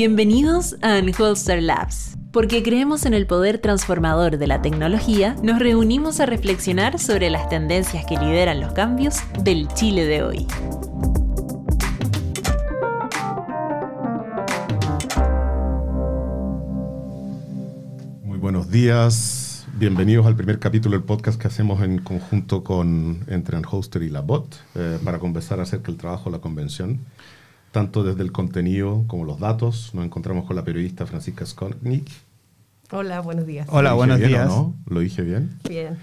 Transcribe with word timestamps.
Bienvenidos 0.00 0.76
a 0.80 1.00
Unholster 1.00 1.60
Labs. 1.60 2.16
Porque 2.30 2.62
creemos 2.62 3.04
en 3.04 3.14
el 3.14 3.26
poder 3.26 3.58
transformador 3.58 4.38
de 4.38 4.46
la 4.46 4.62
tecnología, 4.62 5.34
nos 5.42 5.58
reunimos 5.58 6.20
a 6.20 6.26
reflexionar 6.26 7.00
sobre 7.00 7.30
las 7.30 7.48
tendencias 7.48 8.06
que 8.06 8.16
lideran 8.16 8.60
los 8.60 8.74
cambios 8.74 9.16
del 9.42 9.66
Chile 9.74 10.06
de 10.06 10.22
hoy. 10.22 10.46
Muy 18.22 18.38
buenos 18.38 18.70
días, 18.70 19.66
bienvenidos 19.74 20.26
al 20.26 20.36
primer 20.36 20.60
capítulo 20.60 20.96
del 20.96 21.04
podcast 21.04 21.42
que 21.42 21.48
hacemos 21.48 21.82
en 21.82 21.98
conjunto 21.98 22.62
con 22.62 23.24
entre 23.26 23.56
Unhoster 23.56 24.04
y 24.04 24.10
la 24.10 24.20
Bot 24.20 24.60
eh, 24.76 25.00
para 25.04 25.18
conversar 25.18 25.58
acerca 25.58 25.86
del 25.86 25.96
trabajo 25.96 26.30
de 26.30 26.36
la 26.36 26.40
convención 26.40 27.00
tanto 27.78 28.02
desde 28.02 28.24
el 28.24 28.32
contenido 28.32 29.04
como 29.06 29.24
los 29.24 29.38
datos. 29.38 29.94
Nos 29.94 30.04
encontramos 30.04 30.46
con 30.46 30.56
la 30.56 30.64
periodista 30.64 31.06
Francisca 31.06 31.46
Skonick. 31.46 32.10
Hola, 32.90 33.20
buenos 33.20 33.46
días. 33.46 33.68
Hola, 33.70 33.92
buenos 33.92 34.18
días. 34.18 34.48
No? 34.48 34.74
¿Lo 34.88 34.98
dije 34.98 35.22
bien? 35.22 35.60
Bien. 35.68 35.96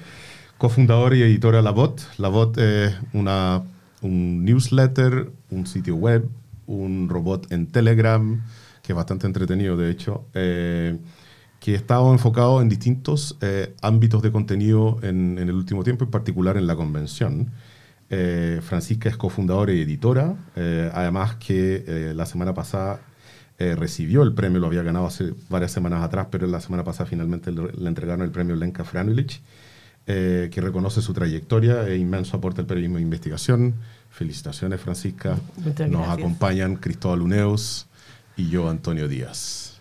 Cofundadora 0.58 1.18
y 1.18 1.24
editora 1.24 1.62
La 1.62 1.72
Bot. 1.72 2.00
La 2.18 2.30
Bot 2.30 2.58
es 2.60 2.96
una, 3.12 3.62
un 4.02 4.46
newsletter, 4.46 5.34
un 5.52 5.68
sitio 5.68 5.98
web, 5.98 6.30
un 6.66 7.10
robot 7.10 7.52
en 7.52 7.68
Telegram, 7.68 8.42
que 8.82 8.94
es 8.94 8.96
bastante 8.96 9.28
entretenido, 9.28 9.76
de 9.76 9.92
hecho, 9.92 10.24
eh, 10.34 10.98
que 11.60 11.74
ha 11.74 11.76
estado 11.76 12.14
enfocado 12.14 12.62
en 12.62 12.70
distintos 12.70 13.38
eh, 13.42 13.76
ámbitos 13.82 14.22
de 14.22 14.32
contenido 14.32 14.98
en, 15.02 15.38
en, 15.40 15.50
el 15.50 15.56
último 15.56 15.84
tiempo, 15.84 16.06
en 16.06 16.12
particular 16.12 16.56
en 16.56 16.68
la 16.68 16.78
convención. 16.78 17.52
Eh, 18.10 18.62
Francisca 18.64 19.10
es 19.10 19.18
cofundadora 19.18 19.74
y 19.74 19.82
editora, 19.82 20.36
eh, 20.56 20.92
además 20.94 21.36
que 21.36 21.84
eh, 21.88 22.14
la 22.16 22.26
semana 22.26 22.54
pasada 22.54 23.00
recibió 23.58 24.24
el 24.24 24.34
premio, 24.34 24.60
lo 24.60 24.68
había 24.68 24.84
ganado 24.84 25.08
hace 25.08 25.34
varias 25.48 25.72
semanas 25.72 26.04
atrás, 26.04 26.28
pero 26.30 26.46
la 26.46 26.60
semana 26.60 26.84
pasada 26.84 27.10
finalmente 27.10 27.54
le, 27.54 27.88
entregaron 27.88 28.22
el 28.22 28.30
premio 28.30 28.54
Lenka 28.54 28.84
Franulich, 28.84 29.42
que 30.06 30.52
reconoce 30.58 31.02
su 31.02 31.14
trayectoria 31.14 31.88
e 31.88 31.96
inmenso 31.96 32.36
aporte 32.36 32.60
al 32.60 32.68
periodismo 32.68 32.98
de 32.98 33.04
investigación. 33.04 33.76
Felicitaciones, 34.12 34.82
Francisca. 34.82 35.38
Nos 35.90 36.10
acompañan 36.10 36.76
Cristóbal 36.76 37.22
Uneus 37.22 37.88
y 38.36 38.50
yo, 38.50 38.70
Antonio 38.70 39.08
Díaz. 39.08 39.80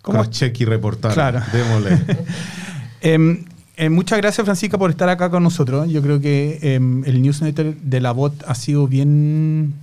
¿Cómo? 0.00 0.24
Check 0.24 0.58
y 0.60 0.64
reportar. 0.64 1.12
Claro. 1.12 1.42
Démosle. 1.52 1.98
Em, 3.00 3.44
eh, 3.78 3.90
muchas 3.90 4.18
gracias, 4.18 4.44
Francisca, 4.44 4.76
por 4.76 4.90
estar 4.90 5.08
acá 5.08 5.30
con 5.30 5.44
nosotros. 5.44 5.88
Yo 5.88 6.02
creo 6.02 6.20
que 6.20 6.58
em, 6.62 7.04
el 7.04 7.22
newsletter 7.22 7.76
de 7.76 8.00
la 8.00 8.10
bot 8.10 8.34
ha 8.48 8.56
sido 8.56 8.88
bien 8.88 9.74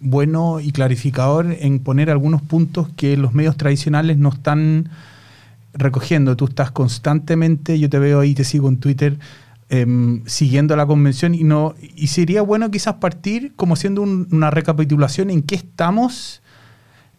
bueno 0.00 0.58
y 0.58 0.72
clarificador 0.72 1.56
en 1.60 1.78
poner 1.78 2.10
algunos 2.10 2.42
puntos 2.42 2.88
que 2.96 3.16
los 3.16 3.32
medios 3.32 3.56
tradicionales 3.56 4.18
no 4.18 4.30
están 4.30 4.88
recogiendo. 5.74 6.36
Tú 6.36 6.46
estás 6.46 6.72
constantemente, 6.72 7.78
yo 7.78 7.88
te 7.88 8.00
veo 8.00 8.18
ahí, 8.18 8.34
te 8.34 8.42
sigo 8.42 8.68
en 8.68 8.78
Twitter, 8.78 9.16
em, 9.68 10.22
siguiendo 10.26 10.74
la 10.74 10.84
convención 10.84 11.36
y 11.36 11.44
no 11.44 11.76
y 11.94 12.08
sería 12.08 12.42
bueno 12.42 12.70
quizás 12.72 12.94
partir 12.94 13.52
como 13.54 13.76
siendo 13.76 14.02
una 14.02 14.50
recapitulación 14.50 15.30
en 15.30 15.42
qué 15.42 15.54
estamos 15.54 16.42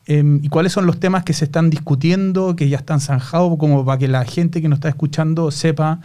Em, 0.07 0.39
y 0.43 0.49
cuáles 0.49 0.71
son 0.71 0.85
los 0.85 0.99
temas 0.99 1.23
que 1.23 1.33
se 1.33 1.45
están 1.45 1.69
discutiendo, 1.69 2.55
que 2.55 2.69
ya 2.69 2.77
están 2.77 2.99
zanjados, 2.99 3.57
como 3.57 3.83
para 3.85 3.97
que 3.97 4.07
la 4.07 4.23
gente 4.23 4.61
que 4.61 4.69
nos 4.69 4.77
está 4.77 4.89
escuchando 4.89 5.49
sepa 5.49 5.99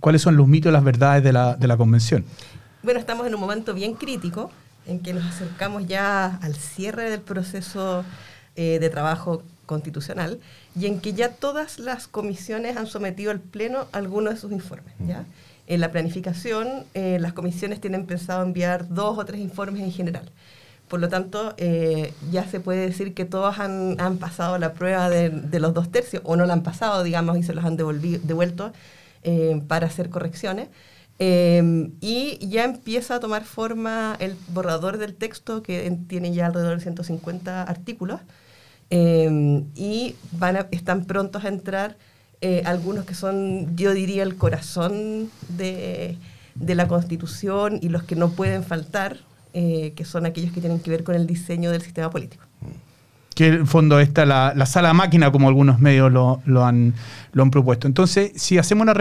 cuáles 0.00 0.20
son 0.20 0.36
los 0.36 0.46
mitos 0.46 0.70
y 0.70 0.72
las 0.72 0.84
verdades 0.84 1.24
de 1.24 1.32
la, 1.32 1.56
de 1.56 1.66
la 1.66 1.76
convención. 1.76 2.24
Bueno, 2.82 3.00
estamos 3.00 3.26
en 3.26 3.34
un 3.34 3.40
momento 3.40 3.72
bien 3.72 3.94
crítico 3.94 4.50
en 4.86 5.00
que 5.00 5.14
nos 5.14 5.24
acercamos 5.24 5.86
ya 5.86 6.36
al 6.42 6.54
cierre 6.54 7.08
del 7.08 7.20
proceso 7.20 8.04
eh, 8.56 8.78
de 8.78 8.90
trabajo 8.90 9.42
constitucional 9.64 10.38
y 10.78 10.86
en 10.86 11.00
que 11.00 11.14
ya 11.14 11.30
todas 11.30 11.78
las 11.78 12.06
comisiones 12.06 12.76
han 12.76 12.86
sometido 12.86 13.30
al 13.30 13.40
Pleno 13.40 13.86
algunos 13.92 14.34
de 14.34 14.40
sus 14.40 14.52
informes. 14.52 14.92
¿ya? 15.06 15.24
En 15.66 15.80
la 15.80 15.90
planificación, 15.90 16.84
eh, 16.92 17.16
las 17.18 17.32
comisiones 17.32 17.80
tienen 17.80 18.04
pensado 18.04 18.42
enviar 18.42 18.88
dos 18.88 19.16
o 19.16 19.24
tres 19.24 19.40
informes 19.40 19.82
en 19.82 19.92
general. 19.92 20.30
Por 20.94 21.00
lo 21.00 21.08
tanto, 21.08 21.54
eh, 21.56 22.14
ya 22.30 22.46
se 22.46 22.60
puede 22.60 22.86
decir 22.86 23.14
que 23.14 23.24
todos 23.24 23.58
han, 23.58 23.96
pasado 24.20 24.58
la 24.58 24.74
prueba 24.74 25.10
de, 25.10 25.58
los 25.58 25.74
dos 25.74 25.90
tercios, 25.90 26.22
o 26.24 26.36
no 26.36 26.46
la 26.46 26.52
han 26.52 26.62
pasado, 26.62 27.02
digamos, 27.02 27.36
y 27.36 27.42
se 27.42 27.52
los 27.52 27.64
han 27.64 27.76
devuelto 27.76 28.72
eh, 29.24 29.60
para 29.66 29.88
hacer 29.88 30.08
correcciones. 30.08 30.68
Eh, 31.18 31.90
y 32.00 32.38
ya 32.46 32.62
empieza 32.62 33.16
a 33.16 33.18
tomar 33.18 33.42
forma 33.42 34.16
el 34.20 34.36
borrador 34.50 34.98
del 34.98 35.16
texto, 35.16 35.64
que 35.64 35.98
tiene 36.06 36.32
ya 36.32 36.46
alrededor 36.46 36.76
de 36.76 36.82
150 36.84 37.64
artículos, 37.64 38.20
y 38.88 40.14
van 40.30 40.68
están 40.70 41.06
prontos 41.06 41.44
a 41.44 41.48
entrar 41.48 41.96
algunos 42.64 43.04
que 43.04 43.14
son, 43.14 43.76
yo 43.76 43.94
diría, 43.94 44.22
el 44.22 44.36
corazón 44.36 45.28
de, 45.48 46.18
de 46.54 46.74
la 46.76 46.86
Constitución 46.86 47.80
y 47.82 47.88
los 47.88 48.04
que 48.04 48.14
no 48.14 48.30
pueden 48.30 48.62
faltar, 48.62 49.18
eh, 49.56 49.92
que 49.94 50.04
son 50.04 50.26
aquellos 50.26 50.52
que 50.52 50.60
tienen 50.60 50.80
que 50.80 50.90
ver 50.90 51.04
con 51.04 51.14
el 51.14 51.28
diseño 51.28 51.70
del 51.70 51.80
sistema 51.80 52.10
político. 52.10 52.44
Que 53.36 53.46
en 53.46 53.54
el 53.54 53.66
fondo 53.68 54.00
está 54.00 54.26
la, 54.26 54.52
la 54.56 54.66
sala 54.66 54.92
máquina, 54.92 55.30
como 55.30 55.46
algunos 55.46 55.78
medios 55.78 56.10
lo, 56.10 56.42
lo, 56.44 56.64
han, 56.64 56.92
lo 57.32 57.44
han 57.44 57.52
propuesto. 57.52 57.86
Entonces, 57.86 58.32
si 58.34 58.58
hacemos 58.58 58.82
una 58.82 58.94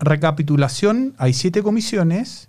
recapitulación, 0.00 1.14
hay 1.16 1.32
siete 1.32 1.62
comisiones, 1.62 2.48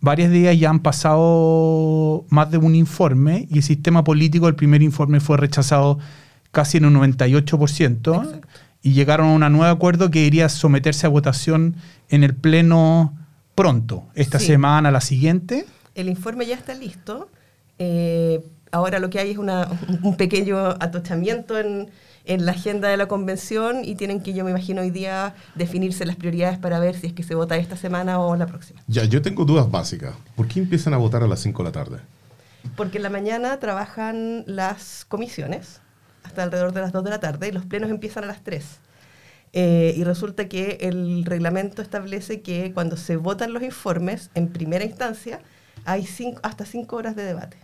varias 0.00 0.30
de 0.30 0.40
ellas 0.40 0.60
ya 0.60 0.68
han 0.68 0.80
pasado 0.80 2.26
más 2.28 2.50
de 2.50 2.58
un 2.58 2.74
informe 2.74 3.46
y 3.48 3.56
el 3.56 3.62
sistema 3.62 4.04
político, 4.04 4.46
el 4.46 4.54
primer 4.54 4.82
informe 4.82 5.20
fue 5.20 5.38
rechazado 5.38 5.98
casi 6.50 6.76
en 6.76 6.84
un 6.84 6.94
98%. 6.96 8.40
Y 8.82 8.92
llegaron 8.92 9.42
a 9.42 9.46
un 9.46 9.52
nuevo 9.54 9.72
acuerdo 9.72 10.10
que 10.10 10.26
iría 10.26 10.44
a 10.44 10.48
someterse 10.50 11.06
a 11.06 11.08
votación 11.08 11.76
en 12.10 12.22
el 12.22 12.34
Pleno 12.34 13.16
pronto, 13.54 14.08
esta 14.14 14.38
semana, 14.38 14.90
la 14.90 15.00
siguiente 15.00 15.64
el 15.94 16.08
informe 16.08 16.46
ya 16.46 16.54
está 16.54 16.74
listo. 16.74 17.28
Eh, 17.78 18.44
ahora 18.70 18.98
lo 18.98 19.10
que 19.10 19.18
hay 19.18 19.30
es 19.30 19.38
un 20.02 20.16
pequeño 20.16 20.58
atochamiento 20.80 21.58
en, 21.58 21.90
la 22.24 22.52
agenda 22.52 22.88
de 22.88 22.96
la 22.96 23.08
convención 23.08 23.84
y 23.84 23.96
tienen 23.96 24.20
que, 24.20 24.32
yo 24.32 24.44
me 24.44 24.50
imagino, 24.50 24.82
hoy 24.82 24.90
día 24.90 25.34
definirse 25.56 26.06
las 26.06 26.14
prioridades 26.14 26.56
para 26.56 26.78
ver 26.78 26.94
si 26.94 27.08
es 27.08 27.12
que 27.12 27.24
se 27.24 27.34
vota 27.34 27.56
esta 27.56 27.76
semana 27.76 28.20
o 28.20 28.36
la 28.36 28.46
próxima. 28.46 28.80
Ya, 28.86 29.04
yo 29.04 29.22
tengo 29.22 29.44
dudas 29.44 29.68
básicas. 29.68 30.14
¿Por 30.36 30.46
qué 30.46 30.60
empiezan 30.60 30.94
a 30.94 30.98
votar 30.98 31.24
a 31.24 31.26
las 31.26 31.40
5 31.40 31.62
de 31.62 31.68
la 31.68 31.72
tarde? 31.72 31.98
Porque 32.76 32.98
en 32.98 33.02
la 33.02 33.10
mañana 33.10 33.58
trabajan 33.58 34.44
las 34.46 35.04
comisiones 35.08 35.80
hasta 36.22 36.44
alrededor 36.44 36.72
de 36.72 36.80
las 36.80 36.92
2 36.92 37.02
de 37.02 37.10
la 37.10 37.18
tarde 37.18 37.48
y 37.48 37.52
los 37.52 37.66
plenos 37.66 37.90
empiezan 37.90 38.22
a 38.22 38.28
las 38.28 38.44
3. 38.44 38.64
Eh, 39.54 39.94
y 39.96 40.04
resulta 40.04 40.48
que 40.48 40.78
el 40.80 41.24
reglamento 41.24 41.82
establece 41.82 42.40
que 42.40 42.72
cuando 42.72 42.96
se 42.96 43.16
votan 43.16 43.52
los 43.52 43.62
informes 43.62 44.30
en 44.34 44.48
primera 44.48 44.84
instancia, 44.84 45.40
hay 45.84 46.06
cinco, 46.06 46.40
hasta 46.42 46.64
cinco 46.64 46.96
horas 46.96 47.16
de 47.16 47.24
debate. 47.24 47.56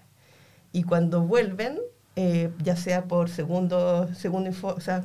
Y 0.72 0.82
cuando 0.84 1.22
vuelven, 1.22 1.78
eh, 2.16 2.50
ya 2.62 2.76
sea 2.76 3.04
por 3.04 3.30
segundo, 3.30 4.08
segundo 4.14 4.50
o 4.62 4.80
sea, 4.80 5.04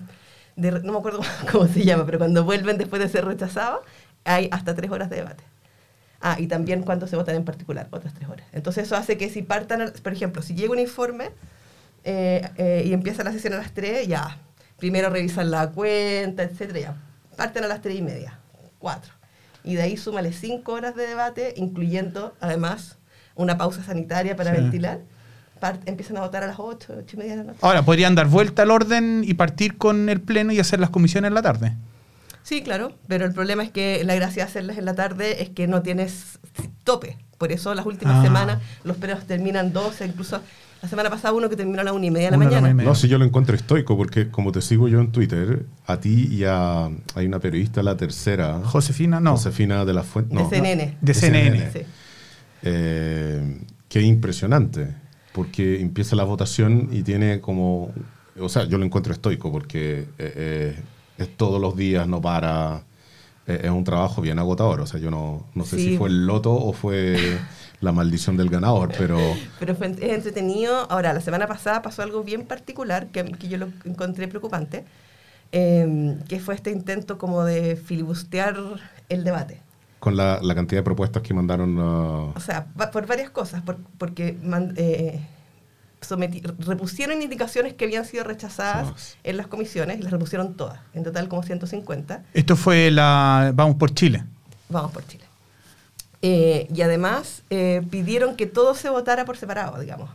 no 0.55 0.91
me 0.91 0.97
acuerdo 0.97 1.21
cómo 1.51 1.67
se 1.67 1.83
llama, 1.83 2.05
pero 2.05 2.17
cuando 2.17 2.43
vuelven 2.43 2.77
después 2.77 3.01
de 3.01 3.09
ser 3.09 3.25
rechazados, 3.25 3.81
hay 4.23 4.49
hasta 4.51 4.75
tres 4.75 4.91
horas 4.91 5.09
de 5.09 5.17
debate. 5.17 5.43
Ah, 6.21 6.37
y 6.39 6.47
también 6.47 6.83
cuando 6.83 7.05
se 7.05 7.17
votan 7.17 7.35
en 7.35 7.43
particular, 7.43 7.87
otras 7.91 8.13
tres 8.13 8.29
horas. 8.29 8.47
Entonces 8.53 8.85
eso 8.85 8.95
hace 8.95 9.17
que 9.17 9.29
si 9.29 9.41
partan, 9.41 9.91
por 10.01 10.13
ejemplo, 10.13 10.41
si 10.41 10.55
llega 10.55 10.71
un 10.71 10.79
informe 10.79 11.31
eh, 12.05 12.47
eh, 12.55 12.83
y 12.85 12.93
empieza 12.93 13.23
la 13.25 13.33
sesión 13.33 13.53
a 13.53 13.57
las 13.57 13.73
tres, 13.73 14.07
ya, 14.07 14.37
primero 14.77 15.09
revisan 15.09 15.51
la 15.51 15.69
cuenta, 15.71 16.43
etcétera, 16.43 16.79
ya, 16.79 16.97
parten 17.35 17.65
a 17.65 17.67
las 17.67 17.81
tres 17.81 17.97
y 17.97 18.01
media, 18.01 18.39
cuatro. 18.79 19.13
Y 19.65 19.75
de 19.75 19.81
ahí 19.81 19.97
súmale 19.97 20.31
cinco 20.31 20.73
horas 20.73 20.95
de 20.95 21.07
debate, 21.07 21.53
incluyendo 21.57 22.33
además 22.39 22.97
una 23.35 23.57
pausa 23.57 23.83
sanitaria 23.83 24.35
para 24.35 24.51
ventilar, 24.51 24.99
empiezan 25.85 26.17
a 26.17 26.21
votar 26.21 26.43
a 26.43 26.47
las 26.47 26.57
8, 26.59 26.93
8 26.99 27.05
y 27.13 27.17
media 27.17 27.31
de 27.31 27.37
la 27.37 27.43
noche. 27.43 27.59
Ahora, 27.61 27.83
¿podrían 27.83 28.15
dar 28.15 28.27
vuelta 28.27 28.63
al 28.63 28.71
orden 28.71 29.23
y 29.25 29.33
partir 29.35 29.77
con 29.77 30.09
el 30.09 30.21
pleno 30.21 30.51
y 30.51 30.59
hacer 30.59 30.79
las 30.79 30.89
comisiones 30.89 31.29
en 31.29 31.35
la 31.35 31.41
tarde? 31.41 31.73
Sí, 32.43 32.61
claro, 32.61 32.91
pero 33.07 33.25
el 33.25 33.33
problema 33.33 33.63
es 33.63 33.71
que 33.71 34.03
la 34.03 34.15
gracia 34.15 34.43
de 34.43 34.49
hacerlas 34.49 34.77
en 34.77 34.85
la 34.85 34.95
tarde 34.95 35.41
es 35.41 35.49
que 35.49 35.67
no 35.67 35.81
tienes 35.81 36.39
tope. 36.83 37.17
Por 37.37 37.51
eso 37.51 37.73
las 37.73 37.85
últimas 37.85 38.17
ah. 38.17 38.23
semanas 38.23 38.61
los 38.83 38.97
plenos 38.97 39.25
terminan 39.25 39.71
12, 39.71 40.05
incluso 40.05 40.41
la 40.81 40.89
semana 40.89 41.09
pasada 41.09 41.33
uno 41.33 41.49
que 41.49 41.55
terminó 41.55 41.79
a 41.79 41.85
la 41.85 41.93
una 41.93 42.05
y 42.05 42.11
media 42.11 42.27
de 42.27 42.31
la 42.31 42.37
mañana. 42.37 42.73
No, 42.73 42.93
si 42.93 43.07
yo 43.07 43.17
lo 43.17 43.23
encuentro 43.23 43.55
estoico, 43.55 43.95
porque 43.95 44.29
como 44.29 44.51
te 44.51 44.61
sigo 44.61 44.89
yo 44.89 44.99
en 44.99 45.13
Twitter, 45.13 45.65
a 45.87 45.97
ti 46.01 46.27
y 46.29 46.43
a 46.43 46.89
hay 47.15 47.25
una 47.25 47.39
periodista, 47.39 47.81
la 47.81 47.95
tercera. 47.95 48.59
Josefina, 48.65 49.21
no. 49.21 49.31
Josefina 49.31 49.85
de 49.85 49.93
la 49.93 50.03
Fuente. 50.03 50.35
de 50.35 50.45
CNN. 50.49 50.97
De 50.99 51.13
CNN. 51.13 51.71
Sí. 51.71 51.79
Eh, 52.63 53.59
que 53.89 54.01
impresionante, 54.01 54.95
porque 55.33 55.81
empieza 55.81 56.15
la 56.15 56.23
votación 56.23 56.89
y 56.91 57.03
tiene 57.03 57.39
como, 57.41 57.91
o 58.39 58.49
sea, 58.49 58.63
yo 58.65 58.77
lo 58.77 58.85
encuentro 58.85 59.13
estoico 59.13 59.51
porque 59.51 59.99
eh, 59.99 60.05
eh, 60.17 60.79
es 61.17 61.37
todos 61.37 61.61
los 61.61 61.75
días, 61.75 62.07
no 62.07 62.21
para, 62.21 62.83
eh, 63.45 63.61
es 63.63 63.69
un 63.69 63.83
trabajo 63.83 64.21
bien 64.21 64.39
agotador. 64.39 64.81
O 64.81 64.87
sea, 64.87 64.99
yo 64.99 65.11
no, 65.11 65.45
no 65.53 65.63
sé 65.65 65.77
Sí. 65.77 65.89
si 65.91 65.97
fue 65.97 66.09
el 66.09 66.25
loto 66.25 66.53
o 66.53 66.73
fue 66.73 67.37
la 67.81 67.91
maldición 67.91 68.37
del 68.37 68.49
ganador, 68.49 68.91
pero 68.97 69.17
Pero 69.59 69.75
fue, 69.75 69.87
es 69.87 69.99
entretenido. 70.01 70.89
Ahora, 70.89 71.13
la 71.13 71.21
semana 71.21 71.45
pasada 71.47 71.81
pasó 71.81 72.01
algo 72.01 72.23
bien 72.23 72.45
particular 72.45 73.07
que, 73.07 73.23
que 73.25 73.47
yo 73.49 73.57
lo 73.57 73.67
encontré 73.85 74.27
preocupante, 74.27 74.85
eh, 75.51 76.17
que 76.27 76.39
fue 76.39 76.55
este 76.55 76.71
intento 76.71 77.17
como 77.19 77.43
de 77.43 77.75
filibustear 77.75 78.55
el 79.09 79.23
debate. 79.23 79.59
Con 80.03 80.17
la, 80.17 80.39
la 80.41 80.53
cantidad 80.53 80.79
de 80.81 80.83
propuestas 80.83 81.23
que 81.23 81.33
mandaron... 81.33 81.79
uh, 81.79 82.33
O 82.35 82.39
sea, 82.41 82.65
por 82.91 83.07
varias 83.07 83.29
cosas, 83.29 83.61
por- 83.61 83.77
porque 83.97 84.37
man- 84.43 84.73
eh, 84.75 85.21
repusieron 86.59 87.21
indicaciones 87.21 87.73
que 87.73 87.85
habían 87.85 88.03
sido 88.03 88.25
rechazadas 88.25 88.87
Todas. 88.87 89.17
en 89.23 89.37
las 89.37 89.47
comisiones, 89.47 89.99
y 89.99 90.01
las 90.01 90.11
repusieron 90.11 90.55
todas, 90.55 90.81
en 90.93 91.03
total 91.05 91.29
como 91.29 91.41
150. 91.43 92.21
Esto 92.33 92.57
fue 92.57 92.91
la 92.91 93.51
Vamos 93.55 93.75
por 93.77 93.93
Chile. 93.93 94.25
Vamos 94.67 94.91
por 94.91 95.07
Chile. 95.07 95.23
Eh, 96.21 96.67
y 96.73 96.81
además 96.81 97.43
eh, 97.49 97.81
pidieron 97.89 98.35
que 98.35 98.45
todo 98.45 98.75
se 98.75 98.89
votara 98.89 99.23
por 99.23 99.37
separado, 99.37 99.79
digamos. 99.79 100.09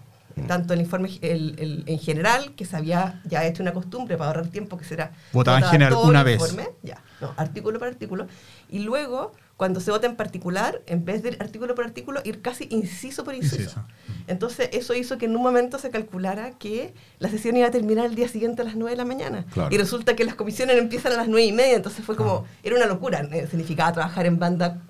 Tanto 0.46 0.72
el 0.74 0.80
informe 0.80 1.08
el, 1.22 1.56
el- 1.58 1.84
en 1.86 1.98
general, 1.98 2.52
que 2.56 2.64
se 2.66 2.76
había 2.76 3.22
ya 3.24 3.44
hecho 3.46 3.62
una 3.62 3.72
costumbre 3.72 4.16
para 4.18 4.28
ahorrar 4.30 4.48
tiempo, 4.48 4.76
que 4.76 4.84
será 4.84 5.12
Votaba 5.32 5.58
en 5.58 5.64
general 5.64 5.94
todo 5.94 6.06
una 6.08 6.18
el 6.20 6.24
vez. 6.26 6.34
informe, 6.34 6.68
ya, 6.82 6.98
no, 7.22 7.32
artículo 7.38 7.78
por 7.78 7.88
artículo. 7.88 8.26
Y 8.68 8.80
luego, 8.80 9.32
cuando 9.58 9.80
se 9.80 9.90
vota 9.90 10.06
en 10.06 10.14
particular, 10.14 10.82
en 10.86 11.04
vez 11.04 11.24
de 11.24 11.30
ir 11.30 11.36
artículo 11.40 11.74
por 11.74 11.84
artículo, 11.84 12.20
ir 12.22 12.42
casi 12.42 12.68
inciso 12.70 13.24
por 13.24 13.34
inciso. 13.34 13.56
Inciso. 13.56 13.84
Entonces, 14.28 14.68
eso 14.72 14.94
hizo 14.94 15.18
que 15.18 15.26
en 15.26 15.34
un 15.34 15.42
momento 15.42 15.80
se 15.80 15.90
calculara 15.90 16.52
que 16.52 16.94
la 17.18 17.28
sesión 17.28 17.56
iba 17.56 17.66
a 17.66 17.72
terminar 17.72 18.06
el 18.06 18.14
día 18.14 18.28
siguiente 18.28 18.62
a 18.62 18.64
las 18.64 18.76
9 18.76 18.92
de 18.92 18.96
la 18.96 19.04
mañana. 19.04 19.46
Claro. 19.52 19.74
Y 19.74 19.76
resulta 19.76 20.14
que 20.14 20.24
las 20.24 20.36
comisiones 20.36 20.78
empiezan 20.78 21.12
a 21.14 21.16
las 21.16 21.26
9 21.26 21.44
y 21.44 21.50
media, 21.50 21.74
entonces 21.74 22.04
fue 22.04 22.14
como, 22.14 22.46
era 22.62 22.76
una 22.76 22.86
locura. 22.86 23.28
Significaba 23.50 23.92
trabajar 23.92 24.26
en 24.26 24.38
banda 24.38 24.80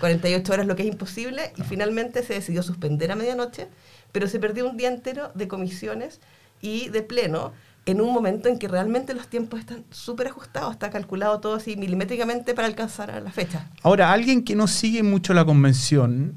48 0.00 0.52
horas, 0.52 0.66
lo 0.66 0.76
que 0.76 0.82
es 0.82 0.88
imposible, 0.88 1.54
y 1.56 1.62
finalmente 1.62 2.22
se 2.22 2.34
decidió 2.34 2.62
suspender 2.62 3.10
a 3.12 3.16
medianoche, 3.16 3.68
pero 4.12 4.28
se 4.28 4.38
perdió 4.38 4.68
un 4.68 4.76
día 4.76 4.88
entero 4.88 5.32
de 5.34 5.48
comisiones 5.48 6.20
y 6.60 6.90
de 6.90 7.00
pleno 7.00 7.54
en 7.86 8.00
un 8.00 8.12
momento 8.12 8.48
en 8.48 8.58
que 8.58 8.68
realmente 8.68 9.14
los 9.14 9.28
tiempos 9.28 9.60
están 9.60 9.84
súper 9.90 10.28
ajustados, 10.28 10.72
está 10.72 10.90
calculado 10.90 11.40
todo 11.40 11.54
así 11.54 11.76
milimétricamente 11.76 12.54
para 12.54 12.68
alcanzar 12.68 13.10
a 13.10 13.20
la 13.20 13.30
fecha. 13.30 13.68
Ahora, 13.82 14.12
alguien 14.12 14.44
que 14.44 14.54
no 14.54 14.66
sigue 14.66 15.02
mucho 15.02 15.34
la 15.34 15.44
convención, 15.44 16.36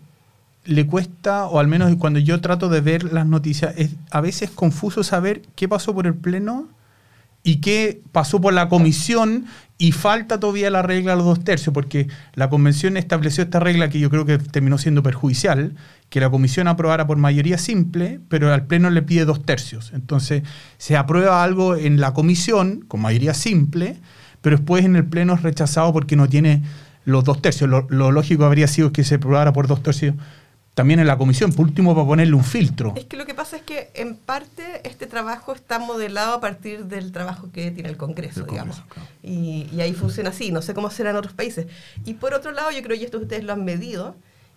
le 0.66 0.88
cuesta, 0.88 1.48
o 1.48 1.60
al 1.60 1.68
menos 1.68 1.94
cuando 1.98 2.20
yo 2.20 2.40
trato 2.42 2.70
de 2.70 2.82
ver 2.82 3.12
las 3.12 3.26
noticias, 3.26 3.74
es 3.78 3.92
a 4.12 4.22
veces 4.22 4.50
confuso 4.50 5.04
saber 5.04 5.42
qué 5.56 5.68
pasó 5.68 5.94
por 5.94 6.08
el 6.08 6.16
Pleno 6.16 6.70
y 7.44 7.58
qué 7.58 8.02
pasó 8.12 8.40
por 8.40 8.54
la 8.54 8.70
comisión 8.70 9.46
y 9.78 9.92
falta 9.92 10.40
todavía 10.40 10.70
la 10.70 10.82
regla 10.82 11.12
de 11.12 11.18
los 11.18 11.26
dos 11.26 11.44
tercios, 11.44 11.74
porque 11.74 12.08
la 12.36 12.50
convención 12.50 12.96
estableció 12.96 13.44
esta 13.44 13.60
regla 13.60 13.90
que 13.90 14.00
yo 14.00 14.10
creo 14.10 14.26
que 14.26 14.38
terminó 14.38 14.78
siendo 14.78 15.04
perjudicial, 15.04 15.76
que 16.10 16.22
la 16.22 16.30
comisión 16.30 16.68
aprobara 16.70 17.06
por 17.06 17.18
mayoría 17.18 17.58
simple, 17.58 18.22
pero 18.30 18.54
al 18.54 18.66
pleno 18.66 18.90
le 18.90 19.02
pide 19.02 19.26
dos 19.26 19.44
tercios. 19.44 19.92
Entonces 19.94 20.44
se 20.78 20.96
aprueba 20.96 21.44
algo 21.44 21.76
en 21.76 22.00
la 22.00 22.14
comisión 22.14 22.86
con 22.88 23.02
mayoría 23.02 23.34
simple, 23.34 23.98
pero 24.42 24.56
después 24.56 24.86
en 24.86 24.96
el 24.96 25.06
pleno 25.06 25.34
es 25.34 25.42
rechazado 25.42 25.92
porque 25.92 26.16
no 26.16 26.30
tiene 26.30 26.64
los 27.04 27.26
dos 27.26 27.42
tercios. 27.42 27.70
Lo, 27.70 27.86
lo 27.90 28.12
lógico 28.12 28.46
habría 28.46 28.68
sido 28.68 28.94
que 28.94 29.04
se 29.04 29.16
aprobara 29.16 29.52
por 29.52 29.68
dos 29.68 29.84
tercios 29.84 30.16
también 30.74 31.00
en 31.00 31.08
la 31.08 31.18
comisión, 31.18 31.54
por 31.54 31.66
último 31.68 31.94
para 31.94 32.08
ponerle 32.08 32.34
un 32.34 32.44
filtro. 32.44 32.94
Es 32.96 33.06
que 33.06 33.16
lo 33.18 33.26
que 33.26 33.34
pasa 33.36 33.58
es 33.58 33.62
que 33.64 33.92
en 33.94 34.16
parte 34.16 34.82
este 34.84 35.06
trabajo 35.08 35.54
está 35.54 35.78
modelado 35.80 36.34
a 36.34 36.42
partir 36.42 36.86
del 36.86 37.12
trabajo 37.12 37.50
que 37.54 37.70
tiene 37.72 37.90
el 37.90 37.98
Congreso, 37.98 38.44
digamos. 38.44 38.82
Claro. 38.90 39.08
y, 39.22 39.68
y 39.72 39.82
ahí 39.82 39.94
funciona 39.94 40.30
así, 40.32 40.52
no 40.52 40.62
sé 40.62 40.74
cómo 40.74 40.90
será 40.90 41.12
en 41.12 41.16
otros 41.18 41.34
países. 41.34 41.68
Y 42.06 42.16
por 42.16 42.34
otro 42.34 42.52
lado, 42.52 42.72
yo 42.72 42.82
creo, 42.82 42.98
y 42.98 43.04
esto 43.04 43.20
ustedes 43.20 43.44
lo 43.44 43.54
han 43.54 43.64
medido, 43.66 44.16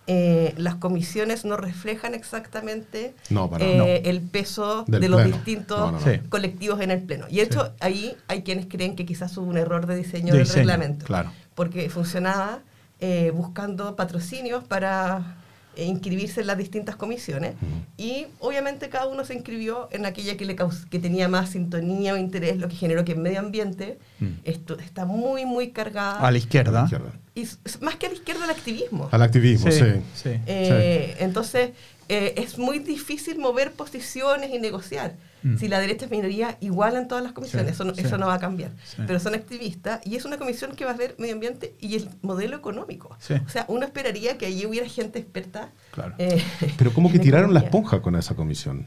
eh, 0.09 0.53
las 0.57 0.75
comisiones 0.75 1.43
no 1.45 1.57
reflejan 1.57 2.13
exactamente 2.15 3.13
No, 3.29 3.49
para 3.49 3.65
eh, 3.65 4.03
el 4.05 4.21
peso 4.21 4.85
Del 4.87 5.01
de 5.01 5.09
los 5.09 5.21
pleno. 5.21 5.35
distintos 5.35 5.79
No, 5.79 5.91
no, 5.91 5.99
no. 5.99 6.05
Sí. 6.05 6.19
colectivos 6.29 6.79
en 6.81 6.91
el 6.91 7.01
Pleno. 7.03 7.25
Y 7.29 7.35
de 7.35 7.41
hecho, 7.43 7.73
ahí 7.81 8.15
hay 8.29 8.41
quienes 8.41 8.67
creen 8.67 8.95
que 8.95 9.05
quizás 9.05 9.35
hubo 9.37 9.47
un 9.49 9.57
error 9.57 9.85
de 9.85 9.97
diseño 9.97 10.27
De 10.31 10.39
del 10.39 10.47
diseño, 10.47 10.59
reglamento. 10.61 11.05
claro. 11.05 11.31
Porque 11.55 11.89
funcionaba 11.89 12.59
eh, 13.01 13.31
buscando 13.35 13.95
patrocinios 13.97 14.63
para 14.63 15.35
eh, 15.77 15.85
inscribirse 15.85 16.41
en 16.41 16.47
las 16.47 16.57
distintas 16.57 16.95
comisiones. 16.95 17.53
Y 17.97 18.25
obviamente 18.39 18.89
cada 18.89 19.07
uno 19.07 19.23
se 19.23 19.33
inscribió 19.35 19.87
en 19.91 20.05
aquella 20.05 20.35
que, 20.35 20.45
le 20.45 20.55
caus- 20.55 20.85
que 20.89 20.99
tenía 20.99 21.27
más 21.29 21.51
sintonía 21.51 22.13
o 22.13 22.17
interés, 22.17 22.57
lo 22.57 22.67
que 22.67 22.75
generó 22.75 23.05
que 23.05 23.13
en 23.13 23.21
medio 23.21 23.39
ambiente 23.39 23.97
Mm. 24.19 24.25
esto 24.43 24.77
está 24.79 25.05
muy, 25.05 25.45
muy 25.45 25.69
cargada. 25.69 26.19
A 26.19 26.31
la 26.31 26.37
izquierda. 26.39 26.83
izquierda. 26.83 27.11
Y 27.35 27.45
más 27.81 27.95
que 27.97 28.07
a 28.07 28.09
la 28.09 28.15
izquierda, 28.15 28.45
el 28.45 28.49
activismo. 28.51 29.07
Al 29.11 29.21
activismo, 29.21 29.71
sí. 29.71 29.83
sí. 30.15 30.29
Eh, 30.47 31.15
Entonces, 31.19 31.69
eh, 32.09 32.33
es 32.37 32.57
muy 32.57 32.79
difícil 32.79 33.37
mover 33.37 33.73
posiciones 33.73 34.49
y 34.51 34.57
negociar. 34.59 35.15
Mm. 35.43 35.57
Si 35.57 35.67
la 35.67 35.79
derecha 35.79 36.05
es 36.05 36.11
minoría, 36.11 36.57
igual 36.61 36.95
en 36.95 37.07
todas 37.07 37.23
las 37.23 37.33
comisiones, 37.33 37.67
Sí, 37.67 37.73
eso, 37.73 37.83
no, 37.83 37.93
sí. 37.93 38.01
eso 38.01 38.17
no 38.17 38.27
va 38.27 38.33
a 38.35 38.39
cambiar. 38.39 38.71
Sí. 38.83 39.03
Pero 39.05 39.19
son 39.19 39.35
activistas 39.35 39.99
y 40.05 40.15
es 40.15 40.25
una 40.25 40.37
comisión 40.37 40.75
que 40.75 40.83
va 40.85 40.91
a 40.91 40.97
ver 40.97 41.15
medio 41.19 41.33
ambiente 41.35 41.75
y 41.79 41.95
el 41.95 42.09
modelo 42.23 42.57
económico. 42.57 43.15
Sí. 43.19 43.35
O 43.45 43.49
sea, 43.49 43.65
uno 43.67 43.85
esperaría 43.85 44.37
que 44.37 44.47
allí 44.47 44.65
hubiera 44.65 44.87
gente 44.87 45.19
experta. 45.19 45.69
Claro. 45.91 46.15
eh, 46.17 46.41
Pero 46.77 46.91
como 46.91 47.11
que 47.11 47.19
tiraron 47.19 47.53
la 47.53 47.59
economía. 47.59 47.81
esponja 47.81 48.01
con 48.01 48.15
esa 48.15 48.35
comisión. 48.35 48.85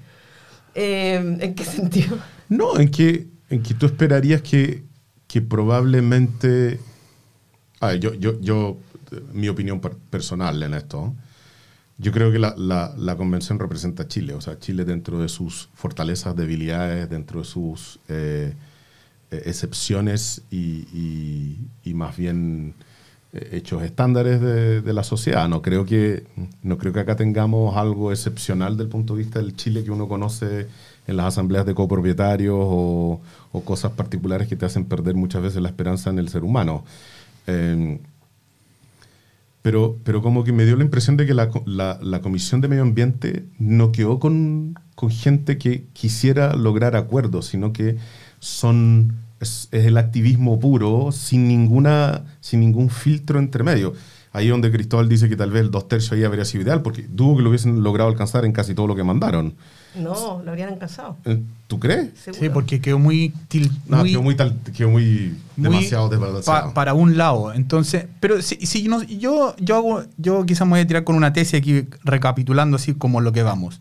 Eh, 0.75 1.37
¿En 1.41 1.55
qué 1.55 1.65
sentido? 1.65 2.19
No, 2.49 2.79
en 2.79 2.91
que, 2.91 3.29
en 3.49 3.63
que 3.63 3.75
tú 3.75 3.87
esperarías 3.87 4.43
que, 4.43 4.83
que 5.27 5.41
probablemente... 5.43 6.81
A 7.81 7.89
ver, 7.89 8.01
yo, 8.01 8.15
yo, 8.15 8.41
yo, 8.41 8.77
eh, 9.13 9.21
mi 9.33 9.49
opinión 9.49 9.81
per- 9.81 9.97
personal 9.97 10.63
en 10.63 10.75
esto, 10.75 11.15
yo 12.01 12.13
creo 12.13 12.33
que 12.33 12.39
la, 12.39 12.55
la- 12.57 13.17
convención 13.17 13.59
representa 13.59 14.05
a 14.05 14.09
Chile, 14.09 14.33
o 14.35 14.41
sea, 14.41 14.59
Chile 14.59 14.85
dentro 14.85 15.21
de 15.21 15.29
sus 15.29 15.69
fortalezas, 15.75 16.35
debilidades, 16.35 17.11
dentro 17.11 17.41
de 17.41 17.45
sus 17.47 18.01
eh, 18.09 18.55
eh, 19.31 19.43
excepciones 19.45 20.43
y, 20.51 21.59
y- 21.85 21.95
más 21.95 22.17
bien 22.17 22.75
eh, 23.35 23.51
hechos 23.53 23.83
estándares 23.83 24.41
de, 24.41 24.93
la 24.95 25.03
sociedad. 25.05 25.49
No 25.49 25.61
creo, 25.61 25.85
que, 25.85 26.25
no 26.63 26.79
creo 26.79 26.93
que 26.95 27.01
acá 27.01 27.17
tengamos 27.17 27.77
algo 27.77 28.11
excepcional 28.13 28.77
del 28.79 28.89
punto 28.89 29.15
de 29.15 29.23
vista 29.23 29.39
del 29.41 29.55
Chile 29.55 29.85
que 29.85 29.91
uno 29.91 30.09
conoce 30.09 30.69
en 31.07 31.17
las 31.17 31.27
asambleas 31.27 31.67
de 31.67 31.75
copropietarios 31.75 32.57
o, 32.59 33.21
o 33.53 33.61
cosas 33.65 33.93
particulares 33.93 34.49
que 34.49 34.57
te 34.57 34.65
hacen 34.67 34.87
perder 34.87 35.15
muchas 35.17 35.43
veces 35.43 35.61
la 35.61 35.69
esperanza 35.69 36.09
en 36.11 36.19
el 36.19 36.29
ser 36.31 36.45
humano. 36.45 36.85
Eh, 37.47 38.01
pero, 39.63 39.99
pero 40.05 40.23
como 40.23 40.45
que 40.45 40.53
me 40.53 40.65
dio 40.65 40.77
la 40.77 40.85
impresión 40.85 41.17
de 41.17 41.27
que 41.27 41.35
la, 41.35 41.51
la- 41.67 42.21
Comisión 42.21 42.61
de 42.61 42.69
Medio 42.69 42.83
Ambiente 42.83 43.47
no 43.59 43.93
quedó 43.93 44.19
con, 44.19 44.75
con 44.95 45.11
gente 45.11 45.59
que 45.59 45.87
quisiera 45.93 46.55
lograr 46.57 46.97
acuerdos, 46.97 47.47
sino 47.47 47.73
que 47.73 47.97
son 48.39 49.17
es, 49.41 49.69
es 49.73 49.87
el 49.87 49.97
activismo 49.97 50.59
puro 50.61 51.13
sin 51.13 51.49
ninguna 51.49 52.25
sin 52.41 52.61
ningún 52.61 52.91
filtro 52.91 53.39
entre 53.39 53.65
medio. 53.65 53.93
Ahí 54.33 54.49
donde 54.49 54.71
Cristóbal 54.71 55.09
dice 55.09 55.29
que 55.29 55.37
tal 55.37 55.51
vez 55.51 55.63
el 55.63 55.71
dos 55.71 55.89
tercios 55.89 56.13
ahí 56.13 56.25
habría 56.25 56.45
sido 56.45 56.63
ideal, 56.65 56.83
porque 56.83 57.07
dudo 57.11 57.37
que 57.39 57.43
lo 57.43 57.49
hubiesen 57.51 57.83
logrado 57.83 58.09
alcanzar 58.11 58.45
en 58.45 58.53
casi 58.53 58.75
todo 58.75 58.87
lo 58.87 58.95
que 58.95 59.03
mandaron. 59.05 59.55
No, 59.97 60.41
lo 60.45 60.51
habrían 60.51 60.69
alcanzado. 60.73 61.17
Eh, 61.25 61.43
¿Tú 61.67 61.81
crees? 61.81 62.11
Seguro. 62.19 62.41
Sí, 62.43 62.49
porque 62.49 62.81
quedó 62.81 62.99
muy... 62.99 63.33
til- 63.49 63.71
No, 63.87 63.99
muy- 63.99 64.11
quedó 64.11 64.23
muy, 64.23 64.37
tal- 64.37 64.57
quedó 64.77 64.91
muy, 64.91 65.37
muy 65.57 65.65
demasiado 65.65 66.09
pa- 66.09 66.15
desbalanceado. 66.17 66.75
para 66.75 66.95
un 66.95 67.17
lado. 67.17 67.53
Entonces, 67.53 68.07
pero 68.21 68.41
si, 68.43 68.55
si 68.67 68.87
no- 68.89 69.03
yo, 69.03 69.55
yo 69.59 69.77
hago, 69.77 70.03
yo 70.17 70.45
quizás 70.47 70.67
me 70.67 70.73
voy 70.73 70.81
a 70.81 70.87
tirar 70.87 71.05
con 71.05 71.17
una 71.17 71.33
tesis 71.33 71.55
aquí 71.61 71.87
recapitulando 72.05 72.77
así 72.77 72.95
como 72.95 73.21
lo 73.21 73.33
que 73.33 73.43
vamos. 73.43 73.81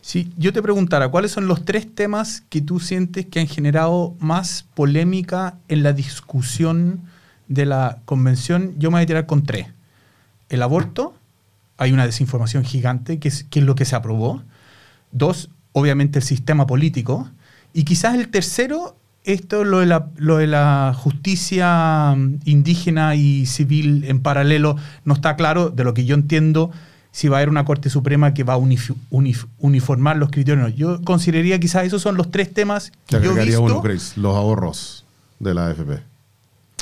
Si 0.00 0.32
yo 0.36 0.52
te 0.52 0.62
preguntara 0.62 1.08
cuáles 1.08 1.32
son 1.32 1.48
los 1.48 1.64
tres 1.64 1.92
temas 1.92 2.42
que 2.48 2.60
tú 2.60 2.78
sientes 2.78 3.26
que 3.26 3.40
han 3.40 3.48
generado 3.48 4.14
más 4.20 4.64
polémica 4.74 5.56
en 5.68 5.82
la 5.82 5.92
discusión 5.92 7.00
de 7.48 7.66
la 7.66 7.98
convención, 8.04 8.74
yo 8.78 8.90
me 8.90 8.98
voy 8.98 9.02
a 9.02 9.06
tirar 9.06 9.26
con 9.26 9.42
tres. 9.42 9.66
El 10.48 10.62
aborto, 10.62 11.14
hay 11.78 11.90
una 11.92 12.06
desinformación 12.06 12.64
gigante, 12.64 13.18
que 13.18 13.26
es, 13.28 13.42
que 13.50 13.58
es 13.58 13.64
lo 13.64 13.74
que 13.74 13.84
se 13.84 13.96
aprobó. 13.96 14.42
Dos, 15.12 15.50
obviamente 15.72 16.18
el 16.18 16.24
sistema 16.24 16.66
político. 16.66 17.28
Y 17.72 17.84
quizás 17.84 18.14
el 18.14 18.28
tercero, 18.28 18.96
esto 19.24 19.64
lo 19.64 19.80
de 19.80 19.86
la, 19.86 20.08
lo 20.16 20.36
de 20.38 20.46
la 20.46 20.94
justicia 20.96 22.14
mm, 22.16 22.40
indígena 22.44 23.14
y 23.14 23.46
civil 23.46 24.04
en 24.04 24.20
paralelo, 24.20 24.76
no 25.04 25.14
está 25.14 25.36
claro, 25.36 25.70
de 25.70 25.84
lo 25.84 25.94
que 25.94 26.04
yo 26.04 26.14
entiendo, 26.14 26.70
si 27.12 27.28
va 27.28 27.36
a 27.36 27.38
haber 27.40 27.48
una 27.48 27.64
Corte 27.64 27.88
Suprema 27.90 28.34
que 28.34 28.44
va 28.44 28.54
a 28.54 28.58
unif- 28.58 28.94
unif- 29.10 29.46
uniformar 29.58 30.16
los 30.18 30.30
criterios. 30.30 30.74
Yo 30.76 31.00
consideraría 31.02 31.58
quizás 31.58 31.84
esos 31.86 32.02
son 32.02 32.16
los 32.16 32.30
tres 32.30 32.52
temas 32.52 32.90
Te 32.90 32.96
que 33.06 33.12
yo 33.14 33.18
he 33.18 33.32
agregaría 33.32 33.58
visto. 33.58 33.62
uno, 33.64 33.80
Grace, 33.82 34.20
los 34.20 34.36
ahorros 34.36 35.04
de 35.38 35.54
la 35.54 35.66
AFP. 35.68 36.02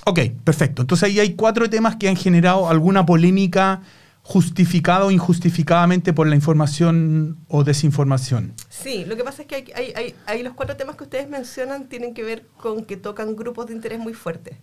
Ok, 0.07 0.21
perfecto. 0.45 0.83
Entonces 0.83 1.09
ahí 1.09 1.19
hay 1.21 1.35
cuatro 1.35 1.71
temas 1.71 1.97
que 1.97 2.09
han 2.09 2.17
generado 2.17 2.69
alguna 2.69 3.07
polémica 3.07 3.81
justificada 4.25 5.05
o 5.05 5.11
injustificadamente 5.11 6.15
por 6.15 6.27
la 6.27 6.35
información 6.35 7.37
o 7.47 7.63
desinformación. 7.63 8.55
Sí, 8.71 9.05
lo 9.05 9.17
que 9.17 9.23
pasa 9.23 9.43
es 9.43 9.49
que 9.49 9.55
hay, 9.57 9.73
hay, 9.75 9.93
hay, 9.95 10.15
hay 10.25 10.43
los 10.43 10.55
cuatro 10.55 10.77
temas 10.77 10.97
que 10.97 11.05
ustedes 11.05 11.29
mencionan 11.29 11.91
tienen 11.91 12.15
que 12.15 12.23
ver 12.23 12.47
con 12.57 12.87
que 12.87 12.97
tocan 12.97 13.37
grupos 13.37 13.67
de 13.67 13.75
interés 13.75 13.99
muy 13.99 14.15
fuertes. 14.15 14.57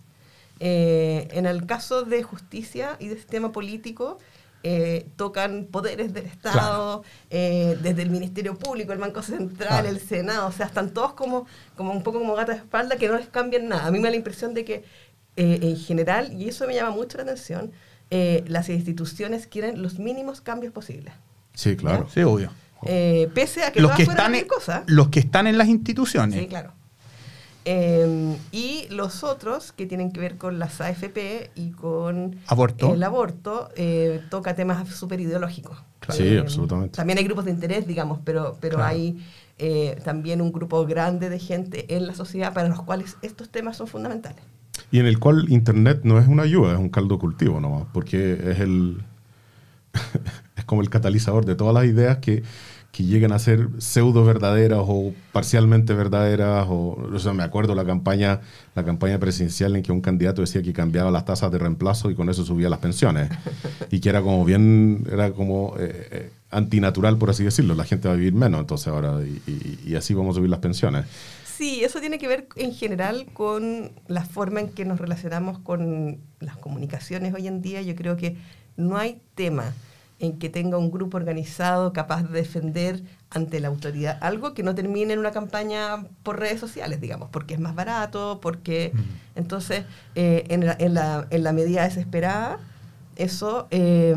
Eh, 0.58 1.28
en 1.30 1.46
el 1.46 1.64
caso 1.64 2.02
de 2.02 2.24
justicia 2.24 2.96
y 2.98 3.06
de 3.06 3.14
sistema 3.14 3.52
político, 3.52 4.18
eh, 4.64 5.06
tocan 5.14 5.68
poderes 5.70 6.12
del 6.12 6.26
Estado, 6.26 7.04
eh, 7.30 7.78
desde 7.80 8.02
el 8.02 8.10
Ministerio 8.10 8.58
Público, 8.58 8.92
el 8.92 8.98
Banco 8.98 9.22
Central, 9.22 9.86
el 9.86 10.00
Senado, 10.00 10.48
o 10.48 10.52
sea, 10.52 10.66
están 10.66 10.90
todos 10.90 11.12
como, 11.12 11.46
como 11.76 11.92
un 11.92 12.02
poco 12.02 12.18
como 12.18 12.34
gatas 12.34 12.56
de 12.56 12.62
espalda 12.62 12.96
que 12.96 13.06
no 13.06 13.16
les 13.16 13.28
cambian 13.28 13.68
nada. 13.68 13.86
A 13.86 13.90
mí 13.92 13.98
me 13.98 14.04
da 14.04 14.10
la 14.10 14.16
impresión 14.16 14.54
de 14.54 14.64
que 14.64 14.84
en 15.34 15.76
general, 15.78 16.32
y 16.32 16.48
eso 16.48 16.66
me 16.66 16.74
llama 16.74 16.90
mucho 16.90 17.16
la 17.16 17.24
atención, 17.24 17.72
las 18.46 18.68
instituciones 18.68 19.46
quieren 19.46 19.82
los 19.82 19.98
mínimos 19.98 20.40
cambios 20.40 20.72
posibles. 20.72 21.14
Sí, 21.54 21.76
claro. 21.76 22.08
Sí, 22.12 22.22
obvio. 22.22 22.50
pese 23.34 23.64
a 23.64 23.72
que 23.72 23.80
los 23.80 23.92
no 23.92 23.96
que 23.96 24.02
están 24.04 24.34
en, 24.34 24.46
Los 24.86 25.08
que 25.08 25.20
están 25.20 25.46
en 25.46 25.58
las 25.58 25.68
instituciones. 25.68 26.38
Sí, 26.38 26.46
claro. 26.46 26.72
Em, 27.64 28.36
y 28.50 28.88
los 28.90 29.22
otros 29.22 29.70
que 29.72 29.86
tienen 29.86 30.10
que 30.10 30.20
ver 30.20 30.36
con 30.36 30.58
las 30.58 30.80
AFP 30.80 31.52
y 31.54 31.70
con 31.70 32.36
¿Aborto? 32.48 32.92
el 32.92 33.02
aborto, 33.04 33.68
eh, 33.76 34.20
toca 34.30 34.56
temas 34.56 34.88
súper 34.88 35.20
ideológicos. 35.20 35.78
Sí, 36.08 36.26
em, 36.26 36.40
absolutamente. 36.40 36.96
También 36.96 37.18
hay 37.18 37.24
grupos 37.24 37.44
de 37.44 37.52
interés, 37.52 37.86
digamos, 37.86 38.18
pero, 38.24 38.58
pero 38.60 38.82
hay 38.82 39.24
eh, 39.58 40.00
también 40.04 40.40
un 40.40 40.50
grupo 40.50 40.84
grande 40.86 41.28
de 41.30 41.38
gente 41.38 41.94
en 41.94 42.08
la 42.08 42.14
sociedad 42.16 42.52
para 42.52 42.68
los 42.68 42.82
cuales 42.82 43.16
estos 43.22 43.48
temas 43.48 43.76
son 43.76 43.86
fundamentales. 43.86 44.42
Y 44.92 45.00
en 45.00 45.06
el 45.06 45.18
cual 45.18 45.46
Internet 45.48 46.02
no 46.04 46.18
es 46.18 46.28
una 46.28 46.44
ayuda, 46.44 46.74
es 46.74 46.78
un 46.78 46.90
caldo 46.90 47.18
cultivo 47.18 47.60
nomás, 47.60 47.84
porque 47.92 48.34
es 48.34 48.60
el 48.60 48.98
es 50.56 50.64
como 50.64 50.82
el 50.82 50.90
catalizador 50.90 51.44
de 51.44 51.56
todas 51.56 51.74
las 51.74 51.86
ideas 51.86 52.18
que 52.18 52.44
que 52.92 53.04
lleguen 53.04 53.32
a 53.32 53.38
ser 53.38 53.70
pseudo 53.78 54.22
verdaderas 54.22 54.80
o 54.82 55.14
parcialmente 55.32 55.94
verdaderas. 55.94 56.66
O, 56.68 57.08
o 57.10 57.34
me 57.34 57.42
acuerdo 57.42 57.74
la 57.74 57.86
campaña, 57.86 58.40
la 58.74 58.84
campaña 58.84 59.18
presidencial 59.18 59.74
en 59.74 59.82
que 59.82 59.92
un 59.92 60.02
candidato 60.02 60.42
decía 60.42 60.62
que 60.62 60.74
cambiaba 60.74 61.10
las 61.10 61.24
tasas 61.24 61.50
de 61.50 61.58
reemplazo 61.58 62.10
y 62.10 62.14
con 62.14 62.28
eso 62.28 62.44
subía 62.44 62.68
las 62.68 62.80
pensiones. 62.80 63.30
Y 63.90 64.00
que 64.00 64.10
era 64.10 64.20
como 64.20 64.44
bien, 64.44 65.06
era 65.10 65.32
como 65.32 65.74
eh, 65.78 66.08
eh, 66.10 66.30
antinatural, 66.50 67.16
por 67.16 67.30
así 67.30 67.42
decirlo. 67.42 67.74
La 67.74 67.84
gente 67.84 68.08
va 68.08 68.14
a 68.14 68.16
vivir 68.18 68.34
menos, 68.34 68.60
entonces 68.60 68.88
ahora, 68.88 69.20
y, 69.24 69.94
así 69.94 70.12
vamos 70.12 70.36
a 70.36 70.38
subir 70.38 70.50
las 70.50 70.60
pensiones. 70.60 71.06
Sí, 71.62 71.84
eso 71.84 72.00
tiene 72.00 72.18
que 72.18 72.26
ver 72.26 72.48
en 72.56 72.74
general 72.74 73.26
con 73.32 73.92
la 74.08 74.24
forma 74.24 74.58
en 74.58 74.70
que 74.70 74.84
nos 74.84 74.98
relacionamos 74.98 75.60
con 75.60 76.18
las 76.40 76.56
comunicaciones 76.56 77.32
hoy 77.34 77.46
en 77.46 77.62
día. 77.62 77.80
Yo 77.82 77.94
creo 77.94 78.16
que 78.16 78.36
no 78.76 78.96
hay 78.96 79.22
tema 79.36 79.72
en 80.18 80.40
que 80.40 80.48
tenga 80.48 80.76
un 80.76 80.90
grupo 80.90 81.18
organizado 81.18 81.92
capaz 81.92 82.24
de 82.24 82.30
defender 82.30 83.04
ante 83.30 83.60
la 83.60 83.68
autoridad 83.68 84.18
algo 84.22 84.54
que 84.54 84.64
no 84.64 84.74
termine 84.74 85.12
en 85.12 85.20
una 85.20 85.30
campaña 85.30 86.04
por 86.24 86.40
redes 86.40 86.58
sociales, 86.58 87.00
digamos, 87.00 87.28
porque 87.30 87.54
es 87.54 87.60
más 87.60 87.76
barato, 87.76 88.40
porque 88.42 88.92
entonces 89.36 89.84
eh, 90.16 90.42
en, 90.48 90.66
la, 90.66 90.74
en, 90.80 90.94
la, 90.94 91.28
en, 91.30 91.44
la, 91.44 91.52
medida 91.52 91.84
desesperada 91.84 92.58
eso 93.14 93.68
eh, 93.70 94.16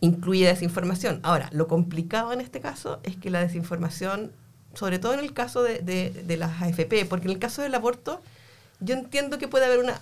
incluye 0.00 0.48
desinformación. 0.48 1.20
Ahora, 1.22 1.48
lo 1.52 1.68
complicado 1.68 2.32
en 2.32 2.40
este 2.40 2.58
caso 2.58 2.98
es 3.04 3.16
que 3.16 3.30
la 3.30 3.38
desinformación, 3.38 4.32
sobre 4.74 4.98
todo 4.98 5.14
en 5.14 5.20
el 5.20 5.32
caso 5.32 5.62
de, 5.62 5.80
de 5.80 6.36
las 6.36 6.62
AFP, 6.62 7.06
porque 7.06 7.26
en 7.26 7.32
el 7.32 7.38
caso 7.38 7.62
del 7.62 7.74
aborto 7.74 8.22
yo 8.80 8.94
entiendo 8.94 9.38
que 9.38 9.48
puede 9.48 9.66
haber 9.66 9.78
una 9.78 10.00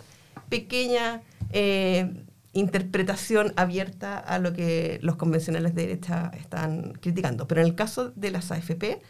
pequeña... 0.48 1.22
Eh, 1.52 2.10
interpretación 2.54 3.52
abierta 3.56 4.18
a 4.18 4.38
lo 4.38 4.52
que 4.52 4.98
los 5.02 5.16
convencionales 5.16 5.74
de 5.74 5.86
derecha 5.86 6.30
están 6.38 6.92
criticando. 7.00 7.48
Pero 7.48 7.62
en 7.62 7.68
el 7.68 7.74
caso 7.74 8.12
de 8.14 8.30
las 8.30 8.50
AFP, 8.50 9.00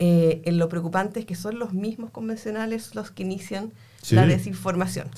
eh, 0.00 0.42
lo 0.46 0.68
preocupante 0.68 1.20
es 1.20 1.26
que 1.26 1.34
son 1.34 1.58
los 1.58 1.72
mismos 1.72 2.10
convencionales 2.10 2.94
los 2.94 3.10
que 3.10 3.22
inician 3.22 3.72
la 4.10 4.26
desinformación. 4.26 5.08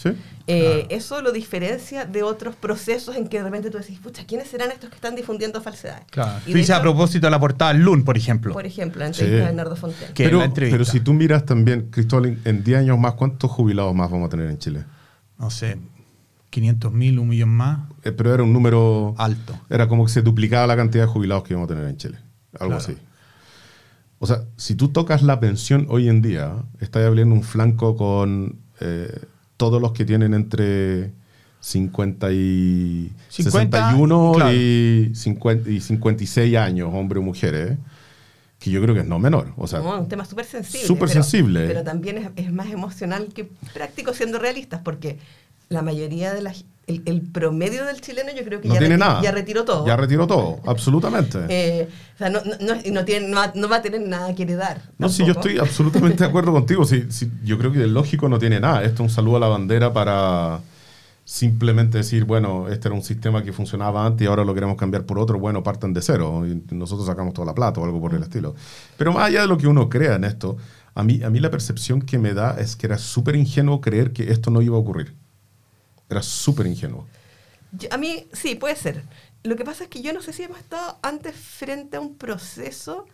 Eh, 0.47 0.87
eso 0.91 1.23
lo 1.23 1.33
diferencia 1.33 2.05
de 2.07 2.23
otros 2.23 2.57
procesos 2.57 3.17
en 3.17 3.29
que 3.29 3.39
de 3.39 3.45
repente 3.45 3.71
tú 3.71 3.79
decís, 3.79 3.99
pucha, 3.99 4.25
¿quiénes 4.27 4.49
serán 4.49 4.71
estos 4.71 4.91
que 4.91 4.97
están 4.97 5.15
difundiendo 5.15 5.61
falsedades? 5.61 6.05
Claro. 6.11 6.41
Y 6.47 6.71
a 6.71 6.81
propósito 6.81 7.27
de 7.27 7.31
la 7.31 7.39
portada 7.39 7.73
LUN, 7.73 8.05
por 8.05 8.17
ejemplo. 8.17 8.53
Por 8.53 8.67
ejemplo, 8.67 9.01
la 9.01 9.07
entrevista 9.07 9.37
de 9.37 9.45
Bernardo 9.45 9.77
Fontaine. 9.77 10.15
Pero, 10.15 10.53
pero 10.55 10.85
si 10.85 11.01
tú 11.01 11.13
miras 11.13 11.45
también, 11.45 11.91
Cristóbal, 11.91 12.39
en 12.45 12.65
10 12.65 12.79
años 12.81 12.99
más, 12.99 13.15
¿cuántos 13.15 13.51
jubilados 13.51 13.95
más 13.95 14.11
vamos 14.11 14.27
a 14.27 14.31
tener 14.31 14.51
en 14.51 14.59
Chile? 14.59 14.85
No 15.39 15.51
sé, 15.51 15.79
500 16.51 16.93
mil, 16.93 17.19
un 17.19 17.29
millón 17.29 17.51
más. 17.51 17.81
Eh, 18.03 18.13
pero 18.13 18.35
era 18.35 18.43
un 18.43 18.53
número 18.53 19.15
alto. 19.19 19.59
Era 19.69 19.89
como 19.89 20.05
que 20.05 20.13
se 20.13 20.23
duplicaba 20.23 20.67
la 20.67 20.77
cantidad 20.77 21.05
de 21.05 21.11
jubilados 21.11 21.45
que 21.45 21.55
íbamos 21.55 21.71
a 21.71 21.75
tener 21.75 21.89
en 21.89 21.97
Chile. 21.97 22.19
Algo 22.59 22.75
así. 22.75 22.97
O 24.19 24.27
sea, 24.27 24.45
si 24.57 24.75
tú 24.75 24.89
tocas 24.89 25.23
la 25.23 25.41
pensión 25.41 25.87
hoy 25.89 26.09
en 26.09 26.21
día, 26.21 26.53
estás 26.81 27.07
abriendo 27.07 27.35
un 27.35 27.43
flanco 27.43 27.97
con 27.97 28.59
eh, 28.81 29.21
todos 29.57 29.81
los 29.81 29.93
que 29.93 30.05
tienen 30.05 30.35
entre 30.35 31.11
50 31.61 32.33
y 32.33 33.13
61 33.29 34.53
y, 34.53 35.13
50 35.15 35.71
y 35.71 35.81
56 35.81 36.57
años, 36.57 36.91
hombres 36.93 37.21
o 37.21 37.25
mujeres, 37.25 37.77
que 38.59 38.71
yo 38.71 38.83
creo 38.83 38.95
que 38.95 39.03
es 39.03 39.07
no 39.07 39.19
menor. 39.19 39.53
O 39.57 39.67
sea, 39.67 39.81
un 39.81 40.09
tema 40.09 40.25
súper 40.25 40.47
sensible. 40.47 40.87
Súper 40.87 41.09
sensible. 41.09 41.67
Pero 41.67 41.85
también 41.85 42.19
es, 42.19 42.31
es, 42.37 42.53
más 42.53 42.71
emocional 42.71 43.29
que 43.35 43.51
práctico 43.75 44.15
siendo 44.15 44.39
realistas, 44.39 44.81
porque 44.83 45.19
la 45.71 45.83
mayoría 45.83 46.35
de 46.35 46.43
las... 46.43 46.65
El, 46.87 47.23
promedio 47.23 47.85
del 47.85 48.01
chileno 48.01 48.31
yo 48.37 48.45
creo 48.45 48.61
que 48.61 48.69
ya, 48.69 49.21
ya 49.23 49.31
retiró 49.31 49.65
todo. 49.65 49.87
Ya 49.87 49.97
retiró 49.97 50.27
todo, 50.27 50.59
absolutamente. 50.67 51.39
Eh, 51.49 51.89
o 52.15 52.19
sea, 52.19 52.31
no, 52.31 52.41
no, 52.43 52.75
no, 52.93 53.05
tiene, 53.05 53.29
no, 53.29 53.69
va 53.69 53.77
a 53.77 53.83
tener 53.83 54.01
nada 54.01 54.35
que 54.35 54.43
heredar. 54.43 54.83
No, 54.99 55.09
sí, 55.09 55.25
yo 55.25 55.33
estoy 55.33 55.59
absolutamente 55.59 56.25
de 56.25 56.29
acuerdo 56.29 56.51
contigo. 56.51 56.85
Sí, 56.85 57.07
yo 57.45 57.59
creo 57.59 57.71
que 57.71 57.79
de 57.79 57.87
lógico 57.87 58.29
no 58.29 58.41
tiene 58.41 58.59
nada. 58.59 58.83
Esto 58.83 58.95
es 58.95 59.01
un 59.01 59.11
saludo 59.11 59.37
a 59.37 59.41
la 59.41 59.47
bandera 59.47 59.93
para 59.93 60.61
simplemente 61.25 61.99
decir, 61.99 62.25
bueno, 62.25 62.67
este 62.69 62.89
era 62.89 62.97
un 62.97 63.05
sistema 63.05 63.45
que 63.45 63.53
funcionaba 63.53 64.05
antes 64.05 64.25
y 64.25 64.29
ahora 64.29 64.45
lo 64.45 64.53
queremos 64.53 64.77
cambiar 64.77 65.07
por 65.07 65.21
otro, 65.21 65.39
bueno, 65.39 65.63
parten 65.63 65.93
de 65.93 66.03
cero 66.03 66.45
y 66.45 66.75
nosotros 66.75 67.07
sacamos 67.07 67.35
toda 67.35 67.47
la 67.47 67.55
plata 67.55 67.81
o 67.81 67.85
algo 67.85 68.01
por 68.01 68.15
el 68.15 68.23
estilo. 68.25 68.57
Pero 68.97 69.13
más 69.13 69.29
allá 69.29 69.43
de 69.43 69.47
lo 69.47 69.57
que 69.57 69.69
uno 69.69 69.89
crea 69.89 70.17
en 70.17 70.25
esto, 70.25 70.57
a 70.97 71.05
mí, 71.05 71.23
a 71.23 71.31
mí 71.31 71.39
la 71.39 71.53
percepción 71.53 72.03
que 72.03 72.19
me 72.19 72.35
da 72.35 72.59
es 72.59 72.75
que 72.75 72.87
era 72.87 72.99
súper 72.99 73.37
ingenuo 73.37 73.81
creer 73.81 74.13
que 74.13 74.33
esto 74.33 74.51
no 74.51 74.61
iba 74.61 74.77
a 74.77 74.81
ocurrir. 74.81 75.15
Era 76.11 76.23
súper 76.23 76.67
ingenuo. 76.67 77.07
A 77.91 77.97
mí, 77.97 78.27
sí, 78.33 78.57
puede 78.57 78.75
ser. 78.77 79.05
Lo 79.43 79.57
que 79.57 79.65
pasa 79.65 79.85
es 79.85 79.91
que 79.91 80.03
yo 80.03 80.13
no 80.13 80.21
sé 80.21 80.33
si 80.33 80.43
hemos 80.43 80.59
estado 80.59 80.99
antes 81.03 81.37
frente 81.37 81.97
a 81.97 82.01
un 82.01 82.17
proceso 82.17 83.07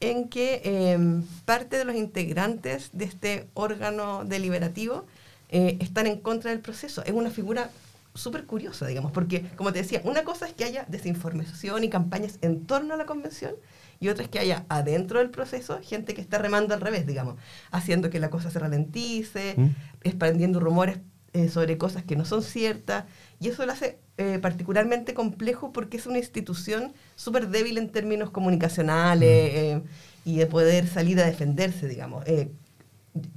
en 0.00 0.28
que 0.28 0.62
em, 0.64 1.22
parte 1.44 1.78
de 1.78 1.84
los 1.84 1.94
integrantes 1.94 2.90
de 2.92 3.04
este 3.04 3.48
órgano 3.54 4.24
deliberativo 4.24 5.06
eh, 5.48 5.76
están 5.80 6.06
en 6.06 6.18
contra 6.20 6.50
del 6.50 6.60
proceso. 6.60 7.04
Es 7.04 7.12
una 7.12 7.30
figura 7.30 7.70
súper 8.14 8.44
curiosa, 8.44 8.86
digamos, 8.86 9.12
porque, 9.12 9.48
como 9.56 9.72
te 9.72 9.80
decía, 9.80 10.00
una 10.04 10.24
cosa 10.24 10.46
es 10.46 10.54
que 10.54 10.64
haya 10.64 10.84
desinformación 10.88 11.84
y 11.84 11.88
campañas 11.88 12.38
en 12.42 12.66
torno 12.66 12.94
a 12.94 12.96
la 12.96 13.06
convención, 13.06 13.54
y 14.00 14.08
otra 14.08 14.24
es 14.24 14.30
que 14.30 14.38
haya 14.38 14.64
adentro 14.68 15.18
del 15.18 15.30
proceso 15.30 15.78
gente 15.82 16.14
que 16.14 16.22
está 16.22 16.38
remando 16.38 16.74
al 16.74 16.80
revés, 16.80 17.06
digamos, 17.06 17.36
haciendo 17.70 18.10
que 18.10 18.18
la 18.18 18.30
cosa 18.30 18.50
se 18.50 18.58
ralentice, 18.58 19.54
¿Mm? 19.56 19.68
expandiendo 20.02 20.58
rumores 20.58 20.98
eh, 21.32 21.48
sobre 21.48 21.78
cosas 21.78 22.02
que 22.04 22.16
no 22.16 22.24
son 22.24 22.42
ciertas, 22.42 23.04
y 23.38 23.48
eso 23.48 23.64
lo 23.64 23.72
hace 23.72 23.98
eh, 24.18 24.38
particularmente 24.42 25.14
complejo 25.14 25.72
porque 25.72 25.96
es 25.96 26.06
una 26.06 26.18
institución 26.18 26.92
súper 27.14 27.48
débil 27.48 27.78
en 27.78 27.90
términos 27.90 28.30
comunicacionales 28.30 29.52
mm. 29.52 29.56
eh, 29.56 29.82
y 30.24 30.36
de 30.38 30.46
poder 30.46 30.88
salir 30.88 31.20
a 31.20 31.26
defenderse, 31.26 31.88
digamos. 31.88 32.24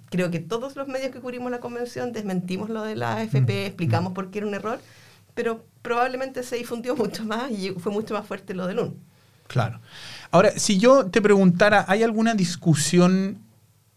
creo 0.09 0.31
que 0.31 0.39
todos 0.39 0.75
los 0.75 0.88
medios 0.88 1.12
que 1.12 1.19
cubrimos 1.19 1.51
la 1.51 1.59
convención 1.59 2.12
desmentimos 2.12 2.69
lo 2.69 2.83
de 2.83 2.95
la 2.95 3.17
AFP, 3.17 3.41
mm. 3.41 3.65
explicamos 3.67 4.12
mm. 4.12 4.15
por 4.15 4.31
qué 4.31 4.39
era 4.39 4.47
un 4.47 4.55
error, 4.55 4.79
pero 5.35 5.65
probablemente 5.81 6.43
se 6.43 6.55
difundió 6.55 6.95
mucho 6.95 7.23
más 7.25 7.51
y 7.51 7.71
fue 7.71 7.91
mucho 7.91 8.13
más 8.13 8.25
fuerte 8.25 8.53
lo 8.53 8.67
del 8.67 8.79
UN. 8.79 8.95
Claro. 9.47 9.81
Ahora, 10.31 10.57
si 10.57 10.79
yo 10.79 11.05
te 11.05 11.21
preguntara, 11.21 11.85
¿hay 11.88 12.01
alguna 12.01 12.33
discusión 12.33 13.38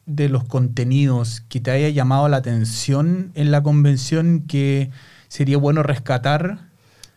de 0.06 0.28
los 0.28 0.44
contenidos 0.44 1.42
que 1.48 1.60
te 1.60 1.72
haya 1.72 1.88
llamado 1.88 2.28
la 2.28 2.38
atención 2.38 3.32
en 3.34 3.50
la 3.50 3.62
convención 3.62 4.44
que 4.46 4.90
sería 5.28 5.58
bueno 5.58 5.82
rescatar? 5.82 6.70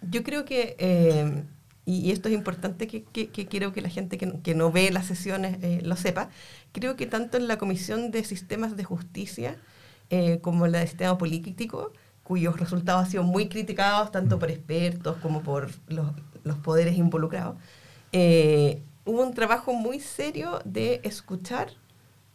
Yo 0.09 0.23
creo 0.23 0.43
que, 0.43 0.75
eh, 0.79 1.43
y, 1.85 2.11
esto 2.11 2.29
es 2.29 2.35
importante 2.35 2.87
que, 2.87 3.03
quiero 3.03 3.71
que 3.73 3.81
la 3.81 3.89
gente 3.89 4.17
que, 4.17 4.55
no 4.55 4.71
ve 4.71 4.91
las 4.91 5.05
sesiones 5.05 5.57
eh, 5.61 5.81
lo 5.83 5.95
sepa, 5.95 6.29
creo 6.71 6.95
que 6.95 7.05
tanto 7.05 7.37
en 7.37 7.47
la 7.47 7.57
Comisión 7.57 8.11
de 8.11 8.23
Sistemas 8.23 8.75
de 8.75 8.83
Justicia 8.83 9.57
eh, 10.09 10.39
como 10.41 10.65
en 10.65 10.71
la 10.71 10.79
de 10.79 10.87
Sistema 10.87 11.17
Político, 11.17 11.93
cuyos 12.23 12.59
resultados 12.59 13.05
han 13.05 13.11
sido 13.11 13.23
muy 13.23 13.49
criticados 13.49 14.11
tanto 14.11 14.39
por 14.39 14.49
expertos 14.49 15.17
como 15.17 15.41
por 15.41 15.69
los, 15.87 16.07
los 16.43 16.57
poderes 16.57 16.97
involucrados, 16.97 17.57
hubo 18.11 19.23
un 19.23 19.33
trabajo 19.33 19.73
muy 19.73 19.99
serio 19.99 20.59
de 20.65 21.01
escuchar 21.03 21.69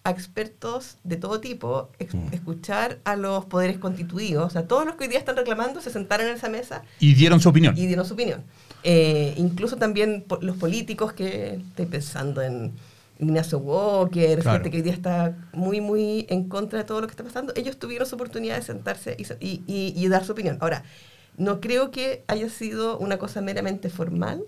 a 0.07 0.11
expertos 0.11 0.99
de 1.03 1.17
todo 1.17 1.41
tipo, 1.41 1.89
mm. 2.13 2.35
escuchar 2.35 2.99
a 3.05 3.17
los 3.17 3.47
poderes 3.47 3.79
constituidos, 3.79 4.47
o 4.47 4.51
sea, 4.51 4.69
todos 4.69 4.85
los 4.85 4.97
que 4.97 5.05
hoy 5.05 5.09
día 5.09 5.19
están 5.19 5.35
reclamando 5.37 5.81
se 5.81 5.91
sentaron 5.91 6.27
en 6.29 6.35
esa 6.37 6.51
mesa. 6.51 6.83
Y 7.01 7.15
dieron 7.15 7.41
su 7.41 7.49
opinión. 7.49 7.77
Y 7.77 7.87
dieron 7.87 8.05
su 8.05 8.13
opinión. 8.15 8.45
Eh, 8.83 9.33
incluso 9.39 9.77
también 9.77 10.25
los 10.43 10.59
políticos 10.59 11.15
que 11.15 11.55
estoy 11.71 11.87
pensando 11.87 12.43
en 12.43 12.73
Ignacio 13.19 13.59
Walker, 13.59 14.41
Claro. 14.41 14.57
gente 14.59 14.71
que 14.71 14.77
hoy 14.77 14.83
día 14.83 14.93
está 14.93 15.37
muy, 15.55 15.81
muy 15.81 16.27
en 16.29 16.49
contra 16.51 16.81
de 16.81 16.85
todo 16.85 17.01
lo 17.01 17.07
que 17.07 17.13
está 17.13 17.25
pasando, 17.25 17.55
ellos 17.57 17.79
tuvieron 17.79 18.07
su 18.07 18.17
oportunidad 18.17 18.57
de 18.57 18.63
sentarse 18.63 19.17
y, 19.19 19.25
se- 19.25 19.39
y- 19.41 19.63
y- 19.67 19.95
y 19.97 20.09
dar 20.09 20.25
su 20.27 20.33
opinión. 20.33 20.59
Ahora, 20.61 20.83
no 21.39 21.61
creo 21.61 21.91
que 21.91 22.25
haya 22.27 22.51
sido 22.51 22.99
una 22.99 23.17
cosa 23.17 23.41
meramente 23.41 23.89
formal. 23.89 24.45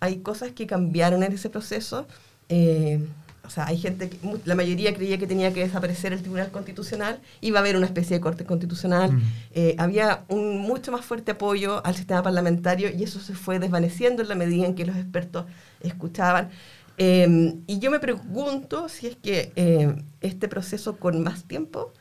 Hay 0.00 0.18
cosas 0.18 0.50
que 0.52 0.66
cambiaron 0.66 1.22
en 1.22 1.32
ese 1.32 1.50
proceso. 1.50 2.06
Eh, 2.48 3.00
o 3.48 3.50
sea, 3.50 3.66
hay 3.66 3.78
gente, 3.78 4.10
que, 4.10 4.18
la 4.44 4.54
mayoría 4.54 4.94
creía 4.94 5.16
que 5.16 5.26
tenía 5.26 5.54
que 5.54 5.60
desaparecer 5.60 6.12
el 6.12 6.20
Tribunal 6.20 6.50
Constitucional, 6.50 7.18
iba 7.40 7.58
a 7.58 7.62
haber 7.62 7.78
una 7.78 7.86
especie 7.86 8.14
de 8.14 8.20
corte 8.20 8.44
constitucional. 8.44 9.12
Mm. 9.12 9.22
Eh, 9.54 9.74
había 9.78 10.24
un 10.28 10.58
mucho 10.58 10.92
más 10.92 11.02
fuerte 11.02 11.30
apoyo 11.32 11.84
al 11.86 11.94
sistema 11.94 12.22
parlamentario 12.22 12.90
y 12.94 13.02
eso 13.02 13.20
se 13.20 13.34
fue 13.34 13.58
desvaneciendo 13.58 14.20
en 14.22 14.28
la 14.28 14.34
medida 14.34 14.66
en 14.66 14.74
que 14.74 14.84
los 14.84 14.96
expertos 14.96 15.46
escuchaban. 15.80 16.50
Eh, 16.98 17.54
y 17.66 17.78
yo 17.78 17.90
me 17.90 18.00
pregunto 18.00 18.90
si 18.90 19.06
es 19.06 19.16
que 19.16 19.50
eh, 19.56 19.94
este 20.20 20.46
proceso 20.46 20.98
con 20.98 21.22
más 21.22 21.44
tiempo, 21.44 21.94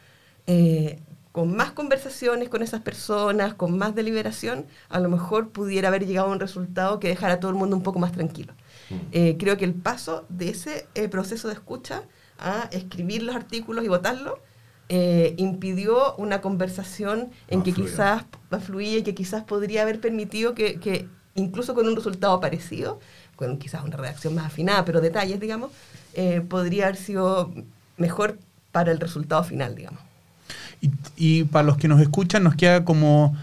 eh, 0.47 0.99
con 1.31 1.55
más 1.55 1.71
conversaciones 1.71 2.49
con 2.49 2.63
esas 2.63 2.81
personas, 2.81 3.53
con 3.53 3.77
más 3.77 3.93
deliberación, 3.93 4.65
a 4.89 4.99
lo 4.99 5.07
mejor 5.07 5.51
pudiera 5.51 5.89
haber 5.89 6.05
llegado 6.05 6.29
a 6.29 6.31
un 6.31 6.39
resultado 6.39 6.99
que 6.99 7.09
dejara 7.09 7.35
a 7.35 7.39
todo 7.39 7.51
el 7.51 7.57
mundo 7.57 7.75
un 7.75 7.83
poco 7.83 7.99
más 7.99 8.11
tranquilo. 8.11 8.53
Eh, 9.11 9.35
creo 9.37 9.57
que 9.57 9.65
el 9.65 9.73
paso 9.73 10.25
de 10.29 10.49
ese 10.49 10.87
eh, 10.95 11.09
proceso 11.09 11.47
de 11.47 11.55
escucha 11.55 12.03
a 12.39 12.69
escribir 12.71 13.23
los 13.23 13.35
artículos 13.35 13.83
y 13.83 13.87
votarlos 13.87 14.35
eh, 14.89 15.33
impidió 15.37 16.15
una 16.15 16.39
conversación 16.39 17.31
en 17.49 17.59
Más 17.59 17.65
que 17.65 17.73
quizás 17.73 18.23
fluía 18.65 18.99
y 18.99 19.03
que 19.03 19.13
quizás 19.13 19.43
podría 19.43 19.81
haber 19.81 19.99
permitido 19.99 20.55
que, 20.55 20.79
que 20.79 21.09
incluso 21.35 21.75
con 21.75 21.87
un 21.87 21.95
resultado 21.95 22.39
parecido, 22.39 22.99
con 23.35 23.57
quizás 23.57 23.83
una 23.83 23.97
redacción 23.97 24.33
más 24.35 24.45
afinada, 24.45 24.85
pero 24.85 25.01
detalles, 25.01 25.41
digamos, 25.41 25.71
eh, 26.13 26.41
podría 26.41 26.85
haber 26.85 26.95
sido 26.95 27.53
mejor 27.97 28.39
para 28.71 28.91
el 28.91 28.99
resultado 28.99 29.43
final, 29.43 29.75
digamos. 29.75 29.99
Y, 30.79 30.91
y 31.17 31.43
para 31.43 31.63
los 31.63 31.77
que 31.77 31.89
nos 31.89 31.99
escuchan, 31.99 32.43
nos 32.43 32.55
queda 32.55 32.85
como, 32.85 33.35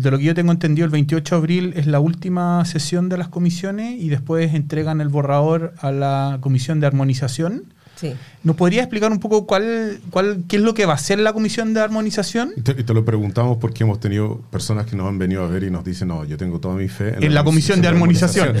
de 0.00 0.10
lo 0.10 0.18
que 0.18 0.24
yo 0.24 0.34
tengo 0.34 0.52
entendido, 0.52 0.84
el 0.84 0.90
28 0.92 1.34
de 1.34 1.38
abril 1.38 1.72
es 1.76 1.86
la 1.86 2.00
última 2.00 2.64
sesión 2.64 3.08
de 3.08 3.16
las 3.18 3.28
comisiones 3.28 4.00
y 4.00 4.08
después 4.08 4.54
entregan 4.54 5.00
el 5.00 5.08
borrador 5.08 5.74
a 5.80 5.90
la 5.90 6.38
comisión 6.40 6.80
de 6.80 6.86
armonización. 6.86 7.64
Sí. 7.96 8.12
¿Nos 8.44 8.56
podría 8.56 8.82
explicar 8.82 9.10
un 9.10 9.20
poco 9.20 9.46
cuál, 9.46 10.00
cuál, 10.10 10.44
qué 10.48 10.56
es 10.56 10.62
lo 10.62 10.74
que 10.74 10.84
va 10.84 10.92
a 10.92 10.96
hacer 10.96 11.18
la 11.18 11.32
comisión 11.32 11.72
de 11.72 11.80
armonización? 11.80 12.52
Y 12.54 12.60
te, 12.60 12.72
y 12.72 12.84
te 12.84 12.92
lo 12.92 13.06
preguntamos 13.06 13.56
porque 13.56 13.84
hemos 13.84 14.00
tenido 14.00 14.42
personas 14.50 14.84
que 14.84 14.96
nos 14.96 15.08
han 15.08 15.18
venido 15.18 15.42
a 15.42 15.46
ver 15.48 15.62
y 15.62 15.70
nos 15.70 15.82
dicen, 15.82 16.08
no, 16.08 16.22
yo 16.26 16.36
tengo 16.36 16.60
toda 16.60 16.74
mi 16.74 16.88
fe 16.88 17.14
En 17.24 17.32
la 17.32 17.42
comisión 17.42 17.80
de 17.80 17.88
armonización. 17.88 18.54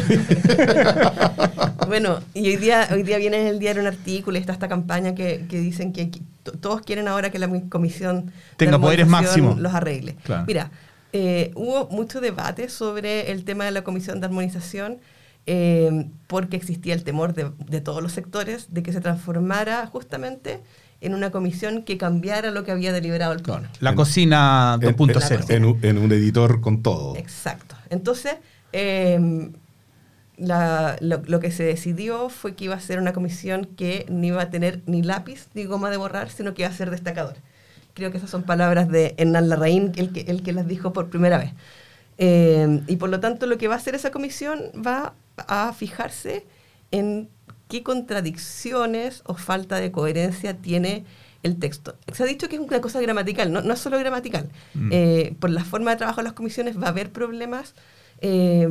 Bueno, 1.86 2.18
y 2.34 2.48
hoy 2.48 2.56
día, 2.56 2.88
hoy 2.92 3.02
día 3.02 3.18
viene 3.18 3.40
en 3.42 3.46
el 3.46 3.58
diario 3.58 3.82
un 3.82 3.88
artículo 3.88 4.36
y 4.36 4.40
está 4.40 4.52
esta 4.52 4.68
campaña 4.68 5.14
que, 5.14 5.44
que 5.48 5.60
dicen 5.60 5.92
que 5.92 6.10
todos 6.60 6.80
quieren 6.80 7.06
ahora 7.06 7.30
que 7.30 7.38
la 7.38 7.46
mi- 7.46 7.68
comisión 7.68 8.26
de 8.26 8.32
Tenga 8.56 8.78
poderes 8.80 9.04
armonización 9.04 9.44
máximos. 9.46 9.62
los 9.62 9.74
arregle. 9.74 10.16
Claro. 10.24 10.44
Mira, 10.46 10.70
eh, 11.18 11.50
hubo 11.54 11.88
mucho 11.88 12.20
debate 12.20 12.68
sobre 12.68 13.30
el 13.32 13.44
tema 13.44 13.64
de 13.64 13.70
la 13.70 13.82
comisión 13.84 14.20
de 14.20 14.26
armonización 14.26 14.98
eh, 15.46 16.08
porque 16.26 16.56
existía 16.56 16.92
el 16.94 17.04
temor 17.04 17.32
de, 17.32 17.50
de 17.68 17.80
todos 17.80 18.02
los 18.02 18.12
sectores 18.12 18.66
de 18.74 18.82
que 18.82 18.92
se 18.92 19.00
transformara 19.00 19.86
justamente 19.86 20.60
en 21.00 21.14
una 21.14 21.30
comisión 21.30 21.82
que 21.84 21.96
cambiara 21.96 22.50
lo 22.50 22.64
que 22.64 22.72
había 22.72 22.92
deliberado 22.92 23.32
el 23.32 23.40
pleno. 23.40 23.68
La 23.80 23.90
En- 23.90 23.96
cocina 23.96 24.78
En, 24.82 24.96
2.0. 24.96 25.50
en 25.50 25.64
un, 25.64 25.78
en 25.82 25.98
un 25.98 26.12
editor 26.12 26.60
con 26.60 26.82
todo. 26.82 27.16
Exacto. 27.16 27.76
Entonces, 27.90 28.34
eh, 28.72 29.50
la- 30.36 30.96
lo, 31.00 31.22
lo 31.26 31.40
que 31.40 31.50
se 31.50 31.62
decidió 31.62 32.28
fue 32.28 32.54
que 32.54 32.64
iba 32.64 32.74
a 32.74 32.80
ser 32.80 32.98
una 32.98 33.12
comisión 33.12 33.64
que 33.76 34.04
no 34.08 34.24
iba 34.26 34.42
a 34.42 34.50
tener 34.50 34.82
ni 34.86 35.02
lápiz 35.02 35.46
ni 35.54 35.64
goma 35.64 35.90
de 35.90 35.96
borrar, 35.96 36.28
sino 36.30 36.52
que 36.54 36.62
iba 36.62 36.70
a 36.70 36.74
ser 36.74 36.90
destacador. 36.90 37.36
Creo 37.96 38.10
que 38.10 38.18
esas 38.18 38.28
son 38.28 38.42
palabras 38.42 38.90
de 38.90 39.14
Hernán 39.16 39.48
Larraín, 39.48 39.92
el 39.96 40.12
que, 40.12 40.20
el 40.28 40.42
que 40.42 40.52
las 40.52 40.68
dijo 40.68 40.92
por 40.92 41.08
primera 41.08 41.38
vez. 41.38 41.54
Eh, 42.18 42.82
y 42.88 42.96
por 42.96 43.08
lo 43.08 43.20
tanto, 43.20 43.46
lo 43.46 43.56
que 43.56 43.68
va 43.68 43.74
a 43.74 43.78
hacer 43.78 43.94
esa 43.94 44.10
comisión 44.10 44.70
va 44.86 45.14
a 45.38 45.72
fijarse 45.72 46.44
en 46.90 47.30
qué 47.68 47.82
contradicciones 47.82 49.22
o 49.24 49.32
falta 49.32 49.80
de 49.80 49.92
coherencia 49.92 50.58
tiene 50.58 51.06
el 51.42 51.58
texto. 51.58 51.96
Se 52.12 52.22
ha 52.22 52.26
dicho 52.26 52.50
que 52.50 52.56
es 52.56 52.60
una 52.60 52.82
cosa 52.82 53.00
gramatical, 53.00 53.50
no, 53.50 53.62
no 53.62 53.72
es 53.72 53.80
solo 53.80 53.98
gramatical. 53.98 54.50
Mm. 54.74 54.90
Eh, 54.92 55.34
por 55.40 55.48
la 55.48 55.64
forma 55.64 55.90
de 55.92 55.96
trabajo 55.96 56.18
de 56.18 56.24
las 56.24 56.34
comisiones 56.34 56.78
va 56.78 56.88
a 56.88 56.90
haber 56.90 57.12
problemas 57.12 57.74
eh, 58.20 58.68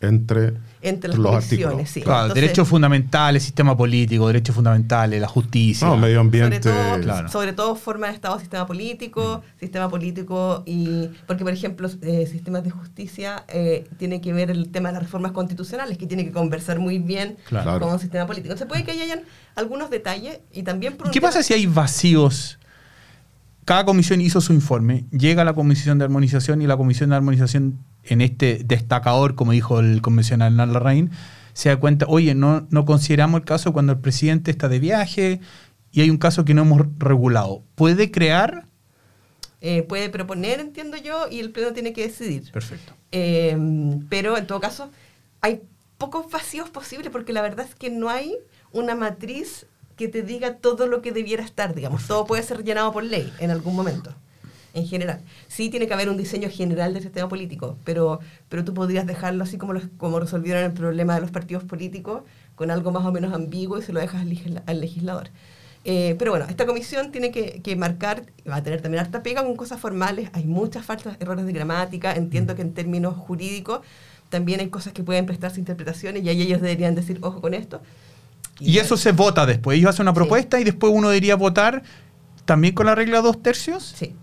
Entre, 0.00 0.54
entre 0.82 1.10
las 1.10 1.18
los 1.18 1.34
artículos. 1.34 1.88
Sí. 1.88 2.00
Claro, 2.02 2.22
Entonces, 2.26 2.42
derechos 2.42 2.68
fundamentales, 2.68 3.42
sistema 3.42 3.76
político, 3.76 4.26
derechos 4.26 4.54
fundamentales, 4.54 5.20
la 5.20 5.28
justicia. 5.28 5.86
No, 5.86 5.96
medio 5.96 6.16
sobre 6.22 6.40
ambiente. 6.42 6.60
todo, 6.70 7.00
Claro. 7.02 7.28
sobre 7.28 7.52
todo 7.52 7.76
forma 7.76 8.06
de 8.08 8.14
Estado, 8.14 8.38
sistema 8.38 8.66
político, 8.66 9.42
sistema 9.60 9.88
político 9.88 10.62
y... 10.66 11.08
Porque, 11.26 11.44
por 11.44 11.52
ejemplo, 11.52 11.88
eh, 12.02 12.26
sistemas 12.30 12.64
de 12.64 12.70
justicia 12.70 13.44
eh, 13.48 13.86
tiene 13.98 14.20
que 14.20 14.32
ver 14.32 14.50
el 14.50 14.68
tema 14.70 14.88
de 14.88 14.94
las 14.94 15.02
reformas 15.02 15.32
constitucionales, 15.32 15.98
que 15.98 16.06
tiene 16.06 16.24
que 16.24 16.32
conversar 16.32 16.78
muy 16.78 16.98
bien 16.98 17.36
Claro. 17.48 17.80
con 17.80 17.92
un 17.92 17.98
sistema 17.98 18.26
político. 18.26 18.52
Entonces 18.52 18.68
puede 18.68 18.84
que 18.84 18.92
hayan 18.92 19.20
algunos 19.54 19.90
detalles 19.90 20.40
y 20.52 20.62
también 20.62 20.96
por 20.96 21.06
¿Y 21.06 21.08
un 21.08 21.12
¿Qué 21.12 21.20
pasa 21.20 21.42
si 21.42 21.52
hay 21.54 21.66
vacíos? 21.66 22.58
Cada 23.64 23.84
comisión 23.84 24.20
hizo 24.20 24.40
su 24.40 24.52
informe, 24.52 25.06
llega 25.10 25.42
la 25.44 25.52
comisión 25.52 25.98
de 25.98 26.04
armonización 26.04 26.62
y 26.62 26.68
la 26.68 26.76
comisión 26.76 27.10
de 27.10 27.16
armonización 27.16 27.78
en 28.08 28.20
este 28.20 28.62
destacador, 28.64 29.34
como 29.34 29.52
dijo 29.52 29.80
el 29.80 30.02
convencional 30.02 30.56
Larraín, 30.56 31.10
se 31.52 31.68
da 31.68 31.76
cuenta, 31.76 32.06
oye, 32.08 32.34
no, 32.34 32.66
no 32.70 32.84
consideramos 32.84 33.40
el 33.40 33.44
caso 33.44 33.72
cuando 33.72 33.92
el 33.92 33.98
presidente 33.98 34.50
está 34.50 34.68
de 34.68 34.78
viaje 34.78 35.40
y 35.92 36.02
hay 36.02 36.10
un 36.10 36.18
caso 36.18 36.44
que 36.44 36.54
no 36.54 36.62
hemos 36.62 36.82
regulado. 36.98 37.62
¿Puede 37.74 38.10
crear? 38.10 38.66
eh, 39.60 39.82
puede 39.82 40.10
proponer, 40.10 40.60
entiendo 40.60 40.96
yo, 40.96 41.26
y 41.28 41.40
el 41.40 41.50
Pleno 41.50 41.72
tiene 41.72 41.92
que 41.92 42.06
decidir. 42.06 42.50
Perfecto. 42.52 42.92
Eh, 43.10 43.56
pero 44.08 44.36
en 44.36 44.46
todo 44.46 44.60
caso, 44.60 44.90
hay 45.40 45.62
pocos 45.98 46.30
vacíos 46.30 46.70
posibles 46.70 47.10
porque 47.10 47.32
la 47.32 47.42
verdad 47.42 47.66
es 47.68 47.74
que 47.74 47.90
no 47.90 48.08
hay 48.08 48.36
una 48.72 48.94
matriz 48.94 49.66
que 49.96 50.08
te 50.08 50.22
diga 50.22 50.56
todo 50.56 50.86
lo 50.86 51.00
que 51.00 51.10
debiera 51.10 51.42
estar, 51.42 51.74
digamos. 51.74 52.06
Todo 52.06 52.26
puede 52.26 52.42
ser 52.42 52.62
llenado 52.62 52.92
por 52.92 53.02
ley 53.02 53.32
en 53.38 53.50
algún 53.50 53.74
momento, 53.74 54.14
en 54.76 54.86
general. 54.86 55.20
Sí 55.48 55.70
tiene 55.70 55.86
que 55.88 55.94
haber 55.94 56.08
un 56.08 56.16
diseño 56.16 56.48
general 56.50 56.94
del 56.94 57.02
sistema 57.02 57.28
político, 57.28 57.76
pero, 57.84 58.20
pero 58.48 58.64
tú 58.64 58.74
podrías 58.74 59.06
dejarlo 59.06 59.42
así 59.42 59.56
como, 59.58 59.72
los, 59.72 59.84
como 59.96 60.20
resolvieron 60.20 60.62
el 60.64 60.72
problema 60.72 61.14
de 61.16 61.22
los 61.22 61.30
partidos 61.30 61.64
políticos, 61.64 62.22
con 62.54 62.70
algo 62.70 62.92
más 62.92 63.04
o 63.04 63.10
menos 63.12 63.32
ambiguo 63.34 63.78
y 63.78 63.82
se 63.82 63.92
lo 63.92 64.00
dejas 64.00 64.22
al, 64.22 64.28
legisla- 64.30 64.62
al 64.66 64.80
legislador. 64.80 65.30
Eh, 65.84 66.16
pero 66.18 66.32
bueno, 66.32 66.46
esta 66.48 66.66
comisión 66.66 67.12
tiene 67.12 67.30
que, 67.30 67.60
que 67.62 67.76
marcar, 67.76 68.24
va 68.48 68.56
a 68.56 68.62
tener 68.62 68.80
también 68.82 69.04
harta 69.04 69.22
pega 69.22 69.42
con 69.44 69.54
cosas 69.56 69.80
formales, 69.80 70.30
hay 70.32 70.44
muchas 70.44 70.84
faltas, 70.84 71.16
errores 71.20 71.46
de 71.46 71.52
gramática, 71.52 72.12
entiendo 72.12 72.54
que 72.56 72.62
en 72.62 72.74
términos 72.74 73.14
jurídicos 73.16 73.80
también 74.28 74.58
hay 74.60 74.68
cosas 74.68 74.92
que 74.92 75.02
pueden 75.04 75.26
prestarse 75.26 75.60
interpretaciones 75.60 76.24
y 76.24 76.28
ahí 76.28 76.42
ellos 76.42 76.60
deberían 76.60 76.94
decir, 76.96 77.18
ojo 77.22 77.40
con 77.40 77.54
esto. 77.54 77.80
Y 78.58 78.78
eso 78.78 78.96
se 78.96 79.12
vota 79.12 79.46
después. 79.46 79.78
Ellos 79.78 79.90
hacen 79.90 80.04
una 80.04 80.12
Sí. 80.12 80.16
propuesta 80.16 80.58
y 80.60 80.64
después 80.64 80.92
uno 80.94 81.08
debería 81.10 81.36
votar 81.36 81.82
también 82.46 82.74
con 82.74 82.86
la 82.86 82.94
regla 82.94 83.20
dos 83.20 83.40
tercios. 83.42 83.94
Sí. 83.96 84.14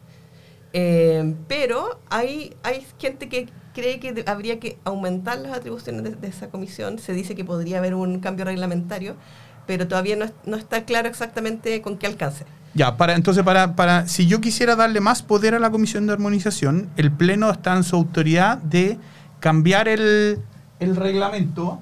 Eh, 0.73 1.35
pero 1.47 1.99
hay, 2.09 2.55
hay 2.63 2.85
gente 2.97 3.29
que 3.29 3.47
cree 3.73 3.99
que 3.99 4.23
habría 4.27 4.59
que 4.59 4.79
aumentar 4.83 5.37
las 5.39 5.55
atribuciones 5.55 6.03
de, 6.03 6.11
de 6.11 6.27
esa 6.27 6.49
comisión. 6.49 6.99
Se 6.99 7.13
dice 7.13 7.35
que 7.35 7.45
podría 7.45 7.77
haber 7.77 7.93
un 7.95 8.19
cambio 8.19 8.45
reglamentario, 8.45 9.15
pero 9.67 9.87
todavía 9.87 10.15
no, 10.15 10.25
no 10.45 10.57
está 10.57 10.83
claro 10.83 11.07
exactamente 11.07 11.81
con 11.81 11.97
qué 11.97 12.07
alcance. 12.07 12.45
Ya, 12.75 12.97
para, 12.97 13.13
entonces, 13.13 13.43
para, 13.43 13.75
para, 13.75 14.07
si 14.07 14.25
yo 14.25 14.41
quisiera 14.41 14.75
darle 14.75 14.99
más 14.99 15.21
poder 15.21 15.53
a 15.53 15.59
la 15.59 15.69
Comisión 15.69 16.07
de 16.07 16.13
Armonización, 16.13 16.89
el 16.97 17.11
Pleno 17.11 17.51
está 17.51 17.77
en 17.77 17.83
su 17.83 17.95
autoridad 17.95 18.57
de 18.57 18.97
cambiar 19.39 19.87
el, 19.87 20.39
el 20.79 20.95
reglamento 20.95 21.79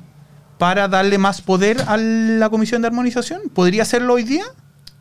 para 0.58 0.90
darle 0.90 1.18
más 1.18 1.42
poder 1.42 1.78
a 1.88 1.96
la 1.96 2.50
Comisión 2.50 2.82
de 2.82 2.90
Armonización. 2.90 3.44
¿Podría 3.54 3.84
hacerlo 3.84 4.16
hoy 4.16 4.24
día? 4.24 4.44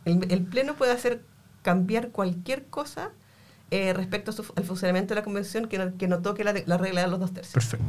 El, 0.05 0.31
el 0.31 0.43
Pleno 0.43 0.75
puede 0.75 0.93
hacer 0.93 1.25
cambiar 1.61 2.09
cualquier 2.09 2.65
cosa 2.67 3.11
eh, 3.71 3.93
respecto 3.93 4.31
su- 4.31 4.51
al 4.55 4.63
funcionamiento 4.63 5.13
de 5.15 5.21
la 5.21 5.23
convención 5.23 5.67
que 5.67 5.77
no, 5.77 5.97
que 5.97 6.07
no 6.07 6.21
toque 6.21 6.43
la, 6.43 6.53
la 6.65 6.77
regla 6.77 7.01
de 7.01 7.07
los 7.07 7.19
dos 7.19 7.31
tercios. 7.33 7.53
Perfecto. 7.53 7.85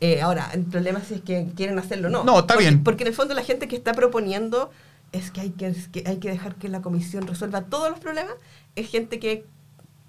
Eh, 0.00 0.20
ahora, 0.20 0.50
el 0.52 0.64
problema 0.64 0.98
es 0.98 1.06
si 1.08 1.14
es 1.14 1.20
que 1.22 1.48
quieren 1.56 1.78
hacerlo 1.78 2.08
o 2.08 2.10
no. 2.10 2.24
No, 2.24 2.40
está 2.40 2.54
Porque- 2.54 2.68
bien. 2.68 2.84
Porque 2.84 3.04
en 3.04 3.08
el 3.08 3.14
fondo 3.14 3.34
la 3.34 3.42
gente 3.42 3.68
que 3.68 3.76
está 3.76 3.92
proponiendo 3.94 4.70
es 5.12 5.30
que 5.30 5.40
hay 5.42 5.50
que, 5.50 5.66
es 5.68 5.88
que 5.88 6.02
hay 6.06 6.18
que 6.18 6.28
dejar 6.30 6.54
que 6.56 6.68
la 6.68 6.80
comisión 6.82 7.26
resuelva 7.26 7.62
todos 7.62 7.90
los 7.90 7.98
problemas. 8.00 8.34
Es 8.76 8.88
gente 8.90 9.18
que 9.18 9.44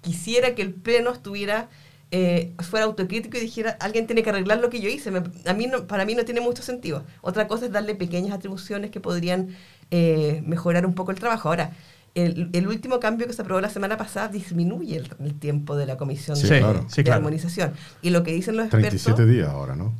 quisiera 0.00 0.54
que 0.54 0.62
el 0.62 0.72
pleno 0.74 1.10
estuviera 1.12 1.68
eh, 2.10 2.52
fuera 2.60 2.86
autocrítico 2.86 3.36
y 3.36 3.40
dijera 3.40 3.76
alguien 3.80 4.06
tiene 4.06 4.22
que 4.22 4.30
arreglar 4.30 4.58
lo 4.58 4.70
que 4.70 4.80
yo 4.80 4.88
hice. 4.88 5.10
Me- 5.10 5.22
a 5.46 5.54
mí 5.54 5.66
no, 5.66 5.86
para 5.86 6.04
mí 6.04 6.14
no 6.14 6.24
tiene 6.24 6.40
mucho 6.40 6.62
sentido. 6.62 7.04
Otra 7.22 7.46
cosa 7.48 7.66
es 7.66 7.72
darle 7.72 7.94
pequeñas 7.94 8.32
atribuciones 8.34 8.90
que 8.90 9.00
podrían 9.00 9.56
eh, 9.90 10.42
mejorar 10.46 10.86
un 10.86 10.94
poco 10.94 11.10
el 11.12 11.18
trabajo. 11.18 11.48
Ahora, 11.48 11.72
el, 12.14 12.50
el 12.52 12.68
último 12.68 13.00
cambio 13.00 13.26
que 13.26 13.32
se 13.32 13.42
aprobó 13.42 13.60
la 13.60 13.68
semana 13.70 13.96
pasada 13.96 14.28
disminuye 14.28 14.96
el, 14.96 15.10
el 15.20 15.34
tiempo 15.34 15.76
de 15.76 15.86
la 15.86 15.96
comisión 15.96 16.36
Sí, 16.36 16.46
de, 16.48 16.58
claro. 16.60 16.84
Sí, 16.88 16.96
de 16.96 17.04
claro. 17.04 17.18
armonización. 17.18 17.72
Y 18.02 18.10
lo 18.10 18.22
que 18.22 18.32
dicen 18.32 18.56
los 18.56 18.66
expertos... 18.66 19.02
37 19.02 19.26
días 19.26 19.48
ahora, 19.48 19.74
¿no? 19.76 19.92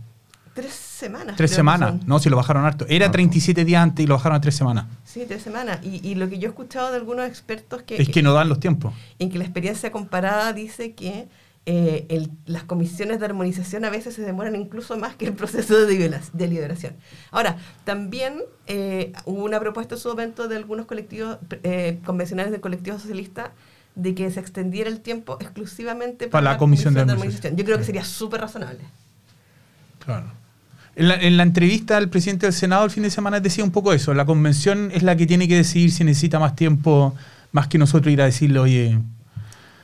tres 0.54 0.72
semanas. 0.72 1.34
Tres 1.36 1.50
semanas, 1.50 2.06
no, 2.06 2.20
si 2.20 2.30
lo 2.30 2.36
bajaron 2.36 2.64
harto. 2.64 2.86
Era 2.88 3.06
Harto. 3.06 3.14
37 3.14 3.64
días 3.64 3.82
antes 3.82 4.04
y 4.04 4.06
lo 4.06 4.14
bajaron 4.14 4.36
a 4.36 4.40
tres 4.40 4.54
semanas. 4.54 4.86
Sí, 5.02 5.24
tres 5.26 5.42
semanas. 5.42 5.80
Y, 5.82 6.00
y 6.08 6.14
lo 6.14 6.28
que 6.28 6.38
yo 6.38 6.46
he 6.46 6.50
escuchado 6.50 6.92
de 6.92 6.96
algunos 6.98 7.26
expertos 7.26 7.82
que, 7.82 8.00
Es 8.00 8.08
que 8.08 8.22
no 8.22 8.32
dan 8.32 8.48
los 8.48 8.60
tiempos. 8.60 8.94
en 9.18 9.30
que 9.30 9.38
la 9.38 9.44
experiencia 9.44 9.90
comparada 9.90 10.52
dice 10.52 10.92
que 10.92 11.26
eh, 11.66 12.06
el- 12.10 12.30
las 12.46 12.64
comisiones 12.64 13.20
de 13.20 13.24
armonización 13.26 13.84
a 13.84 13.90
veces 13.90 14.14
se 14.14 14.22
demoran 14.22 14.54
incluso 14.54 14.98
más 14.98 15.16
que 15.16 15.26
el 15.26 15.32
proceso 15.32 15.86
de 15.86 16.20
de 16.32 16.48
liberación. 16.48 16.94
Ahora, 17.30 17.56
también 17.84 18.42
eh, 18.66 19.12
hubo 19.24 19.44
una 19.44 19.60
propuesta 19.60 19.94
en 19.94 20.00
su 20.00 20.08
momento 20.08 20.48
de 20.48 20.56
algunos 20.56 20.86
colectivos 20.86 21.38
eh, 21.62 21.98
convencionales 22.04 22.52
del 22.52 22.60
colectivo 22.60 22.98
socialista 22.98 23.52
de 23.94 24.14
que 24.14 24.30
se 24.30 24.40
extendiera 24.40 24.90
el 24.90 25.00
tiempo 25.00 25.38
exclusivamente 25.40 26.26
Para 26.28 26.52
la 26.52 26.58
comisión 26.58 26.94
de 26.94 27.00
armonización. 27.02 27.56
Yo 27.56 27.64
creo 27.64 27.78
que 27.78 27.84
sería 27.84 28.04
súper 28.04 28.40
razonable. 28.40 28.80
Claro. 30.04 30.26
En 30.96 31.08
la, 31.08 31.14
en 31.14 31.36
la 31.36 31.42
entrevista 31.42 31.96
al 31.96 32.08
presidente 32.08 32.46
del 32.46 32.52
Senado 32.52 32.84
el 32.84 32.90
fin 32.90 33.02
de 33.02 33.10
semana 33.10 33.40
decía 33.40 33.64
un 33.64 33.70
poco 33.70 33.92
eso. 33.92 34.12
La 34.14 34.24
convención 34.26 34.90
es 34.92 35.02
la 35.02 35.16
que 35.16 35.26
tiene 35.26 35.48
que 35.48 35.56
decidir 35.56 35.90
si 35.92 36.04
necesita 36.04 36.38
más 36.38 36.54
tiempo, 36.54 37.14
más 37.52 37.68
que 37.68 37.78
nosotros 37.78 38.12
ir 38.12 38.20
a 38.20 38.26
decirle, 38.26 38.58
oye, 38.58 38.98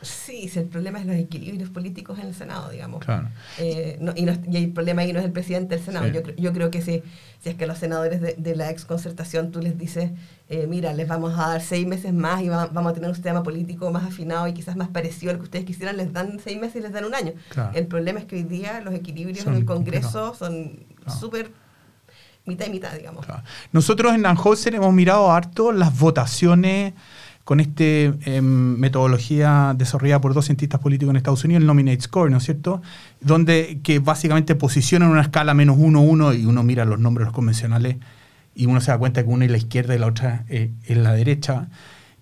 Sí, 0.03 0.49
si 0.49 0.59
el 0.59 0.65
problema 0.67 0.99
es 0.99 1.07
los 1.07 1.17
equilibrios 1.17 1.69
políticos 1.71 2.19
en 2.19 2.29
el 2.29 2.35
Senado, 2.35 2.71
digamos. 2.71 3.05
claro. 3.05 3.29
Eh, 3.59 3.99
no- 4.01 4.13
y, 4.17 4.23
no 4.23 4.33
y 4.51 4.57
el 4.57 4.73
problema 4.73 5.03
ahí 5.03 5.13
no 5.13 5.19
es 5.19 5.25
el 5.27 5.33
presidente 5.33 5.77
del 5.77 5.85
Senado. 5.85 6.07
Sí. 6.07 6.13
Yo, 6.15 6.23
yo 6.37 6.53
creo 6.55 6.71
que 6.71 6.81
si, 6.81 7.03
si 7.41 7.51
es 7.51 7.55
que 7.57 7.65
a 7.65 7.67
los 7.67 7.79
senadores 7.79 8.21
de, 8.21 8.35
de 8.39 8.57
la 8.57 8.71
ex 8.71 8.85
concertación 8.87 9.51
tú 9.51 9.61
les 9.61 9.77
dices, 9.77 10.11
eh, 10.49 10.67
mira, 10.67 10.93
les 10.95 11.07
vamos 11.07 11.39
a 11.39 11.49
dar 11.49 11.61
seis 11.61 11.87
meses 11.87 12.13
más 12.15 12.41
y 12.43 12.49
va- 12.49 12.67
vamos 12.69 12.93
a 12.93 12.95
tener 12.95 13.09
un 13.11 13.15
sistema 13.15 13.43
político 13.43 13.91
más 13.91 14.05
afinado 14.05 14.49
y 14.49 14.55
quizás 14.55 14.75
más 14.77 14.89
parecido 14.89 15.33
al 15.33 15.37
que 15.39 15.45
ustedes 15.45 15.65
quisieran, 15.67 15.97
les 15.99 16.13
dan 16.13 16.39
seis 16.43 16.59
meses 16.59 16.77
y 16.77 16.81
les 16.81 16.93
dan 16.93 17.05
un 17.05 17.15
año. 17.15 17.33
Claro. 17.51 17.71
El 17.75 17.87
problema 17.87 18.21
es 18.21 18.25
que 18.25 18.37
hoy 18.37 18.45
día 18.45 18.81
los 18.81 18.95
equilibrios 18.95 19.45
Son 19.45 19.53
en 19.53 19.59
el 19.61 19.65
Congreso 19.67 20.35
son 20.35 20.81
súper 21.21 21.51
mitad 22.47 22.67
y 22.67 22.71
mitad, 22.71 22.93
digamos. 22.95 23.27
Claro. 23.27 23.43
Nosotros 23.73 24.15
en 24.15 24.25
Anheuser 24.27 24.75
hemos 24.75 24.93
mirado 24.95 25.31
harto 25.31 25.73
las 25.73 25.97
votaciones 25.99 26.95
con 27.51 27.59
esta 27.59 27.83
metodología 28.41 29.75
desarrollada 29.77 30.21
por 30.21 30.35
dos 30.35 30.45
cientistas 30.45 30.81
políticos 30.81 31.11
en 31.11 31.17
Estados 31.17 31.43
Unidos, 31.43 31.63
el 31.63 31.67
Nominate 31.67 32.01
Score, 32.01 32.31
¿no 32.31 32.37
es 32.37 32.45
cierto? 32.45 32.81
Donde 33.21 33.81
que 33.83 33.99
básicamente 33.99 34.55
posicionan 34.55 35.09
una 35.09 35.23
escala 35.23 35.53
menos 35.53 35.75
uno, 35.77 36.01
uno, 36.01 36.33
y 36.33 36.47
uno 36.47 36.63
mira 36.63 36.85
los 36.85 37.01
nombres 37.01 37.25
los 37.25 37.35
convencionales 37.35 37.97
y 38.55 38.67
uno 38.67 38.81
se 38.81 38.93
da 38.93 38.99
cuenta 38.99 39.25
que 39.25 39.29
una 39.29 39.47
es 39.47 39.51
la 39.51 39.57
izquierda 39.57 39.97
y 39.97 39.99
la 39.99 40.07
otra 40.07 40.45
eh, 40.49 40.71
es 40.85 40.97
la 40.97 41.13
derecha. 41.13 41.67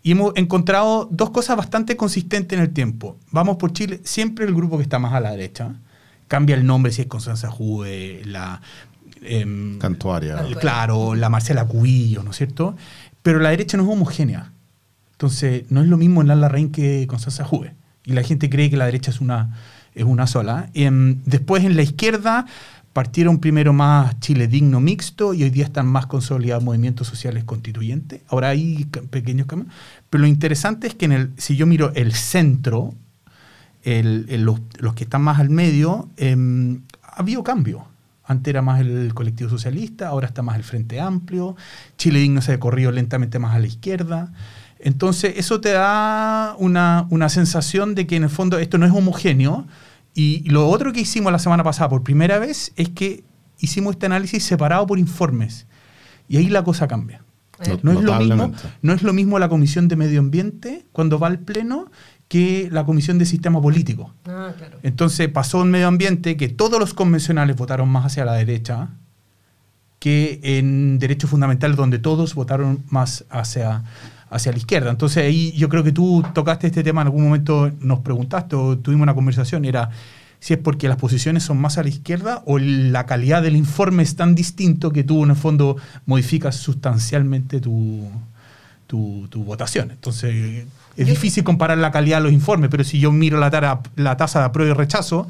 Y 0.02 0.12
hemos 0.12 0.32
encontrado 0.34 1.06
dos 1.12 1.28
cosas 1.28 1.58
bastante 1.58 1.94
consistentes 1.94 2.56
en 2.56 2.64
el 2.64 2.70
tiempo. 2.70 3.18
Vamos 3.30 3.58
por 3.58 3.74
Chile, 3.74 4.00
siempre 4.04 4.46
el 4.46 4.54
grupo 4.54 4.78
que 4.78 4.82
está 4.82 4.98
más 4.98 5.12
a 5.12 5.20
la 5.20 5.32
derecha. 5.32 5.74
Cambia 6.26 6.56
el 6.56 6.64
nombre 6.64 6.90
si 6.90 7.02
es 7.02 7.06
Constanza 7.06 7.50
Juve, 7.50 8.22
la... 8.24 8.62
em, 9.20 9.78
Cantuaria. 9.78 10.36
Cantuaria. 10.36 10.58
Claro, 10.58 11.14
la 11.14 11.28
Marcela 11.28 11.66
Cubillo, 11.66 12.22
¿no 12.22 12.30
es 12.30 12.36
cierto? 12.38 12.76
Pero 13.22 13.40
la 13.40 13.50
derecha 13.50 13.76
no 13.76 13.82
es 13.82 13.90
homogénea. 13.90 14.52
Entonces, 15.18 15.64
no 15.68 15.80
es 15.80 15.88
lo 15.88 15.96
mismo 15.96 16.20
en 16.20 16.28
la 16.28 16.36
Larraín 16.36 16.70
que 16.70 17.04
Constanza 17.08 17.44
Juve. 17.44 17.74
Y 18.04 18.12
la 18.12 18.22
gente 18.22 18.48
cree 18.48 18.70
que 18.70 18.76
la 18.76 18.84
derecha 18.84 19.10
es 19.10 19.20
una, 19.20 19.58
es 19.96 20.04
una 20.04 20.28
sola. 20.28 20.70
Em, 20.74 21.18
después, 21.24 21.64
en 21.64 21.74
la 21.74 21.82
izquierda, 21.82 22.46
partieron 22.92 23.40
primero 23.40 23.72
más 23.72 24.20
Chile 24.20 24.46
Digno 24.46 24.78
Mixto 24.78 25.34
y 25.34 25.42
hoy 25.42 25.50
día 25.50 25.64
están 25.64 25.88
más 25.88 26.06
consolidados 26.06 26.62
movimientos 26.62 27.08
sociales 27.08 27.42
constituyentes. 27.42 28.20
Ahora 28.28 28.50
hay 28.50 28.84
pequeños 29.10 29.48
cambios. 29.48 29.74
Pero 30.08 30.22
lo 30.22 30.28
interesante 30.28 30.86
es 30.86 30.94
que 30.94 31.06
en 31.06 31.12
el, 31.12 31.32
si 31.36 31.56
yo 31.56 31.66
miro 31.66 31.90
el 31.96 32.12
centro, 32.12 32.94
los, 33.84 34.94
que 34.94 35.02
están 35.02 35.22
más 35.22 35.40
al 35.40 35.50
medio, 35.50 36.08
em, 36.16 36.82
ha 37.02 37.22
habido 37.22 37.42
cambio. 37.42 37.88
Antes 38.22 38.52
era 38.52 38.62
más 38.62 38.78
el 38.80 39.12
colectivo 39.14 39.50
socialista, 39.50 40.06
ahora 40.06 40.28
está 40.28 40.42
más 40.42 40.54
el 40.54 40.62
Frente 40.62 41.00
Amplio. 41.00 41.56
Chile 41.96 42.20
Digno 42.20 42.40
se 42.40 42.52
ha 42.52 42.60
corrido 42.60 42.92
lentamente 42.92 43.40
más 43.40 43.56
a 43.56 43.58
la 43.58 43.66
izquierda. 43.66 44.32
Entonces, 44.80 45.34
eso 45.36 45.60
te 45.60 45.72
da 45.72 46.54
una, 46.58 47.06
una 47.10 47.28
sensación 47.28 47.94
de 47.94 48.06
que 48.06 48.16
en 48.16 48.24
el 48.24 48.30
fondo 48.30 48.58
esto 48.58 48.78
no 48.78 48.86
es 48.86 48.92
homogéneo. 48.92 49.66
Y 50.14 50.48
lo 50.48 50.68
otro 50.68 50.92
que 50.92 51.00
hicimos 51.00 51.32
la 51.32 51.38
semana 51.38 51.64
pasada 51.64 51.88
por 51.88 52.02
primera 52.02 52.38
vez 52.38 52.72
es 52.76 52.88
que 52.88 53.24
hicimos 53.58 53.92
este 53.92 54.06
análisis 54.06 54.44
separado 54.44 54.86
por 54.86 54.98
informes. 54.98 55.66
Y 56.28 56.36
ahí 56.36 56.48
la 56.48 56.64
cosa 56.64 56.86
cambia. 56.88 57.22
Eh, 57.60 57.78
No 57.82 57.92
es, 57.92 58.02
lo 58.02 58.18
mismo, 58.18 58.52
no 58.82 58.92
es 58.92 59.02
lo 59.02 59.12
mismo 59.12 59.38
la 59.38 59.48
Comisión 59.48 59.88
de 59.88 59.96
Medio 59.96 60.20
Ambiente 60.20 60.86
cuando 60.92 61.18
va 61.18 61.26
al 61.26 61.40
Pleno 61.40 61.90
que 62.28 62.68
la 62.70 62.84
Comisión 62.84 63.18
de 63.18 63.26
Sistema 63.26 63.60
Político. 63.60 64.14
Ah, 64.26 64.52
claro. 64.56 64.78
Entonces 64.82 65.28
pasó 65.28 65.62
en 65.62 65.70
Medio 65.70 65.88
Ambiente 65.88 66.36
que 66.36 66.48
todos 66.48 66.78
los 66.78 66.94
convencionales 66.94 67.56
votaron 67.56 67.88
más 67.88 68.06
hacia 68.06 68.24
la 68.24 68.34
derecha 68.34 68.90
que 69.98 70.38
en 70.42 70.98
Derechos 70.98 71.30
Fundamentales 71.30 71.76
donde 71.76 71.98
todos 71.98 72.34
votaron 72.34 72.84
más 72.88 73.24
hacia, 73.30 73.82
hacia 74.30 74.52
la 74.52 74.58
izquierda. 74.58 74.90
Entonces 74.90 75.24
ahí 75.24 75.52
yo 75.52 75.68
creo 75.68 75.82
que 75.84 75.92
tú 75.92 76.24
tocaste 76.34 76.66
este 76.66 76.82
tema 76.82 77.00
en 77.02 77.06
algún 77.08 77.24
momento, 77.24 77.70
nos 77.80 78.00
preguntaste 78.00 78.56
o 78.56 78.76
tuvimos 78.78 79.02
una 79.04 79.14
conversación, 79.14 79.64
era 79.64 79.90
si 80.40 80.54
es 80.54 80.60
porque 80.60 80.86
las 80.88 80.96
posiciones 80.98 81.42
son 81.42 81.58
más 81.58 81.78
a 81.78 81.82
la 81.82 81.88
izquierda 81.88 82.42
o 82.46 82.58
la 82.58 83.06
calidad 83.06 83.42
del 83.42 83.56
informe 83.56 84.02
es 84.04 84.14
tan 84.16 84.34
distinto 84.34 84.92
que 84.92 85.02
tú 85.02 85.24
en 85.24 85.30
el 85.30 85.36
fondo 85.36 85.76
modificas 86.06 86.54
sustancialmente 86.56 87.60
tu, 87.60 88.08
tu, 88.86 89.26
tu 89.30 89.42
votación. 89.44 89.90
Entonces 89.90 90.64
es 90.96 91.06
Yo- 91.06 91.12
difícil 91.12 91.44
comparar 91.44 91.78
la 91.78 91.90
calidad 91.90 92.18
de 92.18 92.24
los 92.24 92.32
informes, 92.32 92.70
pero 92.70 92.84
si 92.84 92.98
yo 93.00 93.10
miro 93.12 93.38
la, 93.38 93.50
tara- 93.50 93.80
la 93.96 94.16
tasa 94.16 94.40
de 94.40 94.44
apruebo 94.46 94.70
y 94.70 94.74
rechazo, 94.74 95.28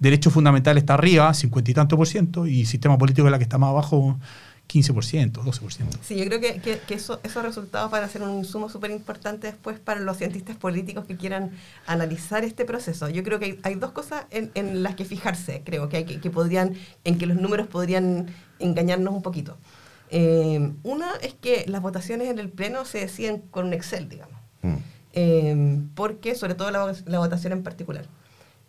derecho 0.00 0.30
fundamental 0.30 0.76
está 0.78 0.94
arriba, 0.94 1.32
50 1.34 1.70
y 1.70 1.74
tanto 1.74 1.96
por 1.96 2.06
ciento, 2.06 2.46
y 2.46 2.64
sistema 2.66 2.96
político 2.98 3.26
es 3.26 3.32
la 3.32 3.38
que 3.38 3.44
está 3.44 3.58
más 3.58 3.70
abajo, 3.70 4.18
15%, 4.68 5.32
12%. 5.32 5.84
Sí, 6.02 6.16
yo 6.16 6.24
creo 6.26 6.40
que, 6.40 6.60
que- 6.60 6.78
que 6.78 6.94
eso, 6.94 7.20
esos 7.22 7.42
resultados 7.42 7.90
van 7.90 8.04
a 8.04 8.08
ser 8.08 8.22
un 8.22 8.36
insumo 8.38 8.68
súper 8.68 8.90
importante 8.90 9.46
después 9.46 9.78
para 9.78 10.00
los 10.00 10.18
cientistas 10.18 10.56
políticos 10.56 11.06
que 11.06 11.16
quieran 11.16 11.52
analizar 11.86 12.44
este 12.44 12.64
proceso. 12.66 13.08
Yo 13.08 13.22
creo 13.22 13.38
que 13.38 13.46
hay, 13.46 13.60
hay 13.62 13.74
dos 13.76 13.92
cosas 13.92 14.26
en, 14.30 14.50
en 14.54 14.82
las 14.82 14.94
que 14.94 15.04
fijarse, 15.06 15.62
creo 15.64 15.88
que, 15.88 15.96
hay 15.98 16.04
que, 16.04 16.20
que 16.20 16.30
podrían, 16.30 16.74
en 17.04 17.16
que 17.18 17.26
los 17.26 17.38
números 17.38 17.66
podrían 17.66 18.26
engañarnos 18.58 19.14
un 19.14 19.22
poquito. 19.22 19.56
Eh, 20.10 20.72
una 20.82 21.12
es 21.22 21.34
que 21.34 21.64
las 21.66 21.80
votaciones 21.82 22.28
en 22.28 22.38
el 22.38 22.50
Pleno 22.50 22.84
se 22.84 22.98
deciden 22.98 23.38
con 23.50 23.66
un 23.66 23.72
Excel, 23.72 24.08
digamos. 24.08 24.36
Mm. 24.62 24.74
Eh, 25.14 25.78
porque, 25.94 26.34
sobre 26.34 26.54
todo 26.54 26.70
la, 26.70 26.94
la 27.06 27.18
votación 27.18 27.52
en 27.54 27.62
particular. 27.62 28.04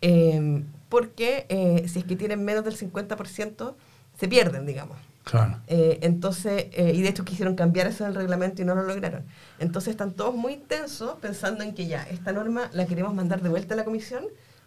Eh, 0.00 0.62
porque 0.88 1.46
eh, 1.50 1.86
si 1.88 1.98
es 2.00 2.04
que 2.06 2.16
tienen 2.16 2.42
menos 2.44 2.64
del 2.64 2.76
50%, 2.76 3.74
se 4.18 4.28
pierden, 4.28 4.66
digamos. 4.66 4.96
Claro. 5.24 5.58
Eh, 5.66 5.98
entonces, 6.02 6.66
eh, 6.72 6.92
y 6.94 7.02
de 7.02 7.08
hecho 7.08 7.24
quisieron 7.24 7.54
cambiar 7.54 7.86
eso 7.86 8.04
en 8.04 8.10
el 8.10 8.16
reglamento 8.16 8.62
y 8.62 8.64
no 8.64 8.74
lo 8.74 8.82
lograron. 8.82 9.24
Entonces 9.58 9.90
están 9.92 10.12
todos 10.12 10.34
muy 10.34 10.56
tensos 10.56 11.16
pensando 11.20 11.62
en 11.62 11.74
que 11.74 11.86
ya, 11.86 12.02
esta 12.04 12.32
norma 12.32 12.70
la 12.72 12.86
queremos 12.86 13.14
mandar 13.14 13.42
de 13.42 13.48
vuelta 13.48 13.74
a 13.74 13.76
la 13.76 13.84
comisión, 13.84 14.24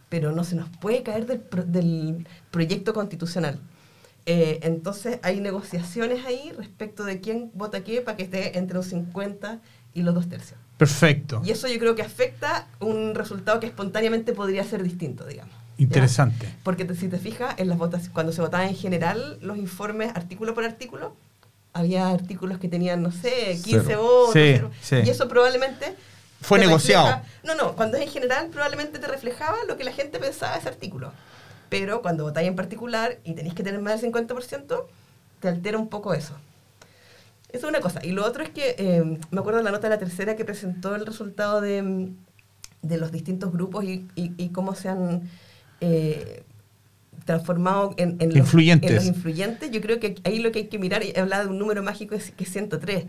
pero 0.10 0.32
no 0.32 0.44
se 0.44 0.56
nos 0.56 0.70
puede 0.78 1.02
caer 1.04 1.26
del, 1.26 1.40
pro- 1.40 1.64
del 1.66 2.28
proyecto 2.52 2.94
constitucional. 2.94 3.60
Eh, 4.26 4.60
entonces 4.62 5.20
hay 5.24 5.42
negociaciones 5.42 6.26
ahí 6.26 6.54
respecto 6.58 7.04
de 7.04 7.20
quién 7.20 7.52
vota 7.56 7.84
qué 7.84 8.00
para 8.02 8.16
que 8.16 8.24
esté 8.24 8.58
entre 8.58 8.78
un 8.78 8.84
50 8.86 9.60
y 9.94 10.04
los 10.04 10.14
dos 10.16 10.30
tercios. 10.30 10.58
Perfecto. 10.78 11.42
Y 11.44 11.52
eso 11.52 11.68
yo 11.68 11.78
creo 11.80 11.96
que 11.96 12.04
afecta 12.04 12.68
un 12.80 13.16
resultado 13.16 13.60
que 13.60 13.66
espontáneamente 13.68 14.34
podría 14.34 14.64
ser 14.64 14.82
distinto, 14.84 15.26
digamos. 15.26 15.54
¿Ya? 15.84 15.88
Interesante. 15.88 16.48
Porque 16.64 16.86
te- 16.86 16.96
si 16.96 17.08
te 17.08 17.18
fijas, 17.20 17.56
en 17.58 17.70
las 17.70 17.78
votas, 17.78 18.10
cuando 18.10 18.32
se 18.32 18.42
votaba 18.42 18.66
en 18.68 18.76
general 18.76 19.38
los 19.42 19.58
informes 19.58 20.12
artículo 20.16 20.54
por 20.54 20.64
artículo, 20.66 21.16
había 21.74 22.10
artículos 22.10 22.60
que 22.60 22.68
tenían, 22.70 23.02
no 23.02 23.12
sé, 23.12 23.60
15 23.64 23.84
Cero. 23.88 24.02
votos. 24.04 24.34
Sí, 24.34 24.40
cero. 24.56 24.72
sí. 24.82 24.96
Y 25.06 25.10
eso 25.10 25.28
probablemente... 25.28 25.96
Fue 26.42 26.60
negociado. 26.60 27.08
refleja- 27.08 27.24
no, 27.46 27.56
no, 27.56 27.76
cuando 27.76 27.98
es 27.98 28.04
en 28.04 28.10
general 28.10 28.48
probablemente 28.50 29.00
te 29.00 29.08
reflejaba 29.08 29.56
lo 29.68 29.78
que 29.78 29.84
la 29.86 29.94
gente 29.94 30.20
pensaba 30.20 30.54
de 30.54 30.60
ese 30.60 30.70
artículo. 30.70 31.14
Pero 31.70 32.02
cuando 32.02 32.26
votáis 32.26 32.48
en 32.48 32.56
particular 32.56 33.18
y 33.24 33.34
tenéis 33.34 33.56
que 33.56 33.64
tener 33.64 33.80
más 33.82 34.02
del 34.02 34.12
50%, 34.12 34.86
te 35.40 35.48
altera 35.48 35.78
un 35.78 35.88
poco 35.88 36.14
eso. 36.14 36.36
Eso 37.50 37.66
es 37.68 37.70
una 37.70 37.80
cosa. 37.80 38.04
Y 38.06 38.12
lo 38.12 38.26
otro 38.26 38.44
es 38.44 38.50
que 38.50 38.76
eh, 38.78 39.20
me 39.32 39.40
acuerdo 39.40 39.60
de 39.60 39.64
la 39.64 39.72
nota 39.72 39.88
de 39.88 39.96
la 39.96 40.00
tercera 40.00 40.36
que 40.36 40.44
presentó 40.44 40.96
el 40.96 41.06
resultado 41.06 41.62
de, 41.62 42.12
de 42.82 42.98
los 42.98 43.12
distintos 43.12 43.52
grupos 43.52 43.86
y, 43.86 44.08
y- 44.16 44.34
y 44.38 44.50
cómo 44.50 44.76
se 44.76 44.90
han 44.90 45.30
eh, 45.84 46.44
transformado 47.26 47.94
en, 47.98 48.18
en 48.20 48.30
los- 48.30 48.38
Influyentes. 48.38 48.90
en 48.90 48.96
los 48.98 49.06
influyentes. 49.06 49.72
Yo 49.72 49.82
creo 49.82 50.00
que 50.00 50.16
ahí 50.24 50.40
lo 50.40 50.52
que 50.52 50.60
hay 50.60 50.68
que 50.68 50.80
mirar, 50.80 51.04
y 51.04 51.18
hablar 51.18 51.44
de 51.44 51.50
un 51.50 51.60
número 51.60 51.82
mágico 51.84 52.16
es 52.16 52.32
que 52.32 52.44
es 52.44 52.52
103. 52.52 53.06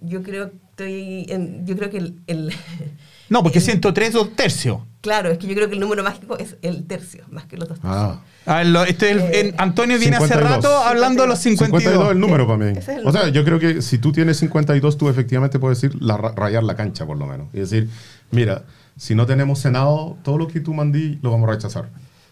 Yo 0.00 0.22
creo, 0.22 0.52
estoy 0.70 1.26
en- 1.28 1.66
yo 1.66 1.76
creo 1.76 1.90
que 1.90 1.98
el, 1.98 2.14
el- 2.28 2.52
No, 3.28 3.42
porque 3.42 3.58
el- 3.58 3.64
103 3.64 4.12
dos 4.12 4.34
tercios. 4.36 4.78
Claro, 5.02 5.30
es 5.30 5.38
que 5.38 5.46
yo 5.46 5.54
creo 5.54 5.68
que 5.68 5.74
el 5.74 5.80
número 5.80 6.02
mágico 6.02 6.38
es 6.38 6.56
el 6.62 6.84
tercio, 6.86 7.24
más 7.30 7.44
que 7.46 7.56
los 7.56 7.68
dos 7.68 7.78
tercios. 7.78 7.96
Ah. 8.02 8.20
A 8.46 8.56
ver, 8.58 8.66
lo- 8.68 8.84
este 8.84 9.10
es 9.10 9.16
el- 9.16 9.20
Eh, 9.22 9.40
en- 9.50 9.54
Antonio 9.58 9.98
viene 9.98 10.16
hace 10.16 10.28
52. 10.28 10.56
rato 10.64 10.74
hablando 10.78 11.22
de 11.22 11.28
los 11.28 11.38
52. 11.40 11.82
52 11.82 12.06
es 12.06 12.12
el 12.12 12.20
número 12.20 12.46
para 12.46 12.58
mí. 12.58 12.70
Ese 12.78 12.92
es 12.92 12.98
el 13.00 13.06
O 13.06 13.12
sea, 13.12 13.28
yo 13.28 13.44
creo 13.44 13.58
que 13.58 13.82
si 13.82 13.98
tú 13.98 14.12
tienes 14.12 14.38
52, 14.38 14.96
tú 14.96 15.08
efectivamente 15.10 15.58
puedes 15.58 15.80
decir 15.80 16.00
la, 16.00 16.16
rayar 16.16 16.62
la 16.64 16.74
cancha, 16.74 17.04
por 17.04 17.18
lo 17.18 17.26
menos. 17.26 17.48
Y 17.52 17.58
decir, 17.58 17.88
mira, 18.30 18.62
si 18.96 19.14
no 19.14 19.26
tenemos 19.26 19.58
Senado, 19.58 20.16
todo 20.22 20.38
lo 20.38 20.48
que 20.48 20.60
tú 20.60 20.72
mandí 20.72 21.18
lo 21.22 21.30
vamos 21.32 21.48
a 21.50 21.52
rechazar. 21.52 21.88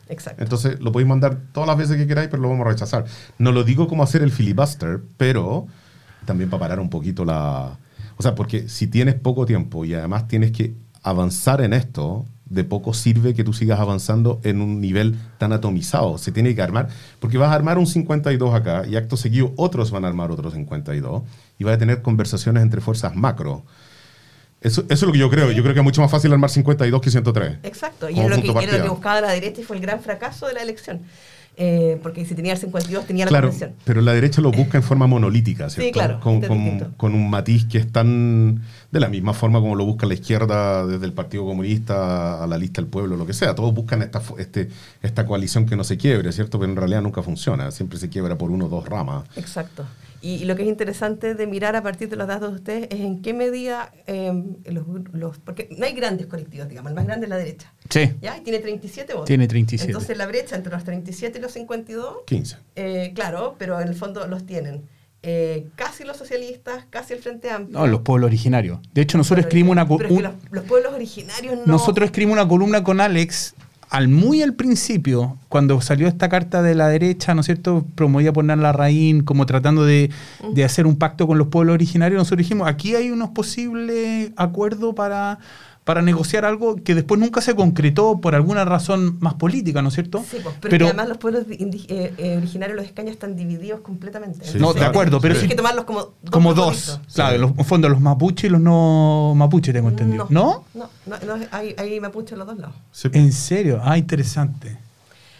Exacto. 0.08 0.42
Entonces 0.42 0.80
lo 0.80 0.92
podéis 0.92 1.08
mandar 1.08 1.38
todas 1.52 1.66
las 1.66 1.76
veces 1.76 1.96
que 1.96 2.06
queráis, 2.06 2.28
pero 2.28 2.42
lo 2.42 2.48
vamos 2.48 2.66
a 2.66 2.70
rechazar. 2.70 3.04
No 3.38 3.52
lo 3.52 3.64
digo 3.64 3.88
como 3.88 4.02
hacer 4.02 4.22
el 4.22 4.30
filibuster, 4.30 5.00
pero 5.16 5.66
también 6.24 6.50
para 6.50 6.60
parar 6.60 6.80
un 6.80 6.90
poquito 6.90 7.24
la... 7.24 7.78
O 8.16 8.22
sea, 8.22 8.34
porque 8.34 8.68
si 8.68 8.86
tienes 8.86 9.14
poco 9.14 9.46
tiempo 9.46 9.84
y 9.84 9.94
además 9.94 10.28
tienes 10.28 10.52
que 10.52 10.74
avanzar 11.02 11.60
en 11.60 11.72
esto, 11.72 12.24
de 12.46 12.64
poco 12.64 12.94
sirve 12.94 13.34
que 13.34 13.44
tú 13.44 13.52
sigas 13.52 13.80
avanzando 13.80 14.40
en 14.44 14.60
un 14.60 14.80
nivel 14.80 15.18
tan 15.38 15.52
atomizado. 15.52 16.16
Se 16.16 16.32
tiene 16.32 16.54
que 16.54 16.62
armar, 16.62 16.88
porque 17.20 17.38
vas 17.38 17.50
a 17.50 17.54
armar 17.54 17.78
un 17.78 17.86
52 17.86 18.54
acá 18.54 18.86
y 18.86 18.96
acto 18.96 19.16
seguido 19.16 19.52
otros 19.56 19.90
van 19.90 20.04
a 20.04 20.08
armar 20.08 20.30
otro 20.30 20.50
52 20.50 21.22
y 21.58 21.64
vas 21.64 21.74
a 21.74 21.78
tener 21.78 22.02
conversaciones 22.02 22.62
entre 22.62 22.80
fuerzas 22.80 23.14
macro. 23.16 23.64
Eso, 24.66 24.82
eso 24.82 24.92
es 24.94 25.02
lo 25.02 25.12
que 25.12 25.18
yo 25.18 25.30
creo. 25.30 25.50
Yo 25.52 25.62
creo 25.62 25.74
que 25.74 25.80
es 25.80 25.84
mucho 25.84 26.00
más 26.02 26.10
fácil 26.10 26.32
armar 26.32 26.50
52 26.50 27.00
que 27.00 27.10
103. 27.10 27.58
Exacto, 27.62 28.08
y 28.10 28.18
es 28.18 28.28
lo, 28.28 28.36
que, 28.42 28.48
era 28.64 28.76
lo 28.78 28.82
que 28.84 28.88
buscaba 28.90 29.20
la 29.20 29.32
derecha 29.32 29.60
y 29.60 29.64
fue 29.64 29.76
el 29.76 29.82
gran 29.82 30.00
fracaso 30.00 30.46
de 30.48 30.54
la 30.54 30.62
elección. 30.62 31.00
Eh, 31.58 31.98
porque 32.02 32.26
si 32.26 32.34
tenía 32.34 32.52
el 32.52 32.58
52 32.58 33.06
tenía 33.06 33.24
la 33.24 33.30
Claro, 33.30 33.48
convención. 33.48 33.72
pero 33.84 34.02
la 34.02 34.12
derecha 34.12 34.42
lo 34.42 34.50
busca 34.52 34.76
en 34.76 34.82
forma 34.82 35.06
monolítica, 35.06 35.70
¿cierto? 35.70 35.90
claro, 35.98 36.20
con, 36.20 36.42
con- 36.98 37.14
un 37.14 37.30
matiz 37.30 37.64
que 37.64 37.78
es 37.78 37.90
tan 37.90 38.60
de 38.92 39.00
la 39.00 39.08
misma 39.08 39.32
forma 39.32 39.58
como 39.60 39.74
lo 39.74 39.86
busca 39.86 40.04
la 40.04 40.12
izquierda 40.12 40.86
desde 40.86 41.06
el 41.06 41.14
Partido 41.14 41.46
Comunista 41.46 42.44
a 42.44 42.46
la 42.46 42.58
lista 42.58 42.82
del 42.82 42.90
pueblo, 42.90 43.16
lo 43.16 43.24
que 43.26 43.32
sea. 43.32 43.54
Todos 43.54 43.72
buscan 43.72 44.02
esta, 44.02 44.20
este, 44.36 44.68
esta 45.00 45.24
coalición 45.24 45.64
que 45.64 45.76
no 45.76 45.84
se 45.84 45.96
quiebre, 45.96 46.30
¿cierto? 46.32 46.58
Pero 46.58 46.70
en 46.72 46.76
realidad 46.76 47.00
nunca 47.00 47.22
funciona. 47.22 47.70
Siempre 47.70 47.98
se 47.98 48.10
quiebra 48.10 48.36
por 48.36 48.50
uno 48.50 48.66
o 48.66 48.68
dos 48.68 48.86
ramas. 48.86 49.24
Exacto. 49.36 49.86
Y, 50.26 50.44
lo 50.44 50.56
que 50.56 50.62
es 50.62 50.68
interesante 50.68 51.34
de 51.34 51.46
mirar 51.46 51.76
a 51.76 51.82
partir 51.82 52.08
de 52.08 52.16
los 52.16 52.26
datos 52.26 52.50
de 52.50 52.56
ustedes 52.56 52.88
es 52.90 53.00
en 53.00 53.22
qué 53.22 53.32
medida 53.32 53.92
eh, 54.08 54.32
los, 54.64 54.84
los- 55.12 55.38
Porque 55.38 55.68
no 55.78 55.86
hay 55.86 55.92
grandes 55.92 56.26
colectivos, 56.26 56.68
digamos, 56.68 56.90
el 56.90 56.96
más 56.96 57.06
grande 57.06 57.26
es 57.26 57.30
la 57.30 57.36
derecha. 57.36 57.72
Sí. 57.90 58.12
¿Ya? 58.20 58.36
Y 58.36 58.40
tiene 58.40 58.58
37 58.58 59.12
votos. 59.12 59.26
Tiene 59.26 59.46
37. 59.46 59.90
Entonces 59.90 60.16
la 60.18 60.26
brecha 60.26 60.56
entre 60.56 60.72
los 60.72 60.82
37 60.82 61.38
y 61.38 61.42
los 61.42 61.52
52, 61.52 62.16
15. 62.26 62.56
eh, 62.74 63.12
claro, 63.14 63.54
pero 63.56 63.80
en 63.80 63.86
el 63.86 63.94
fondo 63.94 64.26
los 64.26 64.44
tienen 64.46 64.82
eh, 65.22 65.66
casi 65.76 66.04
los 66.04 66.16
socialistas, 66.16 66.86
casi 66.90 67.14
el 67.14 67.20
Frente 67.20 67.50
Amplio. 67.50 67.78
No, 67.78 67.86
los 67.86 68.00
pueblos 68.00 68.28
originarios. 68.28 68.78
De 68.92 69.02
hecho, 69.02 69.18
nosotros 69.18 69.44
escribimos 69.46 69.72
una... 69.72 69.86
Pero 69.86 70.08
es 70.08 70.14
que 70.16 70.22
los, 70.22 70.34
los 70.50 70.64
pueblos 70.64 70.92
originarios 70.92 71.56
no... 71.56 71.66
Nosotros 71.66 72.06
escribimos 72.06 72.34
una 72.34 72.48
columna 72.48 72.84
con 72.84 73.00
Alex 73.00 73.54
al 73.90 74.08
muy 74.08 74.42
al 74.42 74.54
principio, 74.54 75.38
cuando 75.48 75.80
salió 75.80 76.08
esta 76.08 76.28
carta 76.28 76.62
de 76.62 76.74
la 76.74 76.88
derecha, 76.88 77.34
¿no 77.34 77.40
es 77.40 77.46
cierto? 77.46 77.86
Promovía 77.94 78.32
poner 78.32 78.58
la 78.58 78.72
raíz, 78.72 79.22
como 79.22 79.46
tratando 79.46 79.84
de, 79.84 80.10
de 80.52 80.64
hacer 80.64 80.86
un 80.86 80.96
pacto 80.96 81.26
con 81.26 81.38
los 81.38 81.48
pueblos 81.48 81.74
originarios. 81.74 82.18
Nosotros 82.18 82.38
dijimos, 82.38 82.68
aquí 82.68 82.94
hay 82.94 83.10
unos 83.10 83.30
posibles 83.30 84.32
acuerdos 84.36 84.94
para, 84.94 85.38
para 85.86 86.02
negociar 86.02 86.44
algo 86.44 86.74
que 86.82 86.96
después 86.96 87.20
nunca 87.20 87.40
se 87.40 87.54
concretó 87.54 88.20
por 88.20 88.34
alguna 88.34 88.64
razón 88.64 89.18
más 89.20 89.34
política, 89.34 89.82
¿no 89.82 89.88
es 89.90 89.94
cierto? 89.94 90.24
Sí, 90.28 90.38
pues, 90.42 90.56
pero, 90.60 90.86
además 90.86 91.08
los 91.08 91.16
pueblos 91.18 91.44
eh, 91.48 92.12
eh, 92.18 92.36
originarios, 92.38 92.74
los 92.76 92.86
escaños 92.86 93.12
están 93.12 93.36
divididos 93.36 93.82
completamente. 93.82 94.44
Sí, 94.44 94.58
No, 94.58 94.74
de 94.74 94.84
acuerdo, 94.84 95.20
pero 95.20 95.36
hay 95.36 95.42
sí- 95.42 95.46
que 95.46 95.54
tomarlos 95.54 95.84
como 95.84 96.00
dos. 96.00 96.30
como 96.32 96.54
dos. 96.54 97.00
Claro, 97.14 97.38
los, 97.38 97.50
en 97.56 97.64
fondo 97.64 97.88
los 97.88 98.00
mapuches 98.00 98.46
y 98.46 98.48
los 98.48 98.60
no 98.60 99.34
mapuches, 99.36 99.72
tengo 99.72 99.88
entendido. 99.88 100.26
¿No? 100.28 100.64
No, 100.74 100.90
no, 101.06 101.18
no, 101.24 101.44
hay, 101.52 101.76
hay 101.78 102.00
mapuche 102.00 102.34
en 102.34 102.40
los 102.40 102.48
dos 102.48 102.58
lados. 102.58 102.74
Sí. 102.90 103.08
¿En 103.12 103.30
serio? 103.30 103.80
Ah, 103.80 103.96
interesante. 103.96 104.78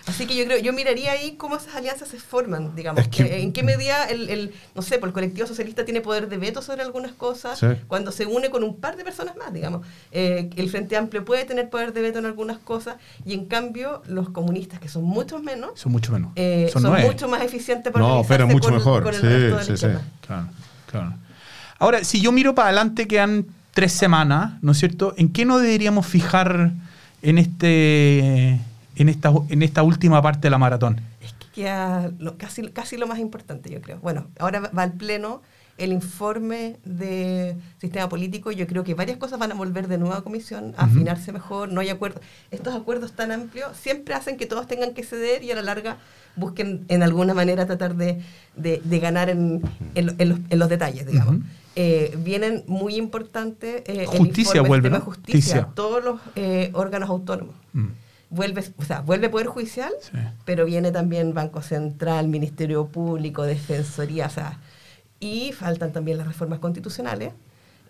Así 0.06 0.24
que 0.26 0.36
yo 0.36 0.44
creo, 0.44 0.58
yo 0.58 0.72
miraría 0.72 1.10
ahí 1.12 1.32
cómo 1.36 1.56
esas 1.56 1.74
alianzas 1.74 2.08
se 2.08 2.18
forman, 2.20 2.76
digamos. 2.76 3.02
Es 3.02 3.08
que- 3.08 3.24
Eh, 3.24 3.42
en 3.42 3.52
qué 3.52 3.64
medida 3.64 4.04
el, 4.04 4.30
el, 4.30 4.54
no 4.76 4.82
sé, 4.82 4.98
pues 4.98 5.08
el 5.10 5.12
colectivo 5.12 5.46
socialista 5.48 5.84
tiene 5.84 6.00
poder 6.00 6.28
de 6.28 6.36
veto 6.38 6.62
sobre 6.62 6.82
algunas 6.82 7.10
cosas, 7.12 7.58
Sí. 7.58 7.66
cuando 7.88 8.12
se 8.12 8.24
une 8.24 8.48
con 8.50 8.62
un 8.62 8.76
par 8.76 8.96
de 8.96 9.02
personas 9.02 9.36
más, 9.36 9.52
digamos. 9.52 9.84
Eh, 10.12 10.48
el 10.56 10.70
Frente 10.70 10.96
Amplio 10.96 11.24
puede 11.24 11.44
tener 11.44 11.68
poder 11.70 11.92
de 11.92 12.02
veto 12.02 12.20
en 12.20 12.26
algunas 12.26 12.58
cosas, 12.58 12.96
y 13.24 13.34
en 13.34 13.46
cambio 13.46 14.02
los 14.06 14.28
comunistas, 14.30 14.78
que 14.78 14.88
son 14.88 15.02
muchos 15.02 15.42
menos, 15.42 15.72
Son 15.74 15.90
mucho 15.90 16.12
menos. 16.12 16.30
eh, 16.36 16.70
son 16.72 16.84
mucho 17.02 17.26
más 17.28 17.42
eficientes 17.42 17.92
para 17.92 18.06
No, 18.06 18.22
pero 18.28 18.46
mucho 18.46 18.68
con, 18.68 18.74
mejor. 18.74 19.02
con 19.02 19.12
el 19.14 19.20
Sí, 19.20 19.26
resto 19.26 19.76
sí, 19.76 19.76
sí. 19.76 19.86
Claro, 20.24 20.48
claro. 20.88 21.14
Ahora, 21.80 22.04
si 22.04 22.20
yo 22.20 22.30
miro 22.30 22.54
para 22.54 22.68
adelante, 22.68 23.08
quedan 23.08 23.44
tres 23.74 23.92
semanas, 23.92 24.52
¿no 24.62 24.70
es 24.72 24.78
cierto? 24.78 25.14
¿En 25.18 25.30
qué 25.32 25.44
nos 25.44 25.60
deberíamos 25.60 26.06
fijar 26.06 26.72
en 27.22 27.38
este 27.38 28.60
en 28.96 29.08
esta, 29.08 29.32
en 29.48 29.62
esta 29.62 29.82
última 29.82 30.20
parte 30.22 30.42
de 30.42 30.50
la 30.50 30.58
maratón? 30.58 31.00
Es 31.20 31.32
que 31.34 31.46
queda 31.62 32.10
lo- 32.18 32.36
casi, 32.36 32.68
casi 32.70 32.96
lo 32.96 33.06
más 33.06 33.18
importante, 33.18 33.70
yo 33.70 33.80
creo. 33.80 33.98
Bueno, 34.00 34.26
ahora 34.38 34.60
va- 34.60 34.82
al 34.82 34.92
pleno 34.92 35.42
el 35.78 35.92
informe 35.92 36.78
de 36.86 37.54
sistema 37.78 38.08
político. 38.08 38.50
Yo 38.50 38.66
creo 38.66 38.82
que 38.82 38.94
varias 38.94 39.18
cosas 39.18 39.38
van 39.38 39.52
a 39.52 39.54
volver 39.54 39.88
de 39.88 39.98
nuevo 39.98 40.14
a 40.14 40.24
comisión, 40.24 40.72
a 40.78 40.84
Ujú. 40.84 40.92
afinarse 40.94 41.32
mejor. 41.32 41.70
No 41.70 41.82
hay 41.82 41.90
acuerdo. 41.90 42.20
Estos 42.50 42.74
acuerdos 42.74 43.12
tan 43.12 43.30
amplios 43.30 43.76
siempre 43.76 44.14
hacen 44.14 44.38
que 44.38 44.46
todos 44.46 44.66
tengan 44.66 44.94
que 44.94 45.04
ceder 45.04 45.42
y 45.44 45.50
a 45.50 45.54
la 45.54 45.60
larga 45.62 45.98
busquen 46.34 46.84
en 46.88 47.02
alguna 47.02 47.34
manera 47.34 47.66
tratar 47.66 47.94
de, 47.96 48.22
de- 48.56 48.80
de 48.82 48.98
ganar 49.00 49.28
en, 49.28 49.60
en 49.94 50.14
en 50.18 50.28
los, 50.30 50.38
en 50.48 50.58
los 50.58 50.68
detalles, 50.70 51.06
digamos. 51.06 51.34
Ujú. 51.36 51.44
Eh, 51.78 52.16
vienen 52.24 52.64
muy 52.66 52.96
importantes. 52.96 53.82
eh, 53.86 54.00
el 54.00 54.06
Justicia 54.06 54.42
informe, 54.42 54.60
el 54.60 54.66
vuelve, 54.68 54.90
¿no? 54.90 55.00
justicia, 55.00 55.40
Justicia. 55.40 55.68
todos 55.74 56.02
los 56.02 56.20
eh, 56.36 56.70
órganos 56.72 57.10
autónomos 57.10 57.54
Mm. 57.74 57.88
Vuelve, 58.30 58.64
o 58.76 58.84
sea, 58.84 59.00
vuelve 59.00 59.28
Poder 59.28 59.46
Judicial, 59.46 59.92
Sí. 60.00 60.18
pero 60.44 60.64
viene 60.64 60.90
también 60.92 61.32
Banco 61.34 61.62
Central, 61.62 62.28
Ministerio 62.28 62.86
Público, 62.86 63.42
Defensoría, 63.44 64.26
o 64.26 64.30
sea, 64.30 64.58
y 65.20 65.52
faltan 65.52 65.92
también 65.92 66.18
las 66.18 66.26
reformas 66.26 66.58
constitucionales. 66.58 67.32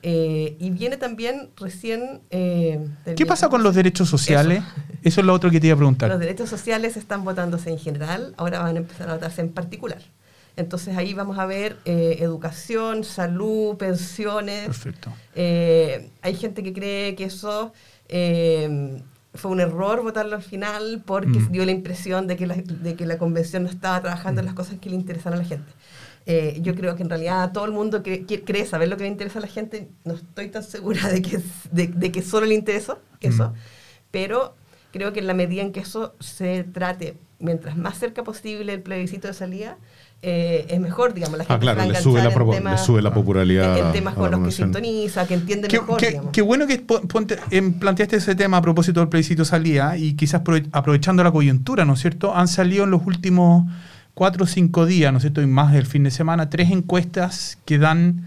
eh, 0.03 0.55
y 0.61 0.71
viene 0.71 0.99
también 0.99 1.49
recién... 1.57 2.21
eh, 2.31 2.87
¿Qué 3.17 3.27
pasa 3.27 3.49
con 3.49 3.63
los 3.65 3.75
derechos 3.75 4.09
sociales? 4.09 4.63
Eso. 5.03 5.21
es 5.21 5.27
lo 5.27 5.33
otro 5.33 5.51
que 5.51 5.59
te 5.59 5.67
iba 5.67 5.75
a 5.75 5.79
preguntar. 5.79 6.09
Los 6.11 6.21
derechos 6.21 6.49
sociales 6.49 6.97
están 6.97 7.25
votándose 7.25 7.71
en 7.71 7.79
general, 7.79 8.33
ahora 8.37 8.61
van 8.63 8.77
a 8.77 8.79
empezar 8.79 9.09
a 9.11 9.15
votarse 9.15 9.41
en 9.41 9.49
particular. 9.49 9.99
Entonces 10.57 10.97
ahí 10.97 11.13
vamos 11.13 11.39
a 11.39 11.47
ver 11.47 11.79
eh, 11.87 12.19
educación, 12.21 13.03
salud, 13.05 13.77
pensiones. 13.79 14.67
Perfecto. 14.67 15.13
Hay 15.35 16.35
gente 16.39 16.63
que 16.63 16.73
cree 16.73 17.15
que 17.17 17.25
eso 17.25 17.73
fue 19.37 19.51
un 19.51 19.61
error 19.61 20.03
votarlo 20.03 20.37
al 20.37 20.43
final 20.43 21.03
porque 21.05 21.39
Mm. 21.41 21.53
dio 21.53 21.65
la 21.65 21.73
impresión 21.73 22.27
de 22.27 22.37
que 22.37 22.47
la, 22.47 22.55
de 22.57 22.95
que 22.97 23.07
la 23.07 23.19
convención 23.19 23.65
no 23.65 23.69
estaba 23.71 24.01
trabajando 24.01 24.41
en 24.41 24.47
las 24.47 24.55
cosas 24.55 24.79
que 24.81 24.91
le 24.91 24.97
interesan 24.97 25.33
a 25.33 25.37
la 25.37 25.45
gente. 25.45 25.71
Eh, 26.29 26.59
yo 26.61 26.75
creo 26.75 26.97
que 26.97 27.03
en 27.05 27.09
realidad 27.11 27.53
todo 27.53 27.65
el 27.67 27.73
mundo 27.73 28.03
que 28.03 28.25
cree 28.45 28.67
saber 28.67 28.89
lo 28.89 28.97
que 28.97 29.05
le 29.05 29.11
interesa 29.11 29.39
a 29.39 29.43
la 29.43 29.49
gente. 29.49 29.89
No 30.05 30.15
estoy 30.15 30.49
tan 30.49 30.63
segura 30.65 31.09
de 31.09 31.23
que, 31.23 31.39
de, 31.71 31.87
de 31.87 32.11
que 32.13 32.23
solo 32.23 32.47
le 32.47 32.55
interesa 32.55 32.99
eso, 33.21 33.51
Mm. 33.51 33.55
pero 34.11 34.55
creo 34.93 35.13
que 35.13 35.21
en 35.21 35.27
la 35.27 35.35
medida 35.35 35.63
en 35.63 35.73
que 35.73 35.81
eso 35.81 36.15
se 36.21 36.65
trate 36.65 37.17
mientras 37.39 37.77
más 37.77 37.99
cerca 37.99 38.25
posible 38.25 38.73
el 38.73 38.83
plebiscito 38.83 39.29
de 39.29 39.35
salida, 39.35 39.77
eh, 40.29 40.67
es 40.69 40.81
mejor, 40.81 41.15
digamos, 41.15 41.39
la 41.39 41.45
gente 41.45 41.55
Ah, 41.55 41.59
claro, 41.61 41.81
se 41.81 41.87
va 41.87 41.91
a 41.91 41.93
le 41.97 42.03
sube, 42.03 42.19
la 42.23 42.31
en 42.31 42.51
temas- 42.51 42.81
le 42.81 42.85
sube 42.85 43.01
la 43.01 43.15
popularidad. 43.15 43.79
en 43.79 43.93
temas 43.93 44.15
a 44.15 44.17
con 44.17 44.31
los 44.33 44.41
que 44.41 44.51
sintoniza, 44.51 45.25
que 45.27 45.35
entiende 45.35 45.69
Qué, 45.69 45.79
mejor, 45.81 45.99
qué- 45.99 46.09
digamos. 46.11 46.33
qué 46.33 46.43
bueno 46.43 46.67
que 46.67 46.79
po- 46.81 47.01
ponte- 47.03 47.39
em, 47.53 47.73
planteaste 47.75 48.17
ese 48.17 48.35
tema 48.35 48.57
a 48.57 48.63
propósito 48.63 48.99
del 49.01 49.09
plebiscito 49.09 49.45
salida 49.45 49.97
y 49.97 50.15
quizás 50.15 50.43
prove- 50.43 50.69
aprovechando 50.73 51.23
la 51.23 51.31
coyuntura, 51.31 51.85
¿no 51.85 51.95
es 51.95 52.01
cierto? 52.01 52.35
Han 52.35 52.49
salido 52.49 52.83
en 52.85 52.91
los 52.91 53.07
últimos 53.07 53.71
cuatro 54.15 54.45
o 54.45 54.47
cinco 54.49 54.85
días, 54.85 55.13
¿no 55.13 55.19
es 55.19 55.23
cierto? 55.23 55.43
Y 55.43 55.47
más 55.47 55.73
del 55.73 55.87
fin 55.87 56.03
de 56.03 56.11
semana, 56.11 56.51
tres 56.51 56.71
encuestas 56.73 57.59
que 57.65 57.79
dan, 57.79 58.25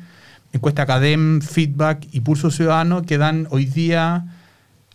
encuesta 0.54 0.84
Academ, 0.84 1.42
Feedback 1.42 2.08
y 2.12 2.22
Pulso 2.22 2.50
Ciudadano, 2.50 3.02
que 3.02 3.18
dan 3.18 3.48
hoy 3.52 3.66
día 3.66 4.26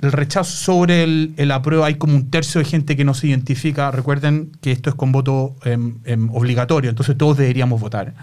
el 0.05 0.13
rechazo 0.13 0.57
sobre 0.57 1.03
el, 1.03 1.35
el 1.37 1.51
apruebo. 1.51 1.85
Hay 1.85 1.97
como 1.97 2.15
un 2.15 2.31
tercio 2.31 2.61
de 2.61 2.65
gente 2.65 2.97
que 2.97 3.05
no 3.05 3.15
se 3.15 3.29
identifica. 3.29 3.91
Recuerden 3.91 4.53
que 4.61 4.73
esto 4.73 4.91
es 4.91 4.97
con 4.97 5.13
voto 5.13 5.57
em, 5.65 5.99
em, 6.05 6.31
obligatorio, 6.35 6.91
entonces 6.91 7.17
todos 7.17 7.37
deberíamos 7.37 7.81
votar. 7.81 8.15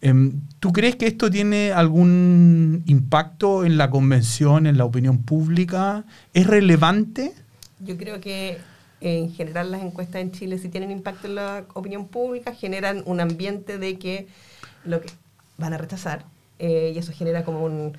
Em, 0.00 0.40
¿Tú 0.60 0.72
crees 0.72 0.96
que 0.96 1.06
esto 1.06 1.30
tiene 1.30 1.72
algún 1.72 2.82
impacto 2.86 3.64
en 3.64 3.78
la 3.78 3.90
convención, 3.90 4.66
en 4.66 4.76
la 4.76 4.84
opinión 4.84 5.18
pública? 5.18 6.04
¿Es 6.34 6.46
relevante? 6.46 7.32
Yo 7.80 7.96
creo 7.96 8.20
que 8.20 8.58
en 9.00 9.32
general 9.32 9.70
las 9.70 9.82
encuestas 9.82 10.22
en 10.22 10.32
Chile 10.32 10.58
si 10.58 10.68
tienen 10.68 10.90
impacto 10.90 11.26
en 11.26 11.34
la 11.34 11.64
opinión 11.74 12.08
pública, 12.08 12.54
generan 12.54 13.02
un 13.06 13.20
ambiente 13.20 13.78
de 13.78 13.98
que 13.98 14.26
lo 14.84 15.00
que 15.00 15.08
van 15.58 15.72
a 15.72 15.78
rechazar 15.78 16.24
eh, 16.58 16.92
y 16.94 16.98
eso 16.98 17.12
genera 17.12 17.44
como 17.44 17.64
un, 17.64 17.96